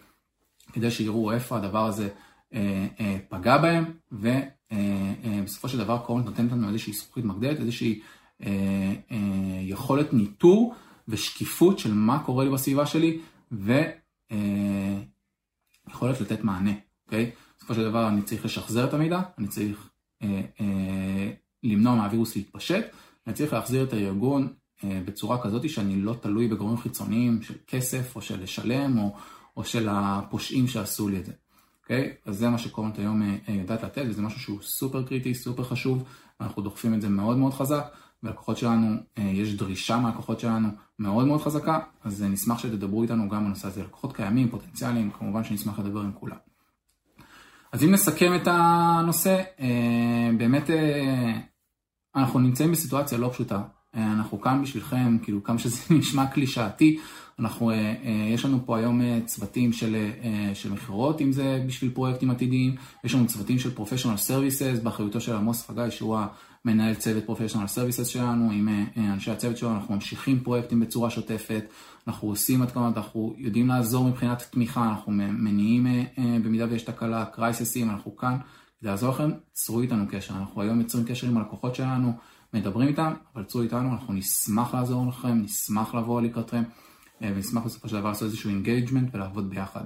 [0.72, 2.08] כדי שיראו איפה הדבר הזה
[2.54, 8.00] אה, אה, פגע בהם, ובסופו אה, של דבר קורנט נותנת לנו איזושהי זכוכית מגדלת, איזושהי
[9.60, 10.74] יכולת ניטור
[11.10, 13.20] ושקיפות של מה קורה לי בסביבה שלי,
[13.52, 14.30] ויכולת
[16.20, 16.72] לתת מענה,
[17.06, 17.30] אוקיי?
[17.58, 19.90] בסופו של דבר אני צריך לשחזר את המידע, אני צריך
[21.62, 22.84] למנוע מהווירוס להתפשט,
[23.26, 24.52] אני צריך להחזיר את הארגון
[24.84, 29.16] בצורה כזאת שאני לא תלוי בגורמים חיצוניים של כסף או של לשלם או,
[29.56, 31.32] או של הפושעים שעשו לי את זה.
[31.90, 32.14] אוקיי?
[32.26, 35.64] אז זה מה שקורנט היום אה, אה, יודעת לתת, וזה משהו שהוא סופר קריטי, סופר
[35.64, 36.04] חשוב,
[36.40, 40.68] ואנחנו דוחפים את זה מאוד מאוד חזק, והלקוחות שלנו, אה, יש דרישה מהלקוחות שלנו
[40.98, 43.82] מאוד מאוד חזקה, אז נשמח שתדברו איתנו גם בנושא הזה.
[43.82, 46.36] לקוחות קיימים, פוטנציאליים, כמובן שנשמח לדבר עם כולם.
[47.72, 49.42] אז אם נסכם את הנושא,
[50.38, 50.70] באמת
[52.16, 53.62] אנחנו נמצאים בסיטואציה לא פשוטה.
[53.94, 56.98] אנחנו כאן בשבילכם, כאילו כמה שזה נשמע קלישאתי,
[57.40, 57.94] אנחנו, אה, אה,
[58.34, 59.96] יש לנו פה היום אה, צוותים של,
[60.54, 62.74] של מכירות, אם זה בשביל פרויקטים עתידיים,
[63.04, 66.18] יש לנו צוותים של professional services, באחריותו של עמוס חגי, שהוא
[66.64, 71.64] המנהל צוות professional services שלנו, עם אנשי הצוות שלנו, אנחנו ממשיכים פרויקטים בצורה שוטפת,
[72.08, 75.86] אנחנו עושים עד כמה, אנחנו יודעים לעזור מבחינת תמיכה, אנחנו מגיעים
[76.44, 78.36] במידה ויש תקלה, crisis ים, אנחנו כאן
[78.80, 82.12] כדי לעזור לכם, צרו איתנו קשר, אנחנו היום יוצרים קשר עם הלקוחות שלנו,
[82.54, 86.62] מדברים איתם, אבל צרו איתנו, אנחנו נשמח לעזור לכם, נשמח לבוא לקראתכם.
[87.22, 89.84] אה, ונשמח בסופו של דבר לעשות איזשהו engagement ולעבוד ביחד.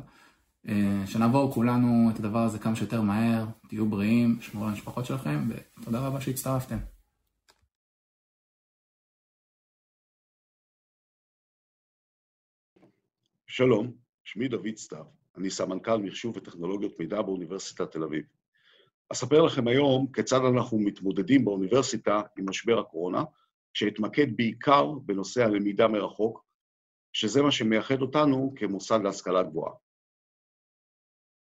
[0.68, 5.38] אה, שנעבור כולנו את הדבר הזה כמה שיותר מהר, תהיו בריאים, שמרו על המשפחות שלכם,
[5.48, 6.78] ותודה רבה שהצטרפתם.
[13.46, 13.92] שלום,
[14.24, 15.04] שמי דוד סתיו,
[15.36, 18.24] אני סמנכ"ל מחשוב וטכנולוגיות מידע באוניברסיטת תל אביב.
[19.08, 23.24] אספר לכם היום כיצד אנחנו מתמודדים באוניברסיטה עם משבר הקורונה,
[23.74, 26.44] שאתמקד בעיקר בנושא הלמידה מרחוק,
[27.12, 29.83] שזה מה שמייחד אותנו כמוסד להשכלה גבוהה.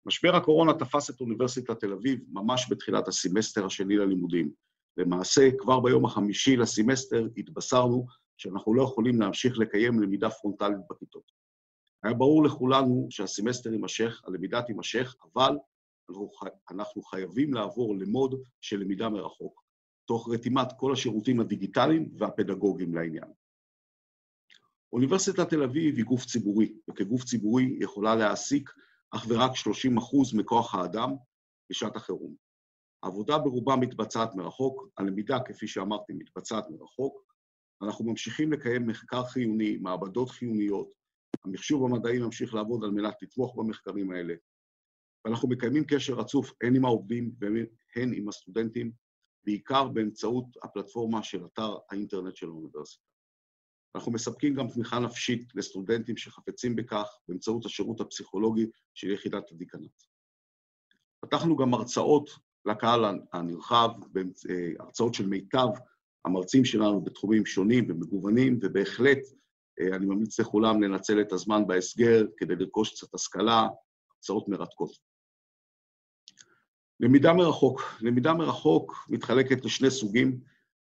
[0.07, 4.53] משבר הקורונה תפס את אוניברסיטת תל אביב ממש בתחילת הסמסטר השני ללימודים.
[4.97, 8.07] למעשה, כבר ביום החמישי לסמסטר התבשרנו
[8.37, 11.31] שאנחנו לא יכולים להמשיך לקיים למידה פרונטלית בכיתות.
[12.03, 15.57] היה ברור לכולנו שהסמסטר יימשך, הלמידה תימשך, אבל
[16.71, 19.63] אנחנו חייבים לעבור ל mode של למידה מרחוק,
[20.05, 23.33] תוך רתימת כל השירותים הדיגיטליים והפדגוגיים לעניין.
[24.93, 28.71] אוניברסיטת תל אביב היא גוף ציבורי, וכגוף ציבורי יכולה להעסיק
[29.11, 31.11] אך ורק 30 אחוז מכוח האדם
[31.71, 32.35] בשעת החירום.
[33.03, 37.23] העבודה ברובה מתבצעת מרחוק, הלמידה, כפי שאמרתי, מתבצעת מרחוק.
[37.83, 40.89] אנחנו ממשיכים לקיים מחקר חיוני, מעבדות חיוניות,
[41.45, 44.35] המחשוב המדעי ממשיך לעבוד על מנת לתמוך במחקרים האלה,
[45.25, 48.93] ואנחנו מקיימים קשר רצוף הן עם העובדים והן עם הסטודנטים,
[49.45, 53.05] בעיקר באמצעות הפלטפורמה של אתר האינטרנט של האוניברסיטה.
[53.95, 59.93] אנחנו מספקים גם תמיכה נפשית לסטודנטים שחפצים בכך באמצעות השירות הפסיכולוגי של יחידת הדיקנט.
[61.21, 62.31] פתחנו גם הרצאות
[62.65, 63.91] לקהל הנרחב,
[64.51, 65.69] אה, הרצאות של מיטב
[66.25, 69.19] המרצים שלנו בתחומים שונים ומגוונים, ובהחלט
[69.81, 73.69] אה, אני ממליץ לכולם לנצל את הזמן בהסגר כדי לרכוש קצת השכלה,
[74.11, 74.91] הרצאות מרתקות.
[77.01, 77.83] למידה מרחוק.
[78.01, 80.41] למידה מרחוק מתחלקת לשני סוגים.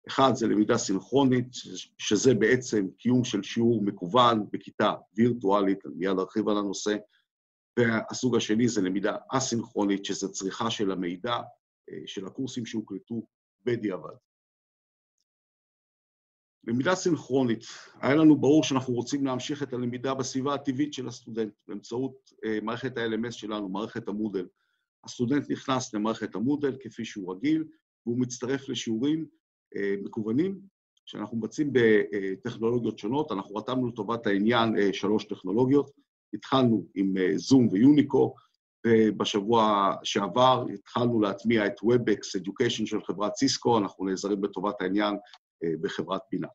[0.07, 1.47] אחד זה למידה סינכרונית,
[1.97, 6.95] שזה בעצם קיום של שיעור מקוון בכיתה וירטואלית, אני מיד ארחיב על הנושא,
[7.79, 11.35] והסוג השני זה למידה אסינכרונית, שזה צריכה של המידע
[11.89, 13.27] אה, של הקורסים שהוקלטו
[13.65, 14.15] בדיעבד.
[16.67, 17.63] למידה סינכרונית,
[18.01, 22.97] היה לנו ברור שאנחנו רוצים להמשיך את הלמידה בסביבה הטבעית של הסטודנט באמצעות אה, מערכת
[22.97, 24.47] ה-LMS שלנו, מערכת המודל.
[25.03, 27.63] הסטודנט נכנס למערכת המודל כפי שהוא רגיל,
[28.05, 29.25] והוא מצטרף לשיעורים
[30.03, 30.59] מקוונים
[31.05, 33.31] שאנחנו מבצעים בטכנולוגיות שונות.
[33.31, 35.91] אנחנו רתמנו לטובת העניין אה, שלוש טכנולוגיות.
[36.33, 38.35] התחלנו עם זום ויוניקו,
[38.87, 45.15] ובשבוע שעבר התחלנו להטמיע את WebEx Education של חברת סיסקו, אנחנו נעזרים בטובת העניין
[45.81, 46.49] בחברת פינת.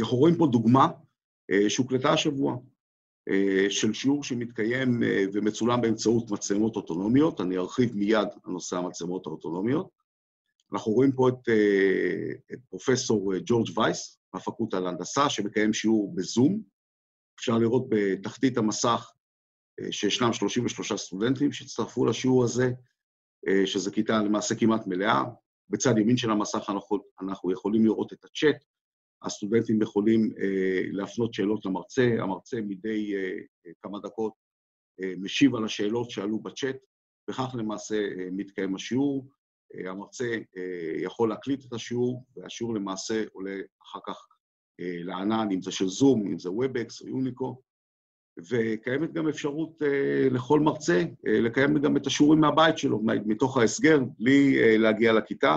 [0.00, 0.88] אנחנו רואים פה דוגמה
[1.68, 2.56] שהוקלטה השבוע,
[3.68, 5.02] של שיעור שמתקיים
[5.32, 10.03] ומצולם באמצעות מצלמות אוטונומיות, אני ארחיב מיד על נושא המצלמות האוטונומיות.
[10.72, 11.48] אנחנו רואים פה את,
[12.52, 16.62] את פרופסור ג'ורג' וייס, מהפקולטה להנדסה, שמקיים שיעור בזום.
[17.40, 19.12] אפשר לראות בתחתית המסך
[19.90, 22.70] שישנם 33 סטודנטים שהצטרפו לשיעור הזה,
[23.64, 25.22] שזו כיתה למעשה כמעט מלאה.
[25.70, 28.64] בצד ימין של המסך אנחנו, אנחנו יכולים לראות את הצ'אט,
[29.22, 34.32] הסטודנטים יכולים אה, להפנות שאלות למרצה, המרצה מדי אה, כמה דקות
[35.02, 36.76] אה, משיב על השאלות שעלו בצ'אט,
[37.30, 39.28] וכך למעשה אה, מתקיים השיעור.
[39.78, 44.26] אה, המרצה אה, יכול להקליט את השיעור, והשיעור למעשה עולה אחר כך
[44.80, 47.62] אה, לענן, אם זה של זום, אם זה Webex או Unicko,
[48.50, 49.82] וקיימת גם אפשרות
[50.30, 55.56] לכל מרצה לקיים גם את השיעורים מהבית שלו, מתוך ההסגר, בלי להגיע לכיתה.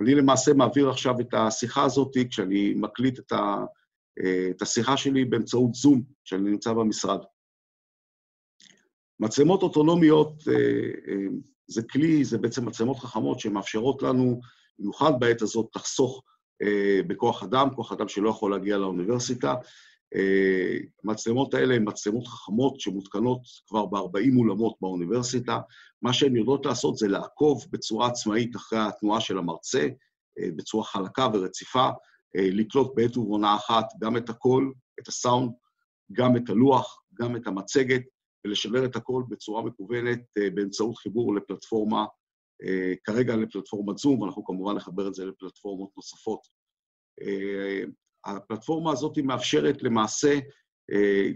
[0.00, 3.64] אני למעשה מעביר עכשיו את השיחה הזאת כשאני מקליט את, ה,
[4.50, 7.20] את השיחה שלי באמצעות Zoom, כשאני נמצא במשרד.
[9.20, 10.42] מצלמות אוטונומיות
[11.72, 14.40] זה כלי, זה בעצם מצלמות חכמות שמאפשרות לנו,
[14.78, 16.22] במיוחד בעת הזאת, לחסוך
[17.06, 19.54] בכוח אדם, כוח אדם שלא יכול להגיע לאוניברסיטה.
[21.04, 25.58] המצלמות האלה הן מצלמות חכמות שמותקנות כבר ב-40 אולמות באוניברסיטה.
[26.02, 29.88] מה שהן יודעות לעשות זה לעקוב בצורה עצמאית אחרי התנועה של המרצה,
[30.56, 31.88] בצורה חלקה ורציפה,
[32.34, 35.52] לקלוט בעת ובעונה אחת גם את הקול, את הסאונד,
[36.12, 38.02] גם את הלוח, גם את המצגת,
[38.44, 40.20] ולשדר את הכל בצורה מקוונת
[40.54, 42.06] באמצעות חיבור לפלטפורמה,
[43.04, 46.40] כרגע לפלטפורמת זום, ואנחנו כמובן נחבר את זה לפלטפורמות נוספות.
[48.24, 50.38] הפלטפורמה הזאת מאפשרת למעשה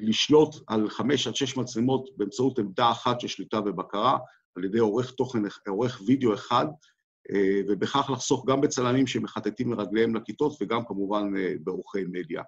[0.02, 4.18] לשלוט על חמש עד שש מצלמות באמצעות עמדה אחת של שליטה ובקרה,
[4.56, 5.38] על ידי עורך תוכן,
[5.68, 6.66] עורך וידאו אחד,
[7.68, 11.32] ובכך לחסוך גם בצלמים שמחטטים לרגליהם לכיתות וגם כמובן
[11.64, 12.42] בעורכי מדיה.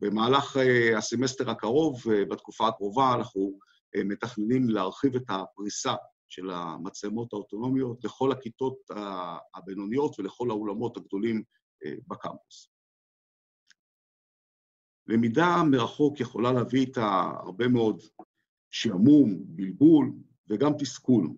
[0.00, 0.56] במהלך
[0.96, 3.58] הסמסטר הקרוב, בתקופה הקרובה, אנחנו
[4.04, 5.94] מתכננים להרחיב את הפריסה
[6.28, 8.76] של המצלמות האוטונומיות לכל הכיתות
[9.54, 11.42] הבינוניות ולכל האולמות הגדולים
[12.08, 12.70] בקמפוס.
[15.06, 18.02] למידה מרחוק יכולה להביא איתה הרבה מאוד
[18.70, 20.12] שעמום, בלבול
[20.48, 21.28] וגם תסכול.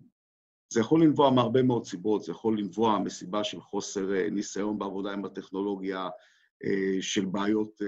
[0.73, 5.25] זה יכול לנבוע מהרבה מאוד סיבות, זה יכול לנבוע מסיבה של חוסר ניסיון בעבודה עם
[5.25, 6.09] הטכנולוגיה,
[7.01, 7.81] של בעיות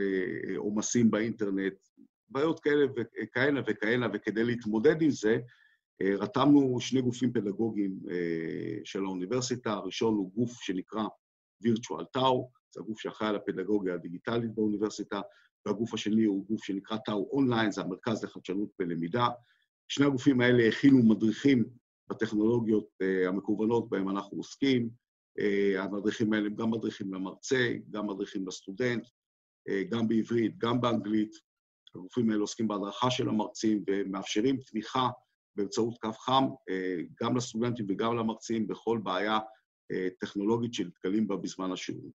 [0.57, 1.73] עומסים באינטרנט,
[2.29, 5.37] בעיות כאלה וכהנה וכהנה, וכדי להתמודד עם זה,
[6.03, 7.99] רתמנו שני גופים פדגוגיים
[8.83, 11.03] של האוניברסיטה, הראשון הוא גוף שנקרא
[11.61, 15.21] וירטואל טאו, זה הגוף שאחראי על הפדגוגיה הדיגיטלית באוניברסיטה,
[15.65, 19.27] והגוף השני הוא גוף שנקרא טאו אונליין, זה המרכז לחדשנות בלמידה.
[19.87, 21.65] שני הגופים האלה הכינו מדריכים
[22.09, 22.87] בטכנולוגיות
[23.27, 25.02] המקוונות בהן אנחנו עוסקים.
[25.77, 29.07] המדריכים האלה הם גם מדריכים למרצה, גם מדריכים לסטודנט,
[29.89, 31.35] גם בעברית, גם באנגלית.
[31.95, 35.09] הגופים האלה עוסקים בהדרכה של המרצים ומאפשרים תמיכה
[35.55, 36.43] באמצעות קו חם,
[37.21, 39.39] גם לסטודנטים וגם למרצים, בכל בעיה
[40.19, 42.11] טכנולוגית שנתקלים בה בזמן השיעור.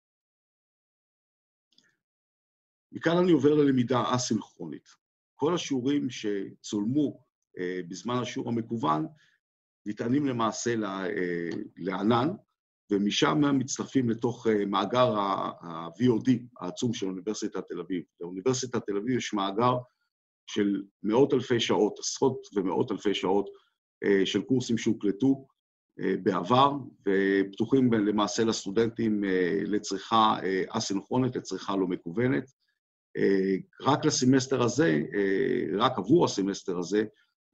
[2.92, 4.88] מכאן אני עובר ללמידה אסינכרונית.
[5.34, 7.24] כל השיעורים שצולמו
[7.88, 9.06] בזמן השיעור המקוון
[9.86, 10.74] ניתנים למעשה
[11.76, 12.28] לענן,
[12.90, 18.02] ומשם מצטרפים לתוך מאגר ה-VOD העצום של אוניברסיטת תל אביב.
[18.20, 19.76] לאוניברסיטת תל אביב יש מאגר
[20.46, 23.50] של מאות אלפי שעות, עשרות ומאות אלפי שעות
[24.24, 25.46] של קורסים שהוקלטו
[26.22, 26.72] בעבר,
[27.08, 29.24] ופתוחים למעשה לסטודנטים
[29.66, 30.36] לצריכה
[30.68, 32.44] אסינכרונית, לצריכה לא מקוונת.
[33.82, 35.02] רק לסמסטר הזה,
[35.78, 37.04] רק עבור הסמסטר הזה,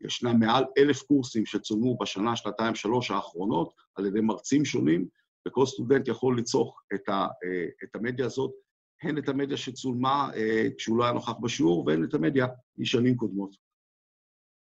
[0.01, 5.09] ישנם מעל אלף קורסים שצולמו בשנה, שנתיים, שלוש האחרונות על ידי מרצים שונים,
[5.49, 7.27] וכל סטודנט יכול לצרוך את, ה,
[7.85, 8.53] את המדיה הזאת,
[9.03, 10.31] הן את המדיה שצולמה
[10.79, 12.47] כשהוא לא היה נוכח בשיעור, והן את המדיה
[12.79, 13.57] משנים קודמות.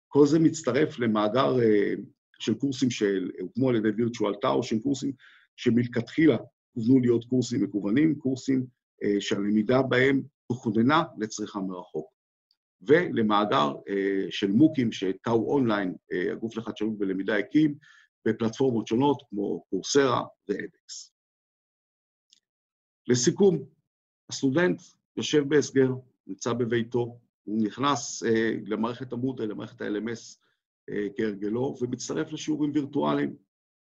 [0.09, 1.57] כל זה מצטרף למאגר
[2.39, 5.13] של קורסים שהוקמו על ידי Virtual TAU, שהם קורסים
[5.57, 6.37] שמלכתחילה
[6.75, 8.67] כוונו להיות קורסים מקוונים, קורסים
[9.21, 12.11] שהלמידה בהם תוכננה לצריכה מרחוק.
[12.83, 13.73] ולמאגר
[14.31, 15.95] של מוקים שטאו אונליין,
[16.33, 17.75] הגוף לחדשנות בלמידה, הקים,
[18.29, 21.13] בפלטפורמות שונות כמו קורסרה ואדקס.
[23.07, 23.65] לסיכום,
[24.29, 24.83] הסטודנט
[25.17, 25.89] יושב בהסגר,
[26.27, 28.23] נמצא בביתו, הוא נכנס
[28.67, 30.37] למערכת המודל, למערכת ה-LMS
[31.17, 33.37] כהרגלו, ומצטרף לשיעורים וירטואליים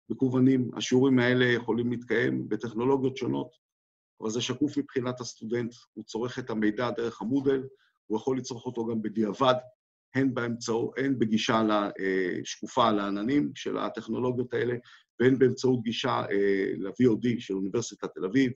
[0.09, 0.72] מקוונים.
[0.77, 3.55] השיעורים האלה יכולים להתקיים בטכנולוגיות שונות,
[4.22, 7.67] אבל זה שקוף מבחינת הסטודנט, הוא צורך את המידע דרך ה Moodle,
[8.07, 9.55] הוא יכול לצרוך אותו גם בדיעבד,
[10.18, 11.61] הן, באמצעו, הן בגישה
[12.44, 14.76] שקופה לעננים של הטכנולוגיות האלה,
[15.19, 16.26] והן באמצעות גישה
[16.77, 18.52] ל-VOD של אוניברסיטת תל אביב,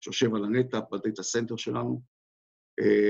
[0.00, 2.00] שיושב על הנטאפ, ב data center שלנו.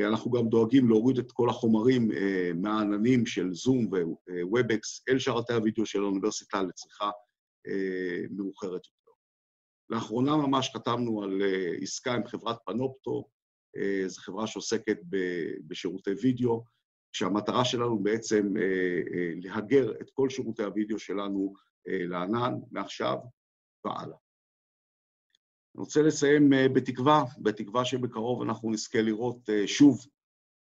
[0.07, 2.11] אנחנו גם דואגים להוריד את כל החומרים
[2.55, 3.89] מהעננים של Zoom
[4.43, 7.11] ו Webex אל שרתי הוידאו של האוניברסיטה לצריכה
[8.31, 9.12] מאוחרת יותר.
[9.91, 11.43] לאחרונה ממש חתמנו על
[11.83, 13.28] עסקה עם חברת פנופטו,
[14.07, 14.99] זו חברה שעוסקת
[15.66, 16.65] בשירותי וידאו,
[17.12, 18.53] שהמטרה שלנו בעצם
[19.37, 21.55] להגר את כל שירותי הוידאו שלנו
[21.87, 23.19] לענן מעכשיו
[23.85, 24.16] והלאה.
[25.74, 30.07] אני רוצה לסיים בתקווה, בתקווה שבקרוב אנחנו נזכה לראות שוב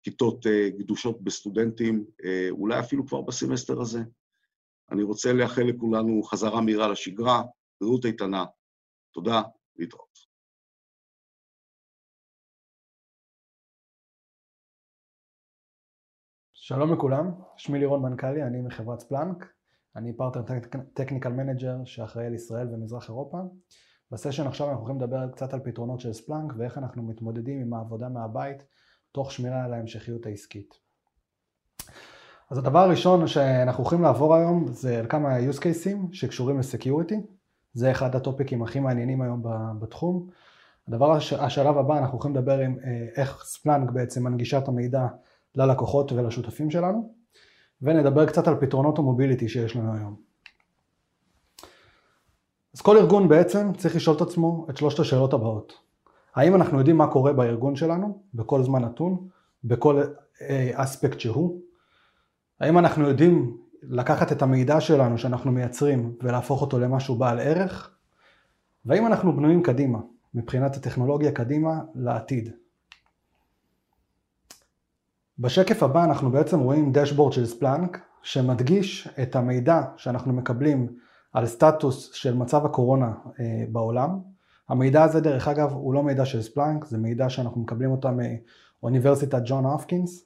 [0.03, 0.45] כיתות
[0.77, 2.05] גדושות בסטודנטים,
[2.51, 3.99] אולי אפילו כבר בסמסטר הזה.
[4.91, 7.43] אני רוצה לאחל לכולנו חזרה מהירה לשגרה,
[7.81, 8.45] בריאות איתנה.
[9.13, 9.41] תודה,
[9.75, 10.32] להתראות.
[16.65, 19.45] שלום לכולם, שמי לירון מנכ"לי, אני מחברת Splunk.
[19.95, 20.59] אני partner
[20.93, 23.37] technical manager שאחראי על ישראל ומזרח אירופה.
[24.11, 27.73] ב session עכשיו אנחנו הולכים לדבר קצת על פתרונות של Splunk ואיך אנחנו מתמודדים עם
[27.73, 28.63] העבודה מהבית
[29.11, 30.73] תוך שמירה על ההמשכיות העסקית.
[32.49, 37.21] אז הדבר הראשון שאנחנו הולכים לעבור היום זה על כמה use cases שקשורים לסקיוריטי.
[37.73, 39.43] זה אחד הטופיקים הכי מעניינים היום
[39.79, 40.29] בתחום.
[40.87, 42.77] הדבר, השלב הבא אנחנו הולכים לדבר עם
[43.15, 45.07] איך ספלנק בעצם מנגישה את המידע
[45.55, 47.13] ללקוחות ולשותפים שלנו,
[47.81, 50.15] ונדבר קצת על פתרונות המוביליטי שיש לנו היום.
[52.75, 55.73] אז כל ארגון בעצם צריך לשאול את עצמו את שלושת השאלות הבאות.
[56.35, 59.27] האם אנחנו יודעים מה קורה בארגון שלנו, בכל זמן נתון,
[59.63, 60.03] בכל
[60.73, 61.61] אספקט שהוא?
[62.59, 67.95] האם אנחנו יודעים לקחת את המידע שלנו שאנחנו מייצרים ולהפוך אותו למשהו בעל ערך?
[68.85, 69.99] והאם אנחנו בנויים קדימה,
[70.33, 72.49] מבחינת הטכנולוגיה קדימה לעתיד?
[75.39, 80.87] בשקף הבא אנחנו בעצם רואים דשבורד של ספלנק שמדגיש את המידע שאנחנו מקבלים
[81.33, 83.13] על סטטוס של מצב הקורונה
[83.71, 84.19] בעולם.
[84.69, 88.11] המידע הזה דרך אגב הוא לא מידע של ספלנק, זה מידע שאנחנו מקבלים אותה
[88.81, 90.25] מאוניברסיטת ג'ון הופקינס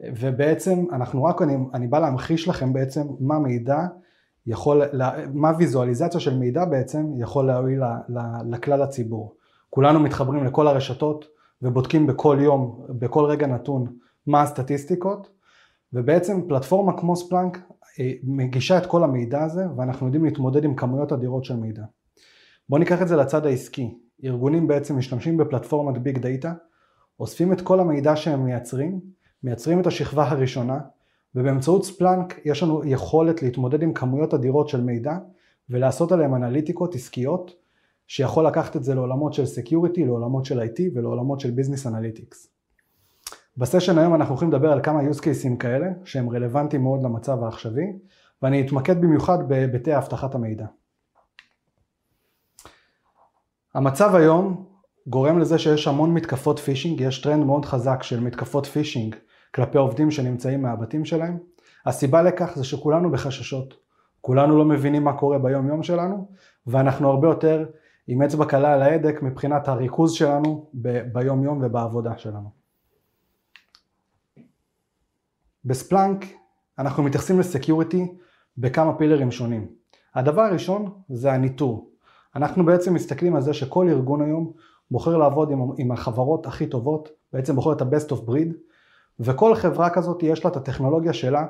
[0.00, 3.86] ובעצם אנחנו רק, אני, אני בא להמחיש לכם בעצם מה מידע
[4.46, 4.82] יכול,
[5.34, 7.82] מה ויזואליזציה של מידע בעצם יכול להועיל
[8.50, 9.34] לכלל הציבור.
[9.70, 11.24] כולנו מתחברים לכל הרשתות
[11.62, 13.86] ובודקים בכל יום, בכל רגע נתון
[14.26, 15.30] מה הסטטיסטיקות,
[15.92, 17.58] ובעצם פלטפורמה כמו ספלנק
[18.22, 21.82] מגישה את כל המידע הזה, ואנחנו יודעים להתמודד עם כמויות אדירות של מידע.
[22.68, 23.98] בואו ניקח את זה לצד העסקי.
[24.24, 26.52] ארגונים בעצם משתמשים בפלטפורמת big data,
[27.20, 29.00] אוספים את כל המידע שהם מייצרים,
[29.42, 30.80] מייצרים את השכבה הראשונה,
[31.34, 35.18] ובאמצעות Splunk יש לנו יכולת להתמודד עם כמויות אדירות של מידע,
[35.70, 37.54] ולעשות עליהם אנליטיקות עסקיות,
[38.06, 42.59] שיכול לקחת את זה לעולמות של security, לעולמות של IT ולעולמות של business analytics.
[43.56, 47.42] ב session היום אנחנו הולכים לדבר על כמה use cases כאלה שהם רלוונטיים מאוד למצב
[47.42, 47.84] העכשווי
[48.42, 50.66] ואני אתמקד במיוחד בהיבטי אבטחת המידע.
[53.74, 54.66] המצב היום
[55.06, 59.16] גורם לזה שיש המון מתקפות phishing, יש טרנד מאוד חזק של מתקפות phishing
[59.54, 61.38] כלפי עובדים שנמצאים מהבתים שלהם.
[61.86, 63.74] הסיבה לכך זה שכולנו בחששות,
[64.20, 66.28] כולנו לא מבינים מה קורה ביום יום שלנו
[66.66, 67.66] ואנחנו הרבה יותר
[68.06, 70.70] עם אצבע קלה על ההדק מבחינת הריכוז שלנו
[71.12, 72.59] ביום יום ובעבודה שלנו.
[75.64, 76.24] בספלנק
[76.78, 78.12] אנחנו מתייחסים לסקיוריטי
[78.58, 79.66] בכמה פילרים שונים.
[80.14, 81.90] הדבר הראשון זה הניטור.
[82.36, 84.52] אנחנו בעצם מסתכלים על זה שכל ארגון היום
[84.90, 88.54] בוחר לעבוד עם, עם החברות הכי טובות, בעצם בוחר את ה-best of breed,
[89.20, 91.46] וכל חברה כזאת יש לה את הטכנולוגיה שלה,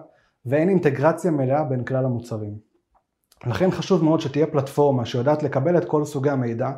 [0.47, 2.55] ואין אינטגרציה מלאה בין כלל המוצרים.
[3.47, 6.71] לכן חשוב מאוד שתהיה פלטפורמה שיודעת לקבל את כל סוגי המידע,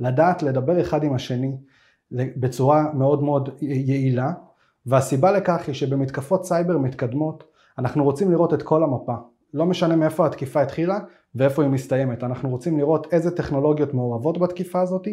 [0.00, 1.56] לדעת לדבר אחד עם השני
[2.10, 4.32] בצורה מאוד מאוד יעילה,
[4.86, 7.44] והסיבה לכך היא שבמתקפות סייבר מתקדמות
[7.78, 9.14] אנחנו רוצים לראות את כל המפה.
[9.54, 10.98] לא משנה מאיפה התקיפה התחילה
[11.34, 15.08] ואיפה היא מסתיימת, אנחנו רוצים לראות איזה טכנולוגיות מעורבות בתקיפה הזאת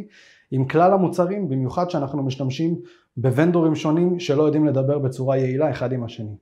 [0.51, 2.75] עם כלל המוצרים, במיוחד שאנחנו משתמשים
[3.17, 6.35] בוונדורים שונים שלא יודעים לדבר בצורה יעילה אחד עם השני.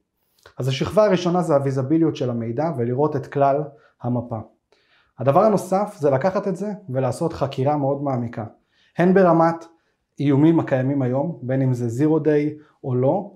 [0.60, 3.64] אז השכבה הראשונה זה הוויזביליות של המידע ולראות את כלל
[4.01, 4.39] המפה.
[5.19, 8.45] הדבר הנוסף זה לקחת את זה ולעשות חקירה מאוד מעמיקה,
[8.97, 9.65] הן ברמת
[10.19, 13.31] איומים הקיימים היום, בין אם זה זירו דיי או לא,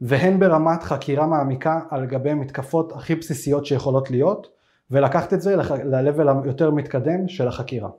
[0.00, 4.48] והן ברמת חקירה מעמיקה על גבי מתקפות הכי בסיסיות שיכולות להיות,
[4.90, 7.90] ולקחת את זה ל-level היותר מתקדם של החקירה.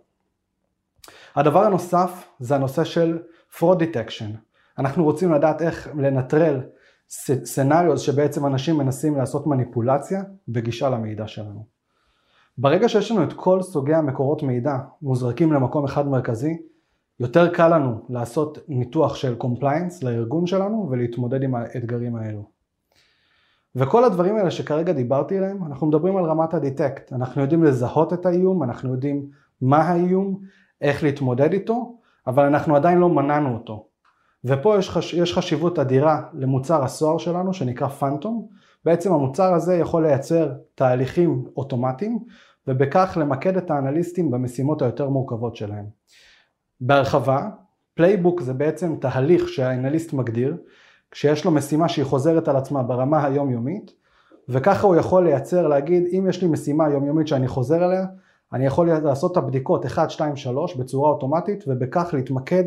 [1.36, 3.20] הדבר הנוסף זה הנושא של
[3.58, 4.38] fraud detection.
[4.78, 6.62] אנחנו רוצים לדעת איך לנטרל
[7.10, 11.66] סצנריוז שבעצם אנשים מנסים לעשות מניפולציה בגישה למידע שלנו.
[12.58, 16.58] ברגע שיש לנו את כל סוגי המקורות מידע מוזרקים למקום אחד מרכזי,
[17.20, 22.44] יותר קל לנו לעשות ניתוח של compliance לארגון שלנו ולהתמודד עם האתגרים האלו.
[23.76, 27.14] וכל הדברים האלה שכרגע דיברתי עליהם, אנחנו מדברים על רמת ה detect.
[27.14, 29.30] אנחנו יודעים לזהות את האיום, אנחנו יודעים
[29.62, 30.40] מה האיום,
[30.82, 33.88] איך להתמודד איתו, אבל אנחנו עדיין לא מנענו אותו.
[34.46, 35.14] ופה יש, חש...
[35.14, 38.48] יש חשיבות אדירה למוצר ה SOAR שלנו שנקרא פנטום.
[38.86, 42.20] בעצם המוצר הזה יכול לייצר תהליכים אוטומטיים
[42.68, 45.86] ובכך למקד את האנליסטים במשימות היותר מורכבות שלהם.
[46.82, 47.50] בהרחבה,
[47.96, 50.58] playbook זה בעצם תהליך שהאנליסט מגדיר,
[51.12, 53.94] כשיש לו משימה שהיא חוזרת על עצמה ברמה היומיומית,
[54.50, 58.06] וככה הוא יכול לייצר, להגיד, אם יש לי משימה יומיומית שאני חוזר אליה,
[58.54, 62.64] אני יכול לעשות את הבדיקות 1, 2, 3 בצורה אוטומטית, ובכך להתמקד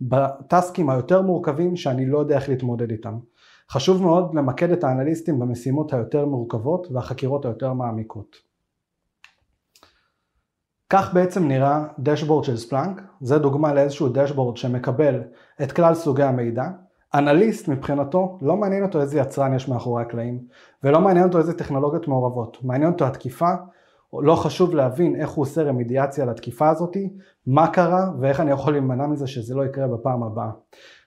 [0.00, 3.18] ב task ים היותר מורכבים שאני לא יודע איך להתמודד איתם.
[3.70, 8.51] חשוב מאוד למקד את האנליסטים במשימות היותר מורכבות והחקירות היותר מעמיקות.
[10.94, 15.22] כך בעצם נראה דשבורד של ספלאנק, זה דוגמה לאיזשהו דשבורד שמקבל
[15.62, 16.64] את כלל סוגי המידע.
[17.14, 20.38] אנליסט מבחינתו לא מעניין אותו איזה יצרן יש מאחורי הקלעים
[20.82, 23.50] ולא מעניין אותו איזה טכנולוגיות מעורבות, מעניין אותו התקיפה,
[24.12, 27.12] לא חשוב להבין איך הוא עושה רמידיאציה לתקיפה הזאתי,
[27.46, 30.50] מה קרה ואיך אני יכול להימנע מזה שזה לא יקרה בפעם הבאה.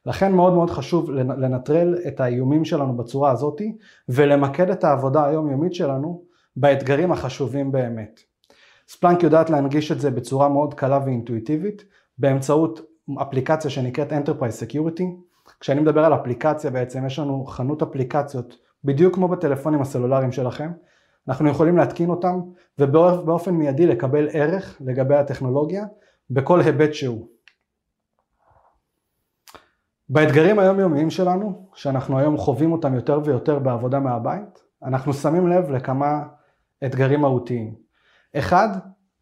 [0.06, 3.78] לכן מאוד מאוד חשוב לנטרל את האיומים שלנו בצורה הזאתי
[4.10, 6.22] ולמקד את העבודה היומיומית שלנו
[6.56, 8.35] באתגרים החשובים באמת.
[8.88, 11.86] ספלאנק יודעת להנגיש את זה בצורה מאוד קלה ואינטואיטיבית
[12.18, 12.82] באמצעות
[13.22, 15.04] אפליקציה שנקראת Enterprise Security.
[15.60, 20.72] כשאני מדבר על אפליקציה בעצם יש לנו חנות אפליקציות בדיוק כמו בטלפונים הסלולריים שלכם.
[21.28, 22.40] אנחנו יכולים להתקין אותם
[22.80, 25.86] ובאופן מיידי לקבל ערך לגבי הטכנולוגיה
[26.30, 27.28] בכל היבט שהוא.
[30.10, 36.24] באתגרים היומיומיים שלנו, שאנחנו היום חווים אותם יותר ויותר בעבודה מהבית, אנחנו שמים לב לכמה
[36.86, 37.85] אתגרים מהותיים.
[38.36, 38.70] אחד,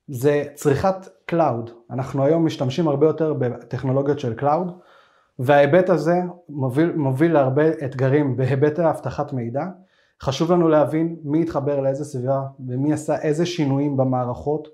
[0.08, 0.96] זה צריכת
[1.26, 1.70] cloud.
[1.92, 4.72] אנחנו היום משתמשים הרבה יותר בטכנולוגיות של cloud,
[5.40, 6.16] וההיבט הזה
[6.50, 9.66] מוביל, מוביל להרבה אתגרים בהיבט האבטחת מידע.
[10.22, 14.68] חשוב לנו להבין מי התחבר לאיזה סביבה ומי עשה איזה שינויים במערכות,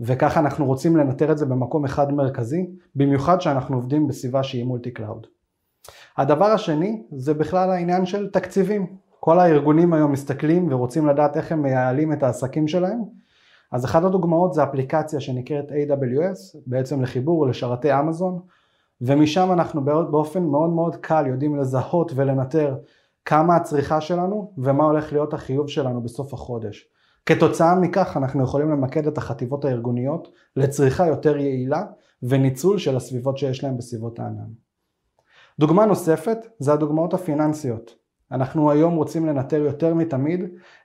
[0.00, 4.90] וככה אנחנו רוצים לנטר את זה במקום אחד מרכזי, במיוחד שאנחנו עובדים בסביבה שהיא multi
[4.90, 5.26] cloud.
[6.16, 8.96] הדבר השני זה בכלל העניין של תקציבים.
[9.20, 12.98] כל הארגונים היום מסתכלים ורוצים לדעת איך הם מייעלים את העסקים שלהם,
[13.72, 18.40] אז אחת הדוגמאות זה אפליקציה שנקראת AWS, בעצם לחיבור לשרתי אמזון,
[19.00, 22.76] ומשם אנחנו באופן מאוד מאוד קל יודעים לזהות ולנטר
[23.24, 26.88] כמה הצריכה שלנו ומה הולך להיות החיוב שלנו בסוף החודש.
[27.26, 31.82] כתוצאה מכך אנחנו יכולים למקד את החטיבות הארגוניות לצריכה יותר יעילה
[32.22, 34.50] וניצול של הסביבות שיש להם בסביבות הענן.
[35.58, 37.94] דוגמה נוספת זה הדוגמאות הפיננסיות.
[38.32, 40.40] אנחנו היום רוצים לנטר יותר מתמיד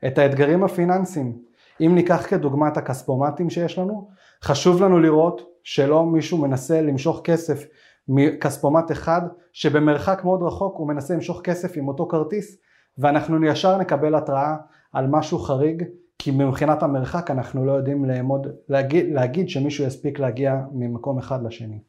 [0.07, 1.37] את האתגרים הפיננסיים.
[1.81, 4.09] אם ניקח כדוגמה את הכספומטים שיש לנו,
[4.43, 7.65] חשוב לנו לראות שלא מישהו מנסה למשוך כסף
[8.07, 9.21] מכספומט אחד
[9.53, 12.57] שבמרחק מאוד רחוק הוא מנסה למשוך כסף עם אותו כרטיס
[12.97, 14.55] ואנחנו ישר נקבל התראה
[14.93, 15.83] על משהו חריג
[16.19, 21.79] כי מבחינת המרחק אנחנו לא יודעים לעמוד, להגיד, להגיד שמישהו יספיק להגיע ממקום אחד לשני.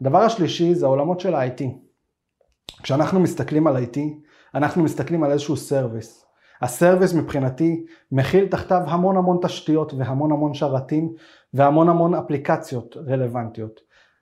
[0.00, 1.62] הדבר השלישי זה העולמות של ה-IT.
[2.82, 3.98] כשאנחנו מסתכלים על IT,
[4.54, 6.21] אנחנו מסתכלים על איזשהו service.
[6.62, 11.12] ה service מבחינתי מכיל תחתיו המון המון תשתיות והמון המון שרתים
[11.54, 13.80] והמון המון אפליקציות רלוונטיות.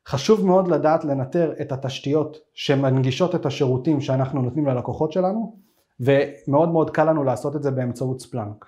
[0.09, 5.57] חשוב מאוד לדעת לנטר את התשתיות שמנגישות את השירותים שאנחנו נותנים ללקוחות שלנו
[6.01, 8.66] ומאוד מאוד קל לנו לעשות את זה באמצעות Splunk.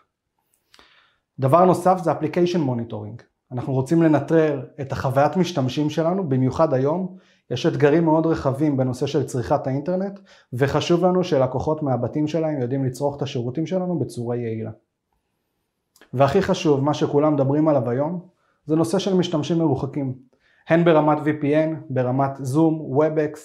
[1.39, 3.23] דבר נוסף זה application monitoring.
[3.53, 7.17] אנחנו רוצים לנטר את החוויית משתמשים שלנו, במיוחד היום,
[7.51, 10.21] יש אתגרים מאוד רחבים בנושא של צריכת האינטרנט,
[10.53, 14.71] וחשוב לנו שלקוחות מהבתים שלהם יודעים לצרוך את השירותים שלנו בצורה יעילה.
[16.15, 18.21] והכי חשוב, מה שכולם מדברים עליו היום,
[18.67, 20.15] זה נושא של משתמשים מרוחקים,
[20.69, 23.39] הן ברמת VPN, ברמת Zoom, WebEx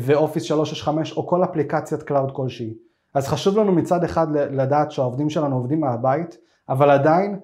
[0.00, 2.74] ו Office 365 או כל אפליקציית cloud כלשהי.
[3.14, 6.38] אז חשוב לנו מצד אחד לדעת שהעובדים שלנו עובדים מהבית,
[6.68, 7.40] אבל עדיין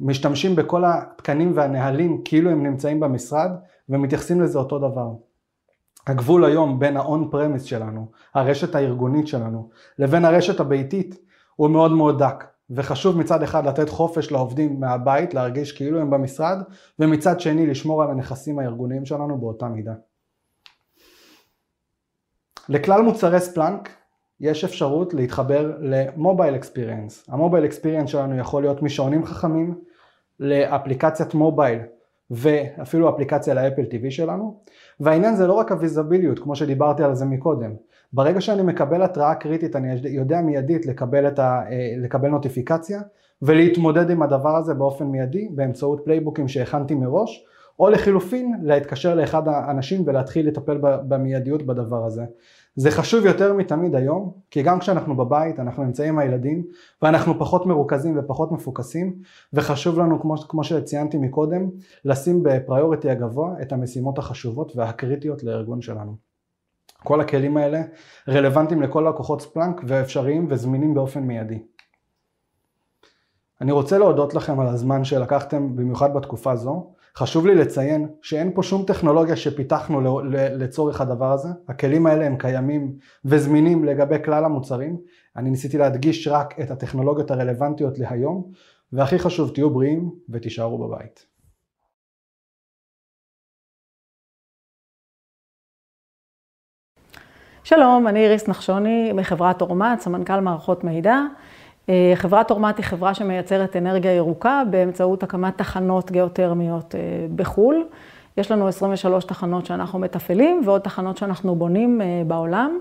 [0.00, 3.50] משתמשים בכל התקנים והנהלים כאילו הם נמצאים במשרד
[3.88, 5.10] ומתייחסים לזה אותו דבר.
[6.06, 11.18] הגבול היום בין ה-on premise שלנו, הרשת הארגונית שלנו, לבין הרשת הביתית
[11.56, 12.44] הוא מאוד מאוד דק.
[12.70, 16.58] וחשוב מצד אחד לתת חופש לעובדים מהבית, להרגיש כאילו הם במשרד,
[16.98, 19.94] ומצד שני לשמור על הנכסים הארגוניים שלנו באותה מידה.
[22.68, 23.88] לכלל מוצרי ספלאנק
[24.40, 27.24] יש אפשרות להתחבר למובייל אקספיריאנס.
[27.28, 29.80] המובייל אקספיריאנס שלנו יכול להיות משעונים חכמים
[30.40, 31.78] לאפליקציית מובייל
[32.30, 34.60] ואפילו אפליקציה לאפל TV שלנו.
[35.00, 37.70] והעניין זה לא רק הוויזביליות כמו שדיברתי על זה מקודם.
[38.12, 43.02] ברגע שאני מקבל התראה קריטית אני יודע מיידית לקבל, ה, אה, לקבל נוטיפיקציה
[43.42, 47.44] ולהתמודד עם הדבר הזה באופן מיידי באמצעות פלייבוקים שהכנתי מראש
[47.78, 52.24] או לחילופין להתקשר לאחד האנשים ולהתחיל לטפל במיידיות בדבר הזה.
[52.76, 56.64] זה חשוב יותר מתמיד היום, כי גם כשאנחנו בבית, אנחנו נמצאים עם הילדים,
[57.02, 59.22] ואנחנו פחות מרוכזים ופחות מפוקסים,
[59.52, 61.70] וחשוב לנו, כמו, כמו שציינתי מקודם,
[62.04, 66.16] לשים בפריוריטי הגבוה את המשימות החשובות והקריטיות לארגון שלנו.
[67.04, 67.82] כל הכלים האלה
[68.28, 71.62] רלוונטיים לכל לקוחות ספלנק ואפשריים וזמינים באופן מיידי.
[73.60, 76.94] אני רוצה להודות לכם על הזמן שלקחתם במיוחד בתקופה זו.
[77.16, 81.48] חשוב לי לציין שאין פה שום טכנולוגיה שפיתחנו לצורך הדבר הזה.
[81.68, 82.92] הכלים האלה הם קיימים
[83.24, 85.00] וזמינים לגבי כלל המוצרים.
[85.36, 88.50] אני ניסיתי להדגיש רק את הטכנולוגיות הרלוונטיות להיום,
[88.92, 91.26] והכי חשוב תהיו בריאים ותישארו בבית.
[97.64, 101.16] שלום, אני איריס נחשוני מחברת אורמט, סמנכ"ל מערכות מידע.
[101.88, 107.00] אה, חברת אורמט היא חברה שמייצרת אנרגיה ירוקה באמצעות הקמת תחנות גיאותרמיות אה,
[107.36, 107.84] בחו"ל.
[108.36, 112.78] יש לנו 23 תחנות שאנחנו מתפעלים ועוד תחנות שאנחנו בונים אה, בעולם.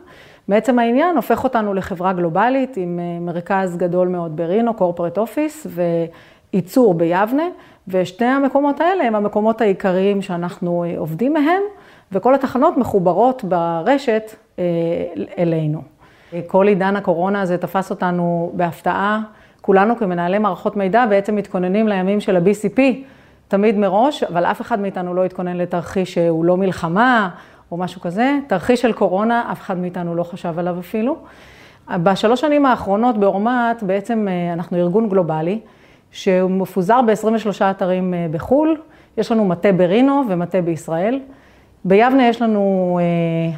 [0.47, 5.67] בעצם העניין הופך אותנו לחברה גלובלית עם מרכז גדול מאוד ברינו, קורפרט אופיס
[6.53, 7.43] וייצור ביבנה,
[7.87, 11.61] ושתי המקומות האלה הם המקומות העיקריים שאנחנו עובדים מהם,
[12.11, 14.35] וכל התחנות מחוברות ברשת
[15.37, 15.92] אלינו.
[16.47, 19.21] כל עידן הקורונה הזה תפס אותנו בהפתעה.
[19.61, 22.79] כולנו כמנהלי מערכות מידע בעצם מתכוננים לימים של ה-BCP
[23.47, 27.29] תמיד מראש, אבל אף אחד מאיתנו לא התכונן לתרחיש שהוא לא מלחמה
[27.71, 28.37] או משהו כזה.
[28.47, 31.17] תרחיש של קורונה, אף אחד מאיתנו לא חשב עליו אפילו.
[31.89, 35.59] בשלוש שנים האחרונות באורמט, בעצם אה, אנחנו ארגון גלובלי,
[36.11, 38.77] שהוא מפוזר ב-23 אתרים אה, בחו"ל.
[39.17, 41.19] יש לנו מטה ברינו ומטה בישראל.
[41.85, 43.57] ביבנה יש לנו אה,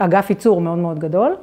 [0.00, 1.36] אגף ייצור מאוד מאוד גדול,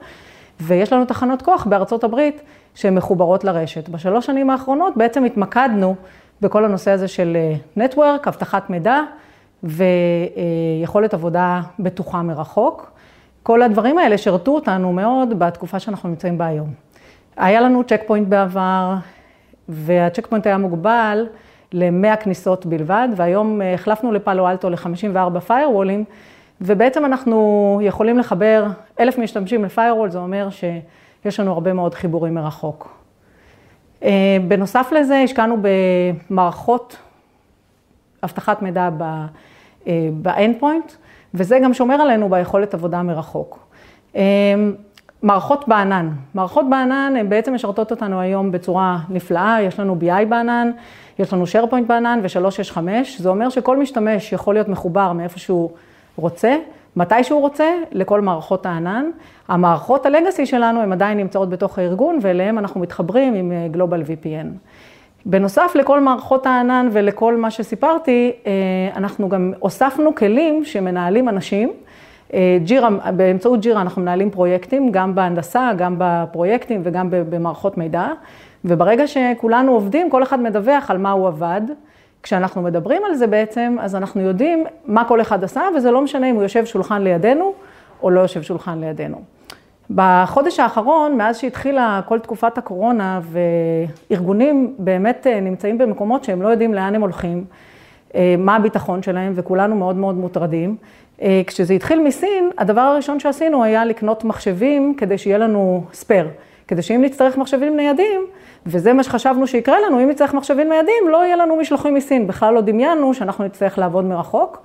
[0.60, 2.42] ויש לנו תחנות כוח בארצות הברית
[2.76, 3.90] שהן מחוברות לרשת.
[3.90, 5.96] בשלוש שנים האחרונות בעצם התמקדנו
[6.42, 7.38] בכל הנושא הזה של
[7.76, 9.02] נטוורק, אבטחת מידע
[9.64, 12.92] ויכולת עבודה בטוחה מרחוק.
[13.44, 16.70] כל הדברים האלה שירתו אותנו מאוד בתקופה שאנחנו נמצאים בה היום.
[17.38, 18.94] היה לנו Check Point בעבר,
[19.70, 21.28] וה Check Point היה מוגבל
[21.74, 26.12] ל-100 כניסות בלבד, והיום החלפנו ל Palo Alto ל-54 firewall ים,
[26.62, 28.68] ובעצם אנחנו יכולים לחבר
[29.00, 32.98] אלף משתמשים ל firewall, זה אומר שיש לנו הרבה מאוד חיבורים מרחוק.
[34.04, 36.98] אה, בנוסף לזה, השקענו במערכות
[38.24, 38.90] אבטחת מידע
[39.88, 40.10] אה,
[41.34, 43.68] וזה גם שומר עלינו ביכולת עבודה מרחוק.
[44.16, 44.22] אה,
[45.22, 46.10] מערכות בענן.
[46.34, 50.72] מערכות בענן הן בעצם משרתות אותנו היום בצורה נפלאה, יש לנו BI בענן,
[51.20, 52.78] יש לנו SharePoint בענן ו-365,
[53.18, 55.72] זה אומר שכל משתמש יכול להיות מחובר מאיפה שהוא
[56.18, 56.56] רוצה,
[56.96, 59.06] מתי שהוא רוצה, לכל מערכות הענן.
[59.48, 64.48] המערכות הלגאסי שלנו הן עדיין נמצאות בתוך הארגון, ואליהן אנחנו מתחברים עם אה, Global VPN.
[65.26, 68.52] בנוסף לכל מערכות הענן ולכל מה שסיפרתי, אה,
[68.96, 71.72] אנחנו גם הוספנו כלים שמנהלים אנשים.
[72.34, 78.08] אה, ג'ירה, באמצעות ג'ירה אנחנו מנהלים פרויקטים, גם בהנדסה, גם בפרויקטים וגם במערכות מידע.
[78.66, 81.62] וברגע שכולנו עובדים, כל אחד מדווח על מה הוא עבד.
[82.24, 86.30] כשאנחנו מדברים על זה בעצם, אז אנחנו יודעים מה כל אחד עשה, וזה לא משנה
[86.30, 87.54] אם הוא יושב שולחן לידינו
[88.04, 89.22] או לא יושב שולחן לידינו.
[89.90, 93.20] בחודש האחרון, מאז שהתחילה כל תקופת הקורונה,
[94.10, 97.46] וארגונים באמת אה, נמצאים במקומות שהם לא יודעים לאן הם הולכים,
[98.16, 100.76] אה, מה הביטחון שלהם, וכולנו מאוד מאוד מוטרדים.
[101.22, 106.28] אה, כשזה התחיל מסין, הדבר הראשון שעשינו היה לקנות מחשבים כדי שיהיה לנו ספייר,
[106.68, 108.22] כדי שאם נצטרך מחשבים ניידים,
[108.66, 112.28] וזה מה שחשבנו שיקרה לנו, אם נצטרך מחשבים ניידים, לא יהיה לנו משלוחים מסין.
[112.28, 114.62] בכלל לא דמיינו שאנחנו נצטרך לעבוד מרחוק.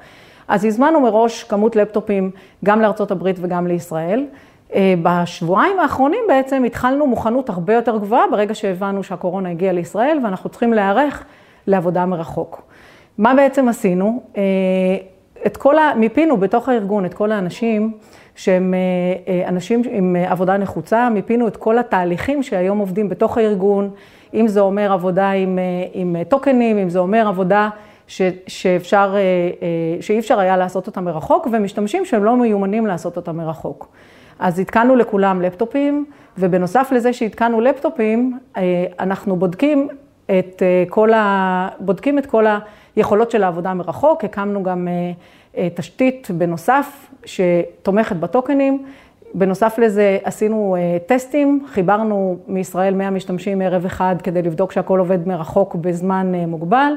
[0.49, 2.31] אז הזמנו מראש כמות לפטופים
[2.65, 4.27] גם לארצות הברית וגם לישראל.
[4.74, 10.51] אה, בשבועיים האחרונים בעצם התחלנו מוכנות הרבה יותר גבוהה ברגע שהבנו שהקורונה הגיעה לישראל ואנחנו
[10.51, 11.24] צריכים להיערך
[11.66, 12.62] לעבודה מרחוק.
[13.19, 14.23] מה בעצם עשינו?
[14.37, 14.43] אה,
[15.47, 15.93] את כל ה...
[15.97, 17.93] מיפינו בתוך הארגון את כל האנשים
[18.37, 18.79] שהם אה,
[19.33, 23.91] אה, אנשים עם אה, עבודה נחוצה, מיפינו את כל התהליכים שהיום עובדים בתוך הארגון,
[24.35, 25.59] אם זה אומר עבודה עם,
[25.93, 27.69] עם טוקנים, אם זה אומר עבודה
[28.07, 29.15] ש, שאפשר,
[30.01, 33.89] שאי אפשר היה לעשות אותה מרחוק, ומשתמשים שהם לא מיומנים לעשות אותה מרחוק.
[34.39, 36.05] אז התקנו לכולם לפטופים,
[36.39, 38.39] ובנוסף לזה שהתקנו לפטופים,
[39.01, 39.89] אנחנו בודקים
[40.27, 42.45] את כל, ה, בודקים את כל
[42.97, 44.89] היכולות של העבודה מרחוק, הקמנו גם
[45.74, 48.85] תשתית בנוסף שתומכת בטוקנים.
[49.35, 55.29] בנוסף לזה עשינו אה, טסטים, חיברנו מישראל 100 משתמשים ערב אחד כדי לבדוק שהכל עובד
[55.29, 56.93] מרחוק בזמן אה, מוגבל,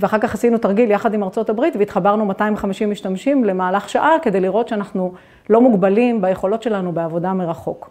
[0.00, 4.68] ואחר כך עשינו תרגיל יחד עם ארצות הברית והתחברנו 250 משתמשים למהלך שעה כדי לראות
[4.68, 5.12] שאנחנו
[5.50, 7.90] לא מוגבלים ביכולות שלנו בעבודה מרחוק.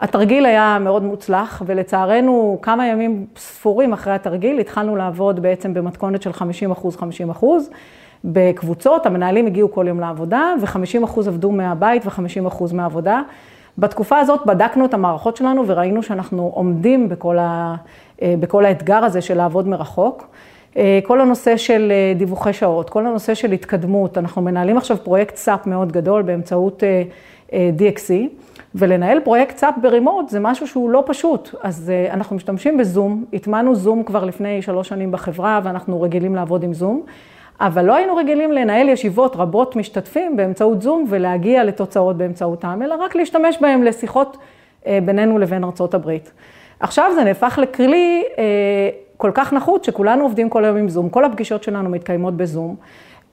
[0.00, 6.32] התרגיל היה מאוד מוצלח, ולצערנו כמה ימים ספורים אחרי התרגיל התחלנו לעבוד בעצם במתכונת של
[6.32, 7.70] 50 אחוז, 50 אחוז.
[8.24, 13.22] בקבוצות, המנהלים הגיעו כל יום לעבודה, ו-50 אחוז עבדו מהבית ו-50 אחוז מהעבודה.
[13.78, 17.74] בתקופה הזאת בדקנו את המערכות שלנו וראינו שאנחנו עומדים בכל, ה,
[18.22, 20.26] אה, בכל האתגר הזה של לעבוד מרחוק.
[20.76, 25.36] אה, כל הנושא של אה, דיווחי שעות, כל הנושא של התקדמות, אנחנו מנהלים עכשיו פרויקט
[25.36, 26.82] SAP מאוד גדול באמצעות
[27.50, 28.12] DXC,
[28.74, 31.54] ולנהל פרויקט SAP ב remote זה משהו שהוא לא פשוט.
[31.62, 36.62] אז אנחנו משתמשים ב Zoom, הטמענו Zoom כבר לפני שלוש שנים בחברה ואנחנו רגילים לעבוד
[36.62, 37.02] עם Zoom.
[37.60, 43.16] אבל לא היינו רגילים לנהל ישיבות רבות משתתפים באמצעות Zoom ולהגיע לתוצאות באמצעותם, אלא רק
[43.16, 44.36] להשתמש בהם לשיחות
[44.86, 46.32] אה, בינינו לבין ארצות הברית.
[46.80, 48.44] עכשיו זה נהפך לכלי אה,
[49.16, 52.76] כל כך נחות שכולנו עובדים כל היום עם זום, כל הפגישות שלנו מתקיימות בזום.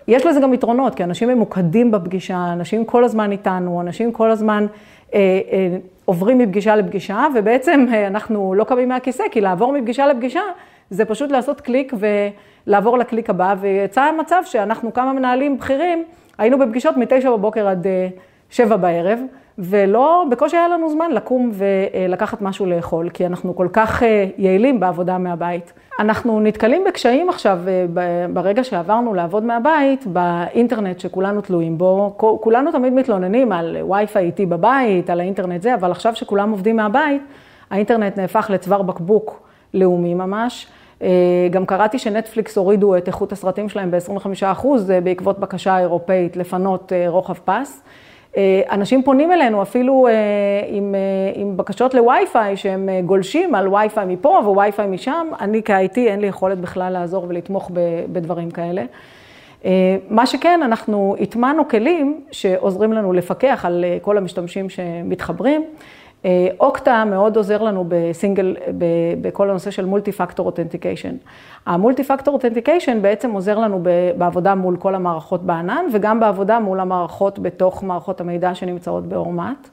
[0.08, 4.66] יש לזה גם יתרונות, כי אנשים ממוקדים בפגישה, אנשים כל הזמן איתנו, אנשים כל הזמן
[5.14, 5.20] אה,
[5.52, 10.41] אה, עוברים מפגישה לפגישה, ובעצם אה, אנחנו לא קמים מהכיסא, כי לעבור מפגישה לפגישה
[10.89, 16.03] זה פשוט לעשות קליק ולעבור לקליק הבא, ויצא מצב שאנחנו כמה מנהלים בכירים,
[16.38, 18.07] היינו בפגישות מתשע בבוקר עד אה,
[18.49, 19.19] שבע בערב,
[19.59, 24.80] ולא, בקושי היה לנו זמן לקום ולקחת משהו לאכול, כי אנחנו כל כך אה, יעילים
[24.80, 25.73] בעבודה מהבית.
[25.99, 32.14] אנחנו נתקלים בקשיים עכשיו, אה, ברגע שעברנו לעבוד מהבית, באינטרנט שכולנו תלויים בו.
[32.18, 37.22] כולנו תמיד מתלוננים על וי-פיי איטי בבית, על האינטרנט זה, אבל עכשיו שכולם עובדים מהבית,
[37.69, 40.68] האינטרנט נהפך לצוואר בקבוק לאומי ממש.
[41.02, 41.07] אה,
[41.52, 44.68] גם קראתי שנטפליקס הורידו את איכות הסרטים שלהם ב-25%
[45.03, 47.82] בעקבות בקשה אירופאית לפנות רוחב פס.
[48.38, 50.14] אה, אנשים פונים אלינו אפילו אה,
[50.68, 55.28] עם, אה, עם בקשות לווי-פיי, שהם גולשים על ווי-פיי מפה ווי-פיי משם.
[55.40, 57.72] אני כ-IT אין לי יכולת בכלל לעזור ולתמוך
[58.11, 58.84] בדברים כאלה.
[60.10, 65.65] מה שכן, אנחנו הטמענו כלים שעוזרים לנו לפקח על כל המשתמשים שמתחברים.
[66.26, 68.56] אה, אוקטה מאוד עוזר לנו בסינגל,
[69.22, 71.15] בכל הנושא של מולטי פקטור אותנטיקיישן.
[71.65, 73.84] המולטי פקטור אותנטיקיישן בעצם עוזר לנו
[74.18, 79.69] בעבודה מול כל המערכות בענן וגם בעבודה מול המערכות בתוך מערכות המידע שנמצאות באורמט.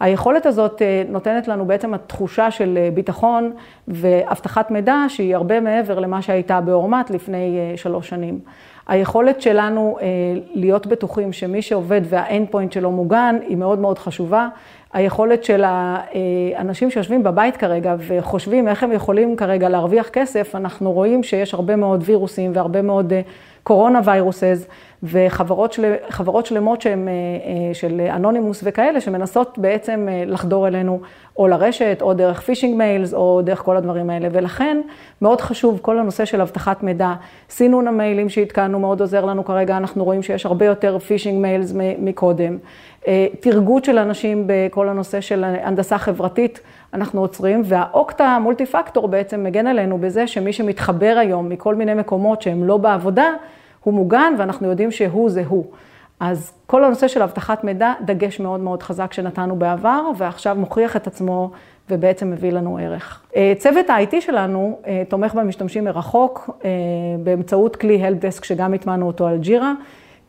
[0.00, 3.52] היכולת הזאת אה, נותנת לנו בעצם התחושה של אה, ביטחון
[3.88, 8.40] ואבטחת מידע שהיא הרבה מעבר למה שהייתה באורמט לפני שלוש שנים.
[8.88, 9.96] היכולת שלנו
[10.54, 14.48] להיות בטוחים שמי שעובד והאנד פוינט שלו מוגן היא מאוד מאוד חשובה.
[14.92, 21.22] היכולת של האנשים שיושבים בבית כרגע וחושבים איך הם יכולים כרגע להרוויח כסף, אנחנו רואים
[21.22, 23.12] שיש הרבה מאוד וירוסים והרבה מאוד
[23.62, 24.66] corona viruses
[25.02, 25.94] וחברות של,
[26.44, 27.08] שלמות שהן
[27.72, 31.00] של Anonymous וכאלה, שמנסות בעצם לחדור אלינו
[31.36, 34.28] או לרשת, או דרך phishing mails, או דרך כל הדברים האלה.
[34.32, 34.80] ולכן
[35.22, 37.12] מאוד חשוב כל הנושא של אבטחת מידע.
[37.50, 42.58] סינון המיילים שהתקנו מאוד עוזר לנו כרגע, אנחנו רואים שיש הרבה יותר phishing mails מקודם.
[43.08, 46.60] אה, תרגול של אנשים בכל הנושא של הנדסה חברתית,
[46.94, 51.94] אנחנו עוצרים, וה Okta multi factor בעצם מגן עלינו בזה שמי שמתחבר היום מכל מיני
[51.94, 53.26] מקומות שהם לא בעבודה,
[53.84, 55.64] הוא מוגן ואנחנו יודעים שהוא זה הוא.
[56.20, 61.06] אז כל הנושא של אבטחת מידע, דגש מאוד מאוד חזק שנתנו בעבר, ועכשיו מוכיח את
[61.06, 61.50] עצמו
[61.90, 63.22] ובעצם מביא לנו ערך.
[63.36, 66.50] אה, צוות ה-IT שלנו אה, תומך במשתמשים מרחוק
[67.24, 69.72] באמצעות כלי Helpdesk שגם הטמענו אותו על ג'ירה.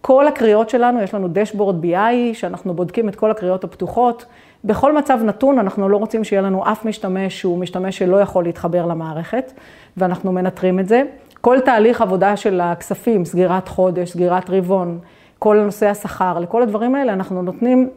[0.01, 4.25] כל הקריאות שלנו, יש לנו דשבורד BI, שאנחנו בודקים את כל הקריאות הפתוחות.
[4.63, 8.85] בכל מצב נתון, אנחנו לא רוצים שיהיה לנו אף משתמש שהוא משתמש שלא יכול להתחבר
[8.85, 9.53] למערכת,
[9.97, 11.03] ואנחנו מנטרים את זה.
[11.41, 14.99] כל תהליך עבודה של הכספים, סגירת חודש, סגירת רבעון,
[15.39, 17.89] כל נושא השכר, לכל הדברים האלה אנחנו נותנים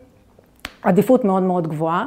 [0.83, 2.07] עדיפות מאוד מאוד גבוהה.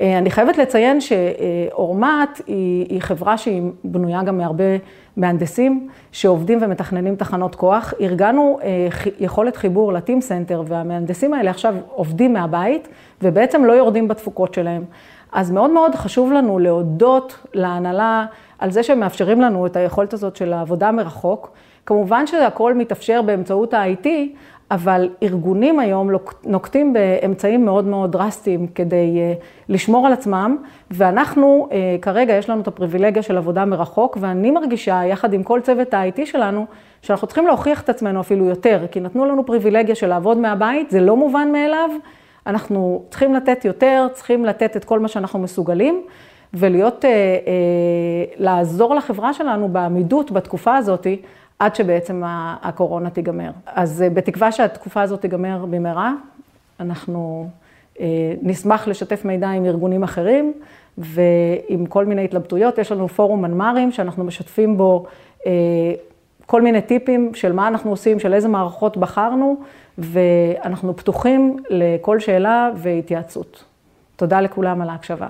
[0.00, 4.64] אה, אני חייבת לציין שאורמת היא, היא חברה שהיא בנויה גם מהרבה
[5.18, 7.94] מהנדסים שעובדים ומתכננים תחנות כוח.
[8.00, 8.88] ארגנו אה,
[9.20, 12.88] יכולת חיבור ל Teamcenter והמהנדסים האלה עכשיו עובדים מהבית
[13.22, 14.84] ובעצם לא יורדים בתפוקות שלהם.
[15.32, 18.26] אז מאוד מאוד חשוב לנו להודות להנהלה
[18.58, 21.50] על זה שהם מאפשרים לנו את היכולת הזאת של העבודה מרחוק.
[21.86, 24.06] כמובן שהכל מתאפשר באמצעות ה-IT,
[24.70, 26.10] אבל ארגונים היום
[26.44, 29.32] נוקטים באמצעים מאוד מאוד דרסטיים כדי אה,
[29.68, 30.56] לשמור על עצמם,
[30.90, 35.60] ואנחנו, אה, כרגע יש לנו את הפריבילגיה של עבודה מרחוק, ואני מרגישה, יחד עם כל
[35.60, 36.66] צוות ה-IT שלנו,
[37.02, 41.00] שאנחנו צריכים להוכיח את עצמנו אפילו יותר, כי נתנו לנו פריבילגיה של לעבוד מהבית, זה
[41.00, 41.90] לא מובן מאליו,
[42.46, 46.02] אנחנו צריכים לתת יותר, צריכים לתת את כל מה שאנחנו מסוגלים,
[46.54, 47.10] ולהיות, אה,
[48.36, 51.22] לעזור לחברה שלנו בעמידות בתקופה הזאתי.
[51.58, 52.22] עד שבעצם
[52.62, 53.50] הקורונה תיגמר.
[53.66, 56.12] אז אה, בתקווה שהתקופה הזאת תיגמר במהרה,
[56.80, 57.48] אנחנו
[58.00, 58.06] אה,
[58.42, 60.52] נשמח לשתף מידע עם ארגונים אחרים
[60.98, 62.78] ועם כל מיני התלבטויות.
[62.78, 65.06] יש לנו פורום מנמ"רים שאנחנו משתפים בו
[65.46, 65.52] אה,
[66.46, 69.56] כל מיני טיפים של מה אנחנו עושים, של איזה מערכות בחרנו,
[69.98, 73.64] ואנחנו פתוחים לכל שאלה והתייעצות.
[74.16, 75.28] תודה לכולם על ההקשבה.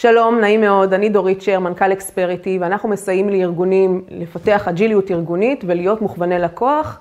[0.00, 6.02] שלום, נעים מאוד, אני דורית שר, מנכ"ל אקספריטי, ואנחנו מסייעים לארגונים לפתח אג'יליות ארגונית ולהיות
[6.02, 7.00] מוכווני לקוח,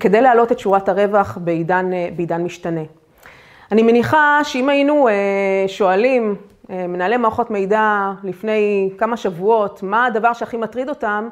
[0.00, 2.80] כדי להעלות את שורת הרווח בעידן, בעידן משתנה.
[3.72, 5.08] אני מניחה שאם היינו
[5.66, 6.34] שואלים
[6.68, 11.28] מנהלי מערכות מידע לפני כמה שבועות, מה הדבר שהכי מטריד אותם,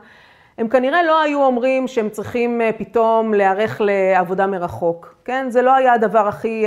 [0.58, 5.46] הם כנראה לא היו אומרים שהם צריכים פתאום להיערך לעבודה מרחוק, כן?
[5.48, 6.64] זה לא היה הדבר הכי,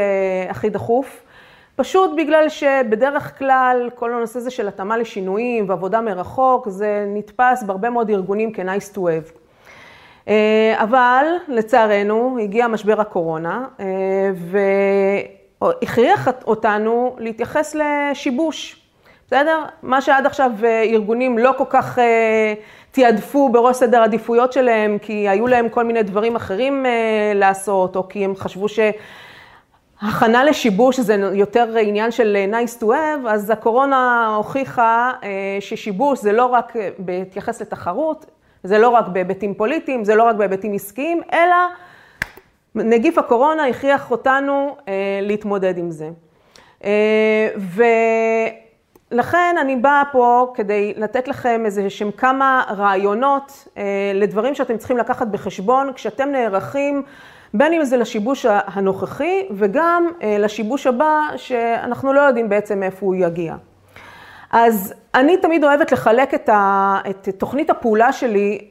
[0.49, 1.21] הכי דחוף.
[1.79, 7.89] פשוט בגלל שבדרך כלל כל הנושא הזה של התאמה לשינויים ועבודה מרחוק, זה נתפס בהרבה
[7.89, 9.31] מאוד ארגונים כ-nice to have.
[10.75, 13.65] אבל לצערנו הגיע משבר הקורונה
[15.61, 18.81] והכריח אותנו להתייחס לשיבוש,
[19.27, 19.63] בסדר?
[19.83, 20.51] מה שעד עכשיו
[20.93, 21.99] ארגונים לא כל כך
[22.91, 26.85] תיעדפו בראש סדר עדיפויות שלהם, כי היו להם כל מיני דברים אחרים
[27.35, 28.79] לעשות, או כי הם חשבו ש...
[30.01, 35.11] הכנה לשיבוש זה יותר עניין של nice to have, אז הקורונה הוכיחה
[35.59, 38.25] ששיבוש זה לא רק בהתייחס לתחרות,
[38.63, 41.55] זה לא רק בהיבטים פוליטיים, זה לא רק בהיבטים עסקיים, אלא
[42.75, 44.77] נגיף הקורונה הכריח אותנו
[45.21, 46.09] להתמודד עם זה.
[49.11, 53.67] ולכן אני באה פה כדי לתת לכם איזה שהם כמה רעיונות
[54.13, 57.03] לדברים שאתם צריכים לקחת בחשבון כשאתם נערכים
[57.53, 60.07] בין אם זה לשיבוש הנוכחי וגם
[60.39, 63.55] לשיבוש הבא שאנחנו לא יודעים בעצם מאיפה הוא יגיע.
[64.51, 66.49] אז אני תמיד אוהבת לחלק
[67.09, 68.67] את תוכנית הפעולה שלי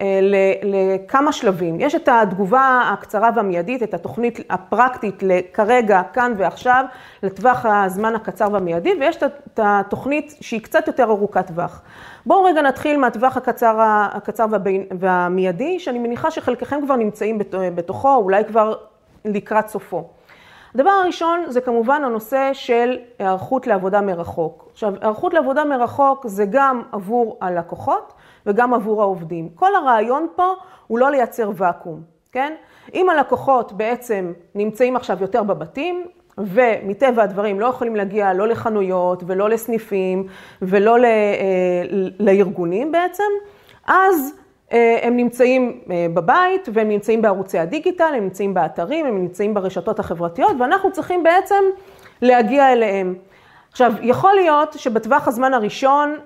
[0.63, 1.81] לכמה שלבים.
[1.81, 6.85] יש את התגובה הקצרה והמיידית, את התוכנית הפרקטית לכרגע, כאן ועכשיו,
[7.23, 11.83] לטווח הזמן הקצר והמיידי, ויש את התוכנית שהיא קצת יותר ארוכת טווח.
[12.27, 13.77] בואו רגע נתחיל מהטווח הקצר,
[14.13, 14.47] הקצר
[14.99, 17.39] והמיידי, שאני מניחה שחלקכם כבר נמצאים
[17.75, 18.75] בתוכו, אולי כבר
[19.25, 20.09] לקראת סופו.
[20.79, 24.69] הדבר הראשון זה כמובן הנושא של היערכות לעבודה מרחוק.
[24.73, 28.13] עכשיו, היערכות לעבודה מרחוק זה גם עבור הלקוחות
[28.47, 29.49] וגם עבור העובדים.
[29.55, 30.53] כל הרעיון פה
[30.87, 32.01] הוא לא לייצר ואקום,
[32.33, 32.55] כן?
[32.95, 36.07] אם הלקוחות בעצם נמצאים עכשיו יותר בבתים,
[36.39, 40.27] ומטבע הדברים לא יכולים להגיע לא לחנויות ולא לסניפים
[40.63, 40.97] ולא
[42.19, 43.25] לארגונים בעצם,
[43.87, 44.35] אז
[45.03, 45.81] הם נמצאים
[46.15, 51.65] בבית והם נמצאים בערוצי הדיגיטל, הם נמצאים באתרים, הם נמצאים ברשתות החברתיות ואנחנו צריכים בעצם
[52.23, 53.15] להגיע אליהם.
[53.71, 56.17] עכשיו, יכול להיות שבטווח הזמן הראשון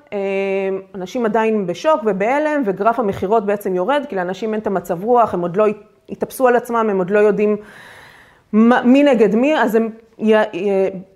[0.94, 5.40] אנשים עדיין בשוק ובהלם וגרף המכירות בעצם יורד, כי לאנשים אין את המצב רוח, הם
[5.40, 5.66] עוד לא
[6.09, 7.56] התאפסו על עצמם, הם עוד לא יודעים
[8.85, 9.90] מי נגד מי, אז הם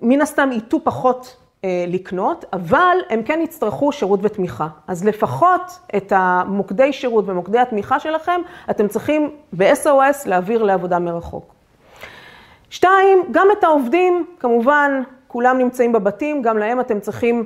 [0.02, 4.68] מן הסתם ייטו פחות לקנות, אבל הם כן יצטרכו שירות ותמיכה.
[4.88, 11.54] אז לפחות את המוקדי שירות ומוקדי התמיכה שלכם, אתם צריכים ב-SOS להעביר לעבודה מרחוק.
[12.70, 17.44] שתיים, גם את העובדים, כמובן, כולם נמצאים בבתים, גם להם אתם צריכים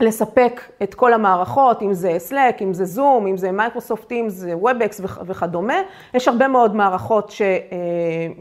[0.00, 4.54] לספק את כל המערכות, אם זה Slack, אם זה Zoom, אם זה Microsoft Teams, זה
[4.62, 5.74] WebEx וכדומה.
[6.14, 7.32] יש הרבה מאוד מערכות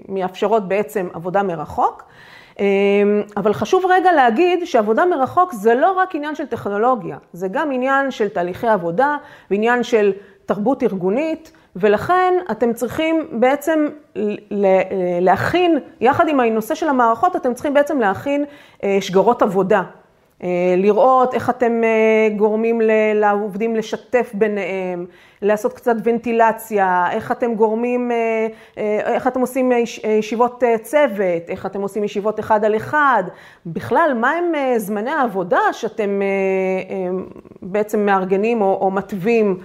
[0.09, 2.03] שמאפשרות בעצם עבודה מרחוק.
[3.37, 8.11] אבל חשוב רגע להגיד שעבודה מרחוק זה לא רק עניין של טכנולוגיה, זה גם עניין
[8.11, 9.17] של תהליכי עבודה
[9.51, 10.11] ועניין של
[10.45, 13.87] תרבות ארגונית, ולכן אתם צריכים בעצם
[15.21, 18.45] להכין, יחד עם הנושא של המערכות, אתם צריכים בעצם להכין
[18.99, 19.81] שגרות עבודה.
[20.77, 21.81] לראות איך אתם
[22.35, 22.81] גורמים
[23.15, 25.05] לעובדים לשתף ביניהם,
[25.41, 28.11] לעשות קצת ונטילציה, איך אתם גורמים,
[29.05, 29.71] איך אתם עושים
[30.19, 33.23] ישיבות צוות, איך אתם עושים ישיבות אחד על אחד,
[33.65, 36.21] בכלל, מה הם זמני העבודה שאתם
[37.61, 39.57] בעצם מארגנים או מתווים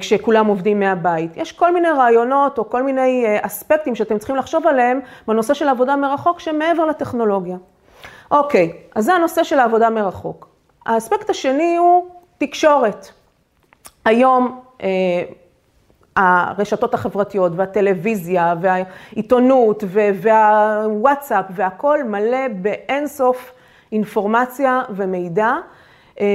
[0.00, 1.36] כשכולם עובדים מהבית.
[1.36, 5.96] יש כל מיני רעיונות או כל מיני אספקטים שאתם צריכים לחשוב עליהם בנושא של עבודה
[5.96, 7.56] מרחוק שמעבר לטכנולוגיה.
[8.30, 10.48] אוקיי, אז זה הנושא של העבודה מרחוק.
[10.86, 12.06] האספקט השני הוא
[12.38, 13.08] תקשורת.
[14.04, 15.22] היום אה,
[16.16, 23.52] הרשתות החברתיות והטלוויזיה והעיתונות והוואטסאפ והכל מלא באינסוף
[23.92, 25.54] אינפורמציה ומידע,
[26.20, 26.26] אה,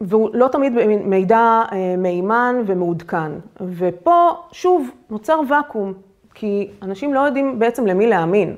[0.00, 0.72] והוא לא תמיד
[1.04, 3.32] מידע אה, מהימן ומעודכן.
[3.60, 5.92] ופה, שוב, נוצר ואקום,
[6.34, 8.56] כי אנשים לא יודעים בעצם למי להאמין.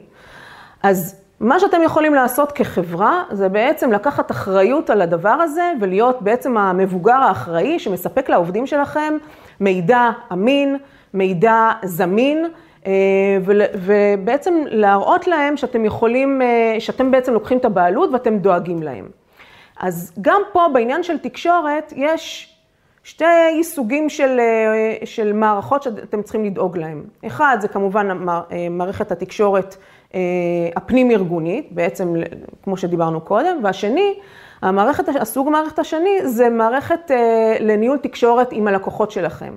[0.83, 6.57] אז מה שאתם יכולים לעשות כחברה, זה בעצם לקחת אחריות על הדבר הזה, ולהיות בעצם
[6.59, 9.15] המבוגר האחראי שמספק לעובדים שלכם
[9.61, 10.77] מידע אמין,
[11.15, 12.47] מידע זמין,
[13.75, 16.43] ובעצם להראות להם שאתם יכולים,
[16.79, 19.09] שאתם בעצם לוקחים את הבעלות ואתם דואגים להם.
[19.81, 22.55] אז גם פה בעניין של תקשורת יש
[23.05, 24.41] שתי סוגים של,
[25.05, 27.03] של מערכות שאתם צריכים לדאוג להן.
[27.27, 28.09] אחד, זה כמובן
[28.71, 29.77] מערכת התקשורת
[30.77, 32.15] הפנים-ארגונית, בעצם
[32.63, 34.15] כמו שדיברנו קודם, והשני,
[34.63, 37.11] המערכת, הסוג מערכת השני זה מערכת
[37.61, 39.55] לניהול תקשורת עם הלקוחות שלכם.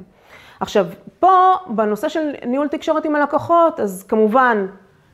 [0.60, 0.86] עכשיו,
[1.20, 4.66] פה, בנושא של ניהול תקשורת עם הלקוחות, אז כמובן,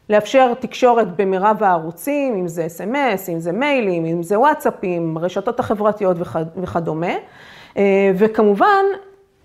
[0.09, 6.18] לאפשר תקשורת במרב הערוצים, אם זה אס.אם.אס, אם זה מיילים, אם זה וואטסאפים, רשתות החברתיות
[6.57, 7.14] וכדומה.
[8.15, 8.85] וכמובן,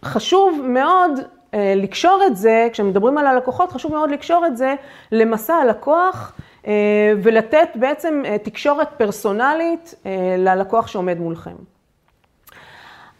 [0.05, 1.10] חשוב מאוד
[1.57, 4.74] לקשור את זה, כשמדברים על הלקוחות, חשוב מאוד לקשור את זה
[5.12, 6.39] למסע הלקוח
[7.23, 9.95] ולתת בעצם תקשורת פרסונלית
[10.39, 11.55] ללקוח שעומד מולכם.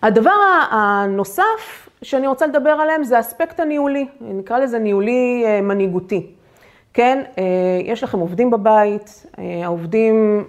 [0.03, 0.31] הדבר
[0.71, 6.27] הנוסף שאני רוצה לדבר עליהם זה האספקט הניהולי, נקרא לזה ניהולי מנהיגותי.
[6.95, 7.23] כן,
[7.85, 9.27] יש לכם עובדים בבית,
[9.65, 10.45] העובדים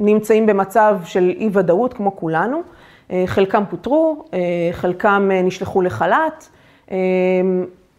[0.00, 2.62] נמצאים במצב של אי ודאות כמו כולנו,
[3.26, 4.24] חלקם פוטרו,
[4.72, 6.48] חלקם נשלחו לחל"ת,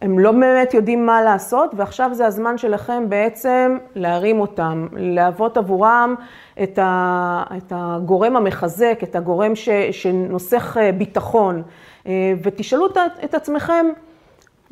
[0.02, 6.16] הם לא באמת יודעים מה לעשות, ועכשיו זה הזמן שלכם בעצם להרים אותם, להוות עבורם
[6.64, 11.62] את הגורם המחזק, את הגורם ש, שנוסך ביטחון,
[12.44, 12.88] ותשאלו
[13.24, 13.86] את עצמכם,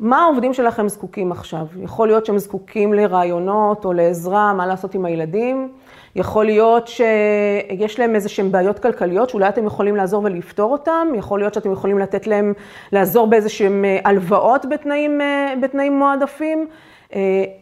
[0.00, 1.66] מה העובדים שלכם זקוקים עכשיו?
[1.76, 5.68] יכול להיות שהם זקוקים לרעיונות או לעזרה, מה לעשות עם הילדים.
[6.16, 11.08] יכול להיות שיש להם איזה שהם בעיות כלכליות, שאולי אתם יכולים לעזור ולפתור אותם.
[11.16, 12.52] יכול להיות שאתם יכולים לתת להם,
[12.92, 15.20] לעזור באיזה שהם הלוואות בתנאים,
[15.62, 16.68] בתנאים מועדפים.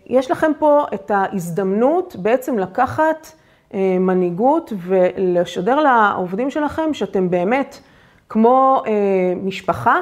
[0.06, 3.32] יש לכם פה את ההזדמנות בעצם לקחת
[4.00, 7.78] מנהיגות ולשדר לעובדים שלכם שאתם באמת
[8.28, 8.82] כמו
[9.42, 9.96] משפחה.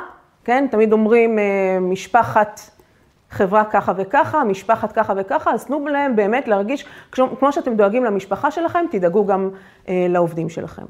[0.45, 1.39] כן, תמיד אומרים
[1.81, 2.61] משפחת
[3.31, 8.51] חברה ככה וככה, משפחת ככה וככה, אז תנו להם באמת להרגיש, כמו שאתם דואגים למשפחה
[8.51, 9.51] שלכם, תדאגו גם
[9.89, 10.83] לעובדים שלכם.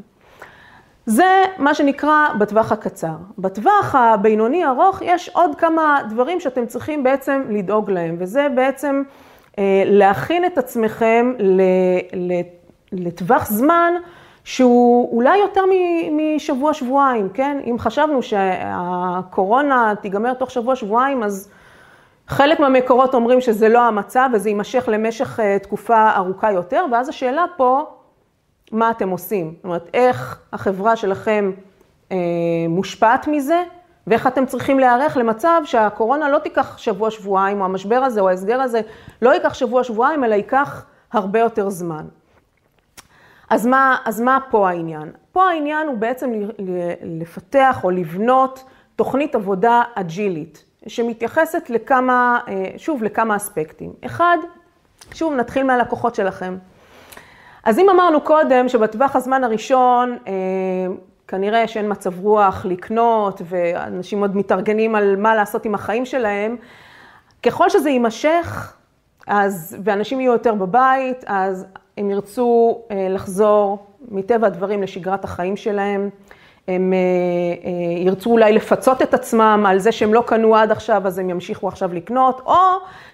[1.06, 3.14] זה מה שנקרא בטווח הקצר.
[3.38, 9.02] בטווח הבינוני ארוך יש עוד כמה דברים שאתם צריכים בעצם לדאוג להם, וזה בעצם
[9.84, 11.32] להכין את עצמכם
[12.92, 13.92] לטווח זמן
[14.44, 15.64] שהוא אולי יותר
[16.10, 17.58] משבוע-שבועיים, כן?
[17.64, 21.50] אם חשבנו שהקורונה תיגמר תוך שבוע-שבועיים, אז
[22.30, 27.84] חלק מהמקורות אומרים שזה לא המצב וזה יימשך למשך תקופה ארוכה יותר, ואז השאלה פה,
[28.72, 29.54] מה אתם עושים?
[29.56, 31.52] זאת אומרת, איך החברה שלכם
[32.68, 33.62] מושפעת מזה,
[34.06, 38.80] ואיך אתם צריכים להיערך למצב שהקורונה לא תיקח שבוע-שבועיים, או המשבר הזה, או ההסגר הזה,
[39.22, 42.04] לא ייקח שבוע-שבועיים, אלא ייקח הרבה יותר זמן.
[43.50, 45.12] אז מה, אז מה פה העניין?
[45.32, 46.30] פה העניין הוא בעצם
[47.02, 48.64] לפתח או לבנות
[48.96, 52.38] תוכנית עבודה אג'ילית, שמתייחסת לכמה,
[52.76, 53.92] שוב, לכמה אספקטים.
[54.06, 54.38] אחד,
[55.12, 56.56] שוב, נתחיל מהלקוחות שלכם.
[57.64, 60.18] אז אם אמרנו קודם שבטווח הזמן הראשון,
[61.28, 66.56] כנראה שאין מצב רוח לקנות, ואנשים עוד מתארגנים על מה לעשות עם החיים שלהם,
[67.42, 68.76] ככל שזה יימשך,
[69.26, 71.66] אז, ואנשים יהיו יותר בבית, אז
[71.98, 76.10] הם ירצו לחזור מטבע הדברים לשגרת החיים שלהם,
[76.68, 76.92] הם
[77.96, 81.68] ירצו אולי לפצות את עצמם על זה שהם לא קנו עד עכשיו, אז הם ימשיכו
[81.68, 82.56] עכשיו לקנות, או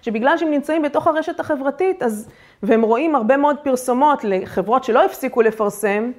[0.01, 2.29] שבגלל שהם נמצאים בתוך הרשת החברתית, אז,
[2.63, 6.11] והם רואים הרבה מאוד פרסומות לחברות שלא הפסיקו לפרסם,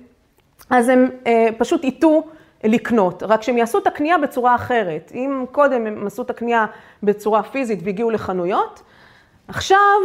[0.71, 1.11] אז הם
[1.59, 2.23] פשוט ייטו
[2.65, 5.13] לקנות, רק שהם יעשו את הקנייה בצורה אחרת.
[5.15, 6.67] אם קודם הם עשו את הקנייה
[7.03, 8.83] בצורה פיזית והגיעו לחנויות,
[9.49, 9.99] עכשיו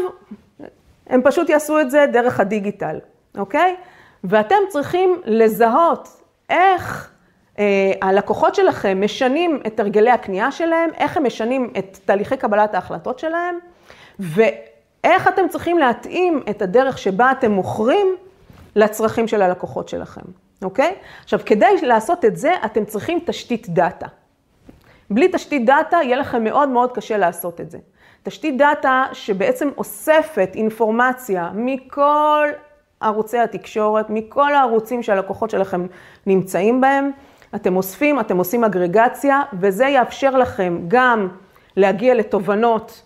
[1.07, 2.99] הם פשוט יעשו את זה דרך הדיגיטל,
[3.37, 3.75] אוקיי?
[4.23, 6.07] ואתם צריכים לזהות
[6.49, 7.12] איך אה,
[8.01, 13.59] הלקוחות שלכם משנים את הרגלי הקנייה שלהם, איך הם משנים את תהליכי קבלת ההחלטות שלהם,
[14.19, 18.07] ואיך אתם צריכים להתאים את הדרך שבה אתם מוכרים
[18.75, 20.21] לצרכים של הלקוחות שלכם,
[20.63, 20.95] אוקיי?
[21.23, 24.07] עכשיו, כדי לעשות את זה, אתם צריכים תשתית דאטה.
[25.09, 27.77] בלי תשתית דאטה, יהיה לכם מאוד מאוד קשה לעשות את זה.
[28.23, 32.47] תשתית דאטה שבעצם אוספת אינפורמציה מכל
[33.01, 35.87] ערוצי התקשורת, מכל הערוצים שהלקוחות שלכם
[36.25, 37.11] נמצאים בהם.
[37.55, 41.27] אתם אוספים, אתם עושים אגרגציה, וזה יאפשר לכם גם
[41.77, 43.03] להגיע לתובנות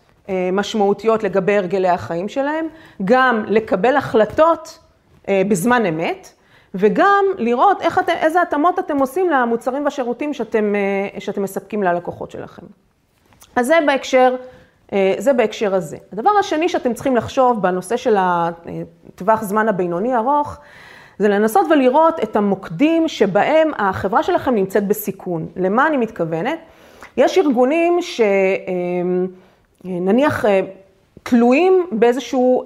[0.53, 2.67] משמעותיות לגבי הרגלי החיים שלהם,
[3.05, 4.79] גם לקבל החלטות
[5.29, 6.33] בזמן אמת,
[6.75, 10.73] וגם לראות איך אתם, איזה התאמות אתם עושים למוצרים והשירותים שאתם,
[11.19, 12.65] שאתם מספקים ללקוחות שלכם.
[13.55, 14.35] אז זה בהקשר
[15.17, 15.97] זה בהקשר הזה.
[16.13, 20.57] הדבר השני שאתם צריכים לחשוב בנושא של הטווח זמן הבינוני ארוך,
[21.19, 25.47] זה לנסות ולראות את המוקדים שבהם החברה שלכם נמצאת בסיכון.
[25.55, 26.59] למה אני מתכוונת?
[27.17, 27.99] יש ארגונים
[29.83, 30.45] שנניח
[31.23, 32.63] תלויים באיזשהו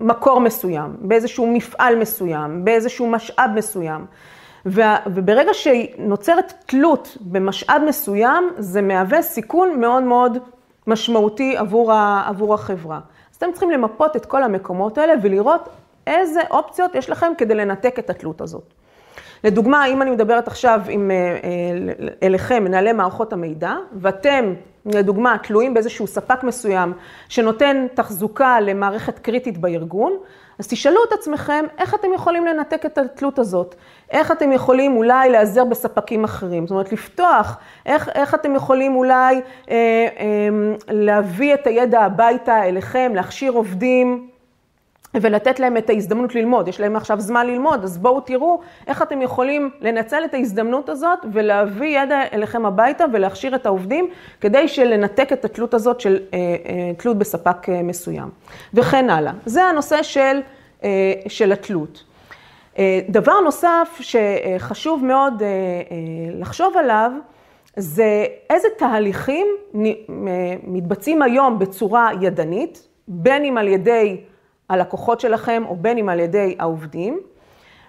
[0.00, 4.04] מקור מסוים, באיזשהו מפעל מסוים, באיזשהו משאב מסוים.
[4.66, 10.38] וברגע שנוצרת תלות במשאב מסוים, זה מהווה סיכון מאוד מאוד
[10.86, 11.92] משמעותי עבור,
[12.26, 13.00] עבור החברה.
[13.30, 15.68] אז אתם צריכים למפות את כל המקומות האלה ולראות
[16.10, 18.74] איזה אופציות יש לכם כדי לנתק את התלות הזאת.
[19.44, 24.54] לדוגמה, אם אני מדברת עכשיו עם, אה, אה, אליכם, מנהלי מערכות המידע, ואתם,
[24.86, 26.92] לדוגמה, תלויים באיזשהו ספק מסוים
[27.28, 30.12] שנותן תחזוקה למערכת קריטית בארגון,
[30.58, 33.74] אז תשאלו את עצמכם איך אתם יכולים לנתק את התלות הזאת,
[34.10, 37.56] איך אתם יכולים אולי להיעזר בספקים אחרים, זאת אומרת לפתוח,
[37.86, 39.40] איך, איך אתם יכולים אולי אה,
[39.70, 40.48] אה,
[40.88, 44.29] להביא את הידע הביתה אליכם, להכשיר עובדים.
[45.14, 46.68] ולתת להם את ההזדמנות ללמוד.
[46.68, 51.18] יש להם עכשיו זמן ללמוד, אז בואו תראו איך אתם יכולים לנצל את ההזדמנות הזאת
[51.32, 56.94] ולהביא ידע אליכם הביתה ולהכשיר את העובדים, כדי שלנתק את התלות הזאת של אה, אה,
[56.96, 58.28] תלות בספק אה, מסוים.
[58.74, 59.32] וכן הלאה.
[59.46, 60.40] זה הנושא של,
[61.28, 62.04] של התלות.
[63.08, 65.42] דבר נוסף שחשוב מאוד
[66.32, 67.12] לחשוב עליו,
[67.76, 69.46] זה איזה תהליכים
[70.64, 74.20] מתבצעים היום בצורה ידנית, בין אם על ידי
[74.70, 77.20] הלקוחות שלכם, או בין אם על ידי העובדים,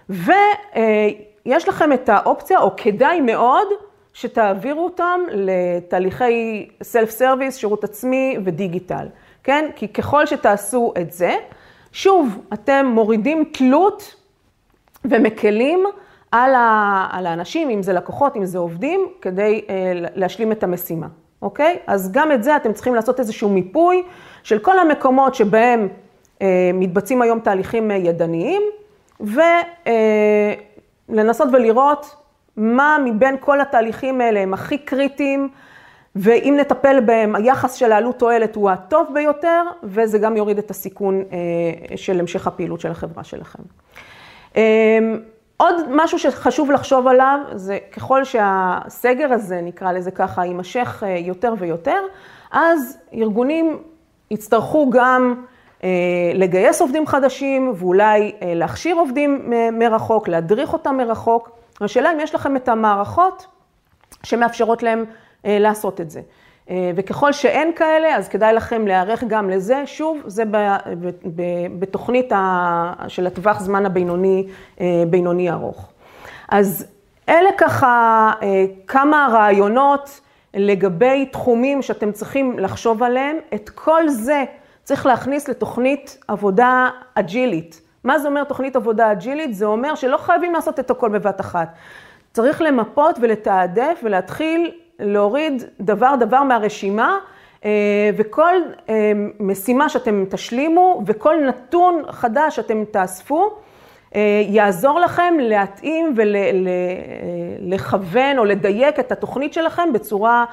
[0.08, 3.66] ויש לכם את האופציה, או כדאי מאוד,
[4.12, 9.06] שתעבירו אותם לתהליכי סלף סרוויס, שירות עצמי ודיגיטל,
[9.44, 9.70] כן?
[9.76, 11.34] כי ככל שתעשו את זה,
[11.92, 14.14] שוב, אתם מורידים תלות
[15.04, 15.84] ומקלים
[16.32, 16.54] על,
[17.26, 21.06] האנשים, אם זה לקוחות, אם זה עובדים, כדי אה, להשלים את המשימה,
[21.42, 21.78] אוקיי?
[21.86, 24.02] אז גם את זה אתם צריכים לעשות איזשהו מיפוי
[24.42, 25.88] של כל המקומות שבהם
[26.74, 28.62] מתבצעים היום תהליכים אה, ידניים,
[29.20, 29.48] ולנסות
[31.48, 32.16] אה, ולראות
[32.56, 35.48] מה מבין כל התהליכים האלה הם הכי קריטיים,
[36.16, 41.24] ואם נטפל בהם, היחס של העלות תועלת הוא הטוב ביותר, וזה גם יוריד את הסיכון
[41.96, 43.62] של המשך הפעילות של החברה שלכם.
[45.56, 52.00] עוד משהו שחשוב לחשוב עליו, זה ככל שהסגר הזה, נקרא לזה ככה, יימשך יותר ויותר,
[52.50, 53.78] אז ארגונים
[54.30, 55.51] יצטרכו גם אה,
[56.34, 61.50] לגייס עובדים חדשים ואולי אה, להכשיר עובדים מרחוק, להדריך אותם מרחוק.
[61.80, 63.46] השאלה אם יש לכם את המערכות
[64.22, 65.04] שמאפשרות להם
[65.46, 66.20] אה, לעשות את זה.
[66.96, 69.82] וככל שאין כאלה, אז כדאי לכם להיערך גם לזה.
[69.86, 70.42] שוב, זה
[71.78, 72.32] בתוכנית
[73.08, 74.46] של הטווח זמן הבינוני,
[75.10, 75.92] בינוני ארוך.
[76.48, 76.86] אז
[77.28, 78.32] אלה ככה
[78.86, 80.20] כמה רעיונות
[80.54, 83.36] לגבי תחומים שאתם צריכים לחשוב עליהם.
[83.54, 84.44] את כל זה
[84.84, 87.80] צריך להכניס לתוכנית עבודה אג'ילית.
[88.04, 89.54] מה זה אומר תוכנית עבודה אג'ילית?
[89.54, 91.74] זה אומר שלא חייבים לעשות את הכל בבת אחת.
[92.32, 97.18] צריך למפות ולתעדף ולהתחיל להוריד דבר דבר מהרשימה,
[97.64, 98.54] אה, וכל
[98.88, 103.50] אה, משימה שאתם תשלימו וכל נתון חדש שאתם תאספו,
[104.14, 106.14] אה, יעזור לכם להתאים
[107.62, 110.44] ולכוון או לדייק את התוכנית שלכם בצורה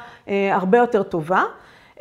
[0.51, 1.43] הרבה יותר טובה.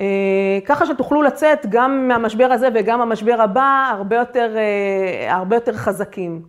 [0.01, 5.73] אה, ככה שתוכלו לצאת גם מהמשבר הזה וגם המשבר הבא הרבה יותר, אה, הרבה יותר
[5.73, 6.43] חזקים.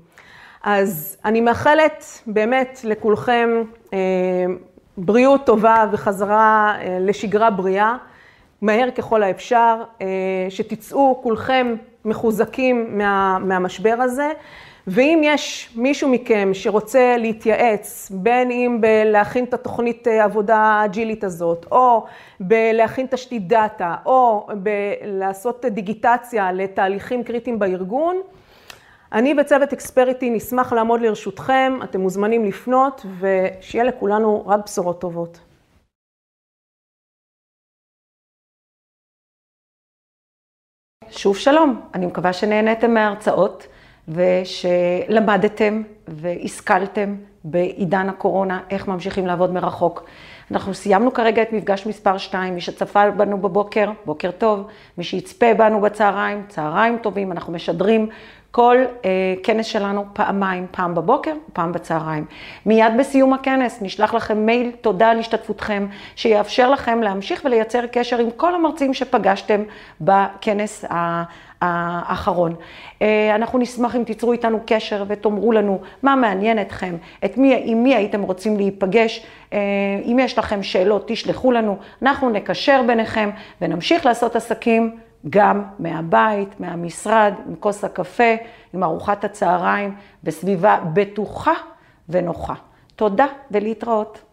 [0.63, 3.49] אז אני מאחלת באמת לכולכם
[3.93, 3.97] אה,
[4.97, 7.95] בריאות טובה וחזרה לשגרה בריאה,
[8.61, 9.83] מהר ככל האפשר,
[10.49, 14.31] שתצאו כולכם מחוזקים מה, מהמשבר הזה.
[14.91, 21.65] ואם יש מישהו מכם שרוצה להתייעץ, בין אם בלהכין את התוכנית אה, עבודה האג'ילית הזאת,
[21.71, 22.05] או
[22.39, 28.21] בלהכין תשתית דאטה, או בלעשות דיגיטציה לתהליכים קריטיים בארגון,
[29.11, 35.39] אני וצוות אקספריטי נשמח לעמוד לרשותכם, אתם מוזמנים לפנות, ושיהיה לכולנו רק בשורות טובות.
[41.09, 43.67] שוב שלום, אני מקווה שנהניתם מההרצאות.
[44.09, 50.05] ושלמדתם והשכלתם בעידן הקורונה איך ממשיכים לעבוד מרחוק.
[50.51, 55.53] אנחנו סיימנו כרגע את מפגש מספר 2, מי שצפה בנו בבוקר, בוקר טוב, מי שיצפה
[55.57, 58.09] בנו בצהריים, צהריים טובים, אנחנו משדרים
[58.51, 59.09] כל אה,
[59.43, 62.25] כנס שלנו פעמיים, פעם בבוקר, פעם בצהריים.
[62.65, 68.31] מיד בסיום הכנס נשלח לכם מייל תודה על השתתפותכם, שיאפשר לכם להמשיך ולייצר קשר עם
[68.31, 69.63] כל המרצים שפגשתם
[70.01, 70.85] בכנס
[71.61, 72.55] האחרון.
[73.01, 77.83] אה, אנחנו נשמח אם תיצרו איתנו קשר ותאמרו לנו מה מעניין אתכם, את מי, עם
[77.83, 79.25] מי הייתם רוצים להיפגש.
[79.53, 79.59] אה,
[80.05, 83.29] אם יש לכם שאלות, תשלחו לנו, אנחנו נקשר ביניכם
[83.61, 84.97] ונמשיך לעשות עסקים.
[85.29, 88.35] גם מהבית, מהמשרד, עם כוס הקפה,
[88.73, 91.53] עם ארוחת הצהריים, בסביבה בטוחה
[92.09, 92.53] ונוחה.
[92.95, 94.28] תודה ולהתראות.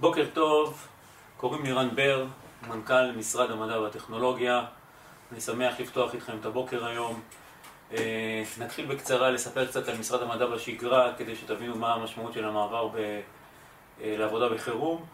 [0.00, 0.86] בוקר טוב,
[1.36, 2.26] קוראים לי רן בר,
[2.68, 4.64] מנכ"ל משרד המדע והטכנולוגיה.
[5.32, 7.20] אני שמח לפתוח איתכם את הבוקר היום.
[7.92, 12.88] אה, נתחיל בקצרה לספר קצת על משרד המדע בשגרה, כדי שתבינו מה המשמעות של המעבר
[12.88, 12.96] ב...
[12.96, 15.04] אה, לעבודה בחירום,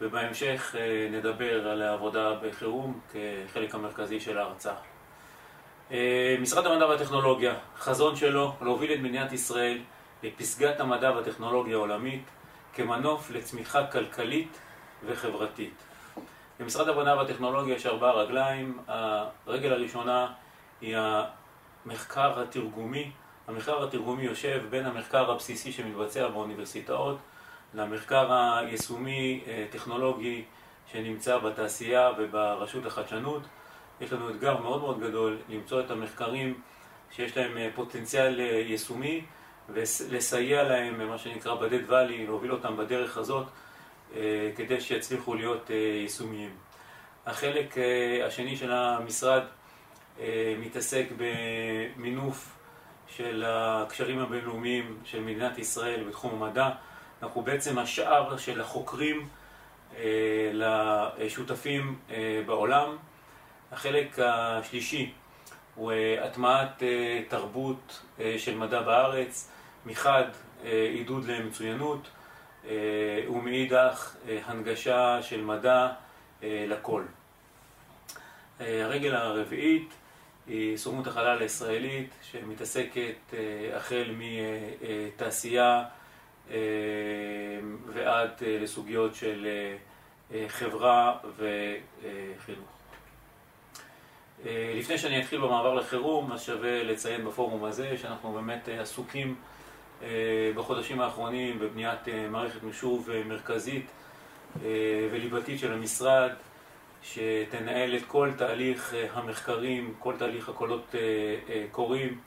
[0.00, 4.74] ובהמשך אה, נדבר על העבודה בחירום כחלק המרכזי של ההרצאה.
[6.40, 9.78] משרד המדע והטכנולוגיה, חזון שלו להוביל את מדינת ישראל
[10.22, 12.22] לפסגת המדע והטכנולוגיה העולמית
[12.74, 14.58] כמנוף לצמיחה כלכלית
[15.06, 15.74] וחברתית.
[16.60, 18.78] במשרד המדע והטכנולוגיה יש ארבעה רגליים,
[19.46, 20.32] הרגל הראשונה
[20.80, 23.10] היא המחקר התרגומי.
[23.48, 27.18] המחקר התרגומי יושב בין המחקר הבסיסי שמתבצע באוניברסיטאות
[27.74, 30.44] למחקר היישומי-טכנולוגי
[30.92, 33.42] שנמצא בתעשייה וברשות החדשנות.
[34.00, 36.60] יש לנו אתגר מאוד מאוד גדול למצוא את המחקרים
[37.10, 39.24] שיש להם פוטנציאל יישומי
[39.68, 43.46] ולסייע להם, מה שנקרא בדד ואלי, להוביל אותם בדרך הזאת
[44.16, 46.50] אה, כדי שיצליחו להיות אה, יישומיים.
[47.26, 49.42] החלק אה, השני של המשרד
[50.58, 52.56] מתעסק במינוף
[53.08, 56.70] של הקשרים הבינלאומיים של מדינת ישראל בתחום המדע.
[57.22, 59.28] אנחנו בעצם השער של החוקרים
[60.52, 61.98] לשותפים
[62.46, 62.96] בעולם.
[63.72, 65.12] החלק השלישי
[65.74, 66.82] הוא הטמעת
[67.28, 68.02] תרבות
[68.36, 69.50] של מדע בארץ,
[69.86, 70.24] מחד
[70.62, 72.08] עידוד למצוינות,
[72.68, 75.88] אה, ומאידך אה, הנגשה של מדע
[76.42, 77.02] אה, לכל.
[78.60, 79.94] הרגל הרביעית
[80.46, 83.34] היא סוכנות החלל הישראלית שמתעסקת
[83.74, 85.84] החל מתעשייה
[87.86, 89.46] ועד לסוגיות של
[90.48, 92.73] חברה וחינוך.
[94.46, 99.34] לפני שאני אתחיל במעבר לחירום, אז שווה לציין בפורום הזה שאנחנו באמת עסוקים
[100.02, 103.86] אה, בחודשים האחרונים בבניית אה, מערכת מחשוב אה, מרכזית
[105.10, 106.30] וליבתית של המשרד,
[107.02, 110.94] שתנהל את כל תהליך המחקרים, כל תהליך הקולות
[111.70, 112.18] קוראים,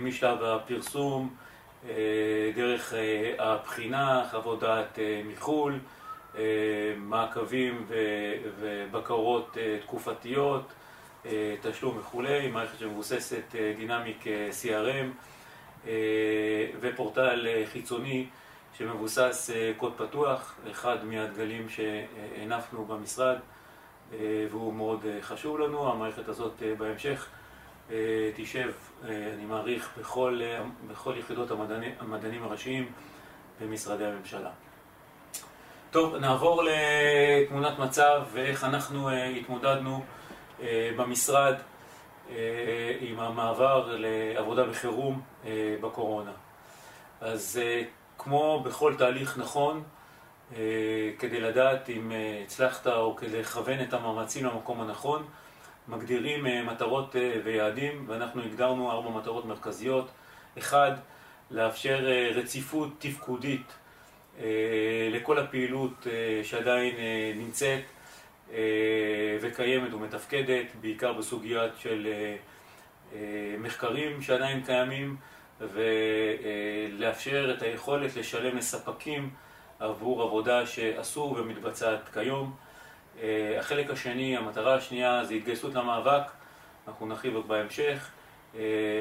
[0.00, 1.34] משלב הפרסום,
[2.54, 2.94] דרך
[3.38, 5.78] הבחינה, חוות דעת מחו"ל,
[6.96, 7.86] מעקבים
[8.60, 10.72] ובקרות תקופתיות,
[11.62, 14.24] תשלום וכולי, מערכת שמבוססת דינמיק
[14.62, 15.06] CRM.
[15.86, 18.26] אה, ופורטל אה, חיצוני
[18.78, 23.36] שמבוסס אה, קוד פתוח, אחד מהדגלים שהנפנו במשרד
[24.50, 25.92] והוא מאוד חשוב לנו.
[25.92, 27.28] המערכת הזאת בהמשך
[28.36, 28.72] תשב,
[29.04, 30.40] אני מעריך, בכל,
[30.90, 32.92] בכל יחידות המדענים, המדענים הראשיים
[33.60, 34.50] במשרדי הממשלה.
[35.90, 40.04] טוב, נעבור לתמונת מצב ואיך אנחנו התמודדנו
[40.96, 41.54] במשרד
[42.30, 46.32] אה, עם המעבר לעבודה בחירום אה, בקורונה.
[47.20, 47.82] אז אה,
[48.18, 49.82] כמו בכל תהליך נכון,
[51.18, 52.12] כדי לדעת אם
[52.44, 55.24] הצלחת או כדי לכוון את המאמצים למקום הנכון,
[55.88, 60.10] מגדירים מטרות ויעדים, ואנחנו הגדרנו ארבע מטרות מרכזיות.
[60.58, 60.92] אחד,
[61.50, 63.72] לאפשר רציפות תפקודית
[65.12, 66.06] לכל הפעילות
[66.42, 66.94] שעדיין
[67.36, 67.91] נמצאת אה,
[69.40, 72.36] וקיימת ומתפקדת, בעיקר בסוגיית של אה,
[73.14, 75.16] אה, מחקרים שעדיין קיימים,
[75.60, 79.30] ולאפשר את היכולת לשלם לספקים
[79.78, 82.56] עבור עבודה שעשו ומתבצעת כיום.
[83.58, 86.22] החלק השני, המטרה השנייה זה התגייסות למאבק,
[86.88, 88.10] אנחנו נרחיב עוד בהמשך.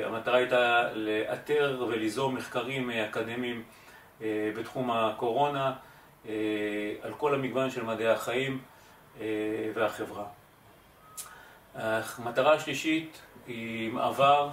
[0.06, 3.64] המטרה הייתה לאתר וליזום מחקרים אקדמיים
[4.56, 5.74] בתחום הקורונה
[7.02, 8.62] על כל המגוון של מדעי החיים.
[9.22, 9.28] אה,
[9.74, 10.26] והחברה.
[11.76, 14.50] המטרה השלישית היא מעבר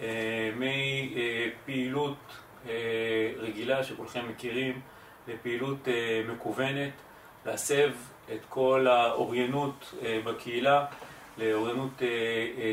[0.00, 2.16] אה, מפעילות
[2.68, 2.72] אה,
[3.36, 4.80] רגילה שכולכם מכירים
[5.28, 5.88] לפעילות
[6.28, 6.92] מקוונת,
[7.46, 7.90] להסב
[8.32, 10.86] את כל האוריינות בקהילה
[11.38, 12.02] לאוריינות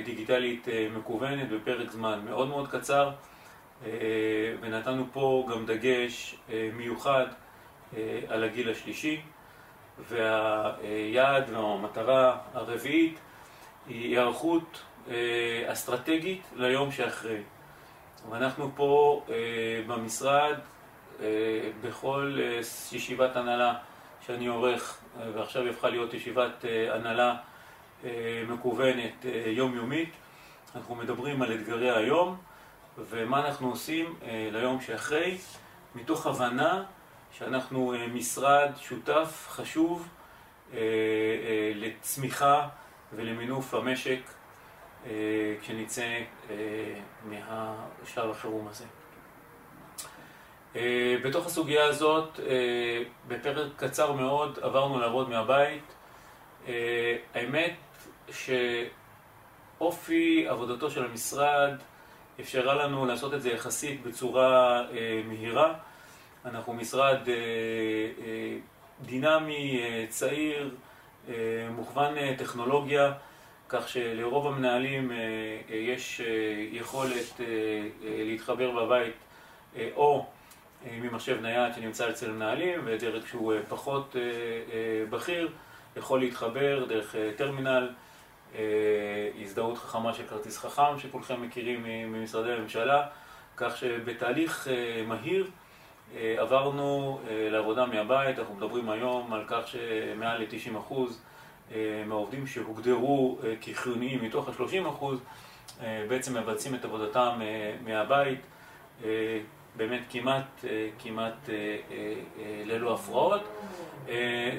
[0.06, 0.67] דיגיטלית
[0.98, 3.11] מקוונת בפרק זמן מאוד מאוד קצר
[4.61, 6.35] ונתנו פה גם דגש
[6.74, 7.25] מיוחד
[8.27, 9.22] על הגיל השלישי.
[10.09, 13.19] והיעד והמטרה הרביעית
[13.88, 17.42] היא היערכות אה, אסטרטגית ליום שאחרי.
[18.30, 19.35] ואנחנו פה אה,
[19.88, 20.56] במשרד,
[21.22, 21.26] אה,
[21.82, 22.38] בכל
[22.92, 23.74] ישיבת הנהלה
[24.26, 24.98] שאני עורך,
[25.34, 27.35] ועכשיו היא הפכה להיות ישיבת הנהלה
[28.48, 30.09] מקוונת יומיומית,
[30.76, 32.38] אנחנו מדברים על אתגרי היום
[32.98, 34.16] ומה אנחנו עושים
[34.51, 35.38] ליום שאחרי,
[35.95, 36.84] מתוך הבנה
[37.38, 40.07] שאנחנו אה, משרד שותף חשוב
[40.74, 42.67] אה, אה, לצמיחה
[43.14, 44.19] ולמינוף המשק
[45.61, 46.19] כשנצא
[47.25, 48.85] מהשלב החירום הזה.
[51.24, 52.40] בתוך הסוגיה הזאת,
[53.27, 55.95] בפרק קצר מאוד עברנו לעבוד מהבית.
[57.33, 57.75] האמת
[59.77, 61.72] שאופי עבודתו של המשרד
[62.40, 64.83] אפשרה לנו לעשות את זה יחסית בצורה
[65.25, 65.74] מהירה.
[66.50, 67.17] אנחנו משרד
[69.06, 70.76] דינמי, צעיר,
[71.76, 73.14] מוכוון טכנולוגיה,
[73.69, 75.11] כך שלרוב המנהלים
[75.69, 76.22] יש
[76.72, 77.42] יכולת
[78.01, 79.14] להתחבר בבית
[79.95, 80.26] או
[80.92, 84.16] ממחשב נייד שנמצא אצל מנהלים ודרג שהוא פחות
[85.09, 85.50] בכיר
[85.98, 87.90] יכול להתחבר דרך טרמינל,
[89.42, 93.08] הזדהות חכמה של כרטיס חכם שכולכם מכירים ממשרדי הממשלה,
[93.58, 94.67] כך שבתהליך
[95.08, 95.48] מהיר
[96.16, 100.94] עברנו לעבודה מהבית, אנחנו מדברים היום על כך שמעל ל-90%
[102.06, 105.06] מהעובדים שהוגדרו כחיוניים מתוך ה-30%
[106.10, 107.40] בעצם מבצעים את עבודתם
[107.86, 108.40] מהבית,
[109.76, 110.66] באמת כמעט,
[111.00, 111.50] כמעט
[112.66, 113.42] ללא הפרעות.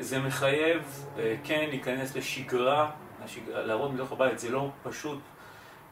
[0.01, 1.07] זה מחייב
[1.45, 2.91] כן להיכנס לשגרה,
[3.49, 5.19] לעבוד מתוך הבית, זה לא פשוט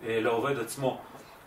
[0.03, 1.01] לעובד עצמו.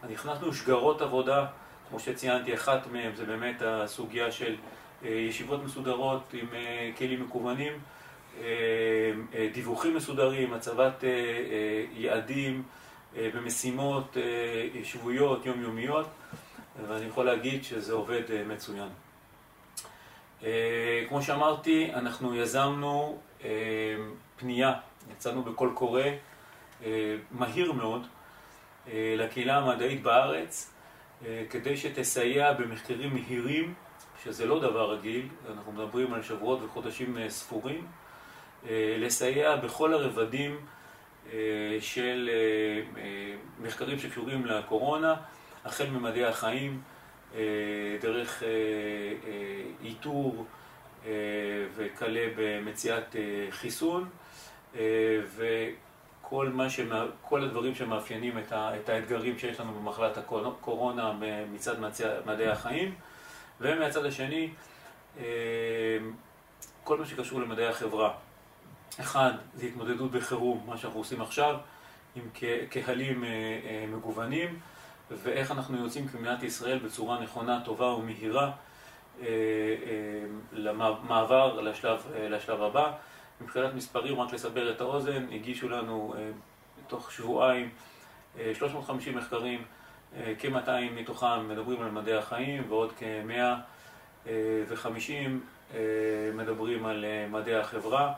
[0.10, 1.46] נכנסנו שגרות עבודה,
[1.90, 4.56] כמו שציינתי, אחת מהן זה באמת הסוגיה של
[5.04, 6.48] ישיבות מסודרות עם
[6.98, 7.74] כלים מקוונים,
[9.54, 11.04] דיווחים מסודרים, הצבת
[11.94, 12.64] יעדים
[13.16, 14.18] ומשימות
[14.84, 16.08] שבועיות, יומיומיות,
[16.88, 18.90] ואני יכול להגיד שזה עובד מצוין.
[21.08, 23.20] כמו שאמרתי, אנחנו יזמנו
[24.36, 24.74] פנייה,
[25.12, 26.04] יצאנו בקול קורא
[27.32, 28.08] מהיר מאוד
[28.94, 30.74] לקהילה המדעית בארץ,
[31.50, 33.74] כדי שתסייע במחקרים מהירים,
[34.24, 37.88] שזה לא דבר רגיל, אנחנו מדברים על שבועות וחודשים ספורים,
[38.72, 40.66] לסייע בכל הרבדים
[41.80, 42.30] של
[43.62, 45.16] מחקרים שקשורים לקורונה,
[45.66, 46.82] החל ממדעי החיים,
[48.02, 48.44] דרך
[49.84, 50.46] איתור
[51.76, 53.16] וכלה במציאת
[53.50, 54.10] חיסון
[55.36, 55.89] וכל
[57.22, 61.14] כל הדברים שמאפיינים את האתגרים שיש לנו במחלת הקורונה
[61.52, 61.76] מצד
[62.26, 62.96] מדעי החיים
[63.62, 64.50] ומהצד השני
[66.84, 68.14] כל מה שקשור למדעי החברה.
[69.00, 71.56] אחד, זה התמודדות בחירום, מה שאנחנו עושים עכשיו,
[72.16, 72.30] עם
[72.70, 73.24] קהלים
[73.88, 74.60] מגוונים
[75.12, 78.52] ואיך אנחנו יוצאים כמדינת ישראל בצורה נכונה, טובה ומהירה
[80.54, 82.92] למעבר לשלב, לשלב הבא.
[83.42, 86.16] מבחינת מספרים, רק לסבר את האוזן, הגישו לנו
[86.88, 87.70] תוך שבועיים
[88.54, 89.64] 350 מחקרים,
[90.40, 94.30] כ-200 מתוכם מדברים על מדעי החיים ועוד כ-150
[96.34, 98.14] מדברים על מדעי החברה.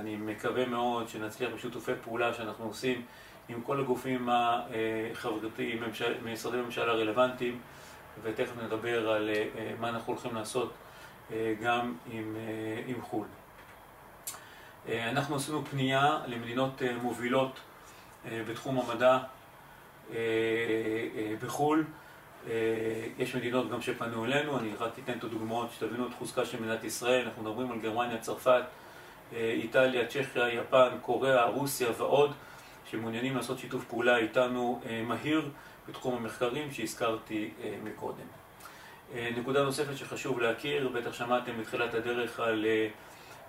[0.00, 3.02] אני מקווה מאוד שנצליח בשיתופי פעולה שאנחנו עושים
[3.48, 5.82] עם כל הגופים החברתיים,
[6.24, 7.60] משרדי ממשלה הרלוונטיים,
[8.22, 9.30] ותכף נדבר על
[9.80, 10.72] מה אנחנו הולכים לעשות
[11.62, 12.36] גם עם,
[12.86, 13.26] עם חו"ל.
[14.88, 17.60] אנחנו עשינו פנייה למדינות מובילות
[18.32, 19.18] בתחום המדע
[21.42, 21.84] בחו"ל.
[23.18, 26.84] יש מדינות גם שפנו אלינו, אני רק אתן את הדוגמאות שתבינו את חוזקה של מדינת
[26.84, 27.24] ישראל.
[27.24, 28.62] אנחנו מדברים על גרמניה, צרפת,
[29.32, 32.32] איטליה, צ'כיה, יפן, קוריאה, רוסיה ועוד,
[32.90, 35.50] שמעוניינים לעשות שיתוף פעולה איתנו מהיר
[35.88, 37.50] בתחום המחקרים שהזכרתי
[37.84, 38.26] מקודם.
[39.14, 42.66] נקודה נוספת שחשוב להכיר, בטח שמעתם בתחילת הדרך על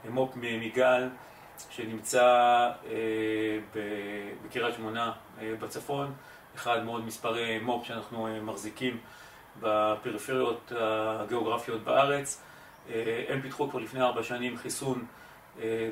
[0.10, 1.08] מו"פ מיגל
[1.70, 2.70] שנמצא
[4.46, 6.14] בקריית שמונה בצפון,
[6.56, 8.98] אחד מאוד מספרי מו"פ שאנחנו מחזיקים
[9.60, 10.72] בפריפריות
[11.20, 12.42] הגיאוגרפיות בארץ.
[13.30, 15.06] הם פיתחו כבר לפני ארבע שנים חיסון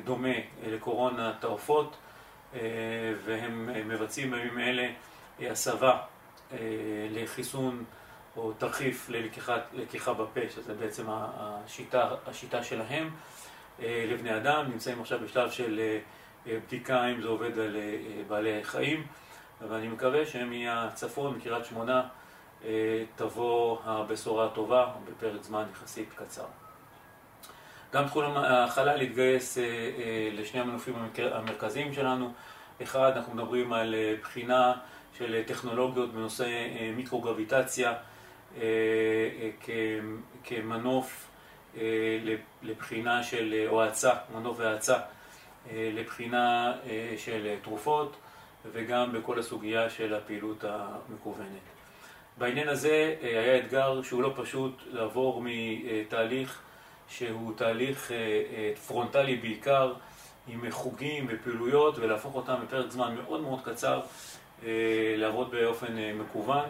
[0.04, 0.34] דומה
[0.66, 1.96] לקורונה העופות
[3.24, 4.88] והם מבצעים בימים אלה
[5.40, 5.98] הסבה
[7.10, 7.84] לחיסון
[8.36, 9.10] או תרחיף
[9.72, 13.10] ללקיחה בפה, שזה בעצם השיטה, השיטה שלהם
[13.82, 15.80] לבני אדם, נמצאים עכשיו בשלב של
[16.46, 17.76] בדיקה אם זה עובד על
[18.28, 19.06] בעלי חיים
[19.68, 22.02] ואני מקווה שמהצפון, מקריית שמונה,
[23.16, 26.44] תבוא הבשורה הטובה בפרק זמן יחסית קצר.
[27.92, 29.58] גם תחום החלל התגייס
[30.32, 32.32] לשני המנופים המרכזיים שלנו.
[32.82, 34.74] אחד, אנחנו מדברים על בחינה
[35.18, 36.46] של טכנולוגיות בנושא
[36.96, 37.94] מיקרוגרביטציה
[40.44, 41.27] כמנוף
[42.62, 44.96] לבחינה של, או האצה, מנוף והאצה
[45.72, 46.72] לבחינה
[47.16, 48.16] של תרופות
[48.72, 51.48] וגם בכל הסוגיה של הפעילות המקוונת.
[52.38, 56.62] בעניין הזה היה אתגר שהוא לא פשוט לעבור מתהליך
[57.08, 58.12] שהוא תהליך
[58.86, 59.92] פרונטלי בעיקר,
[60.48, 64.00] עם חוגים ופעילויות, ולהפוך אותם בפרק זמן מאוד מאוד קצר
[65.16, 66.64] לעבוד באופן מקוון.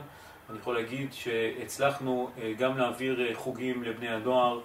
[0.50, 4.60] אני יכול להגיד שהצלחנו גם להעביר חוגים לבני הנוער,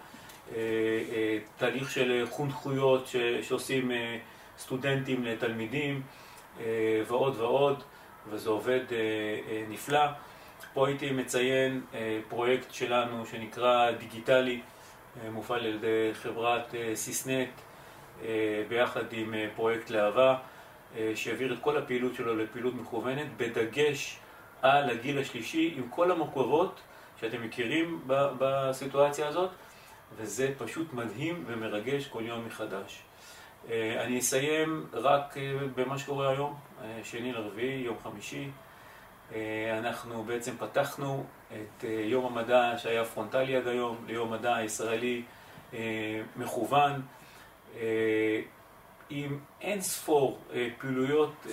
[1.57, 3.09] תהליך של חונכויות
[3.41, 3.91] שעושים
[4.57, 6.01] סטודנטים לתלמידים
[7.07, 7.83] ועוד ועוד,
[8.29, 8.81] וזה עובד
[9.69, 10.05] נפלא.
[10.73, 11.81] פה הייתי מציין
[12.29, 14.61] פרויקט שלנו שנקרא דיגיטלי,
[15.31, 17.49] מופעל על ידי חברת סיסנט
[18.67, 20.35] ביחד עם פרויקט להבה,
[21.15, 24.17] שהעביר את כל הפעילות שלו לפעילות מכוונת, בדגש
[24.61, 26.79] על הגיל השלישי, עם כל המורכבות
[27.21, 29.49] שאתם מכירים בסיטואציה הזאת,
[30.17, 33.03] וזה פשוט מדהים ומרגש כל יום מחדש.
[33.69, 35.35] אני אסיים רק
[35.75, 36.55] במה שקורה היום,
[37.03, 38.49] שני לרביעי, יום חמישי.
[39.79, 45.23] אנחנו בעצם פתחנו את יום המדע שהיה פרונטלי עד היום, ליום מדע הישראלי
[46.35, 47.01] מכוון,
[49.09, 50.39] עם אין ספור
[50.77, 51.47] פעילויות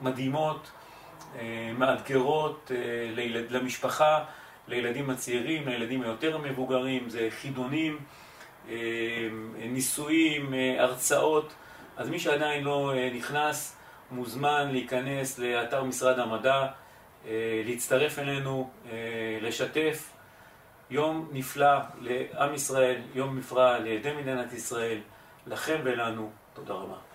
[0.00, 0.70] מדהימות,
[1.78, 2.70] מאתגרות
[3.48, 4.24] למשפחה,
[4.68, 7.98] לילדים הצעירים, לילדים היותר מבוגרים, זה חידונים,
[9.58, 11.54] ניסויים, הרצאות,
[11.96, 13.76] אז מי שעדיין לא נכנס
[14.10, 16.66] מוזמן להיכנס לאתר משרד המדע,
[17.64, 18.70] להצטרף אלינו,
[19.40, 20.12] לשתף.
[20.90, 24.98] יום נפלא לעם ישראל, יום נפלא לידי מדינת ישראל,
[25.46, 26.30] לכם ולנו.
[26.54, 27.05] תודה רבה.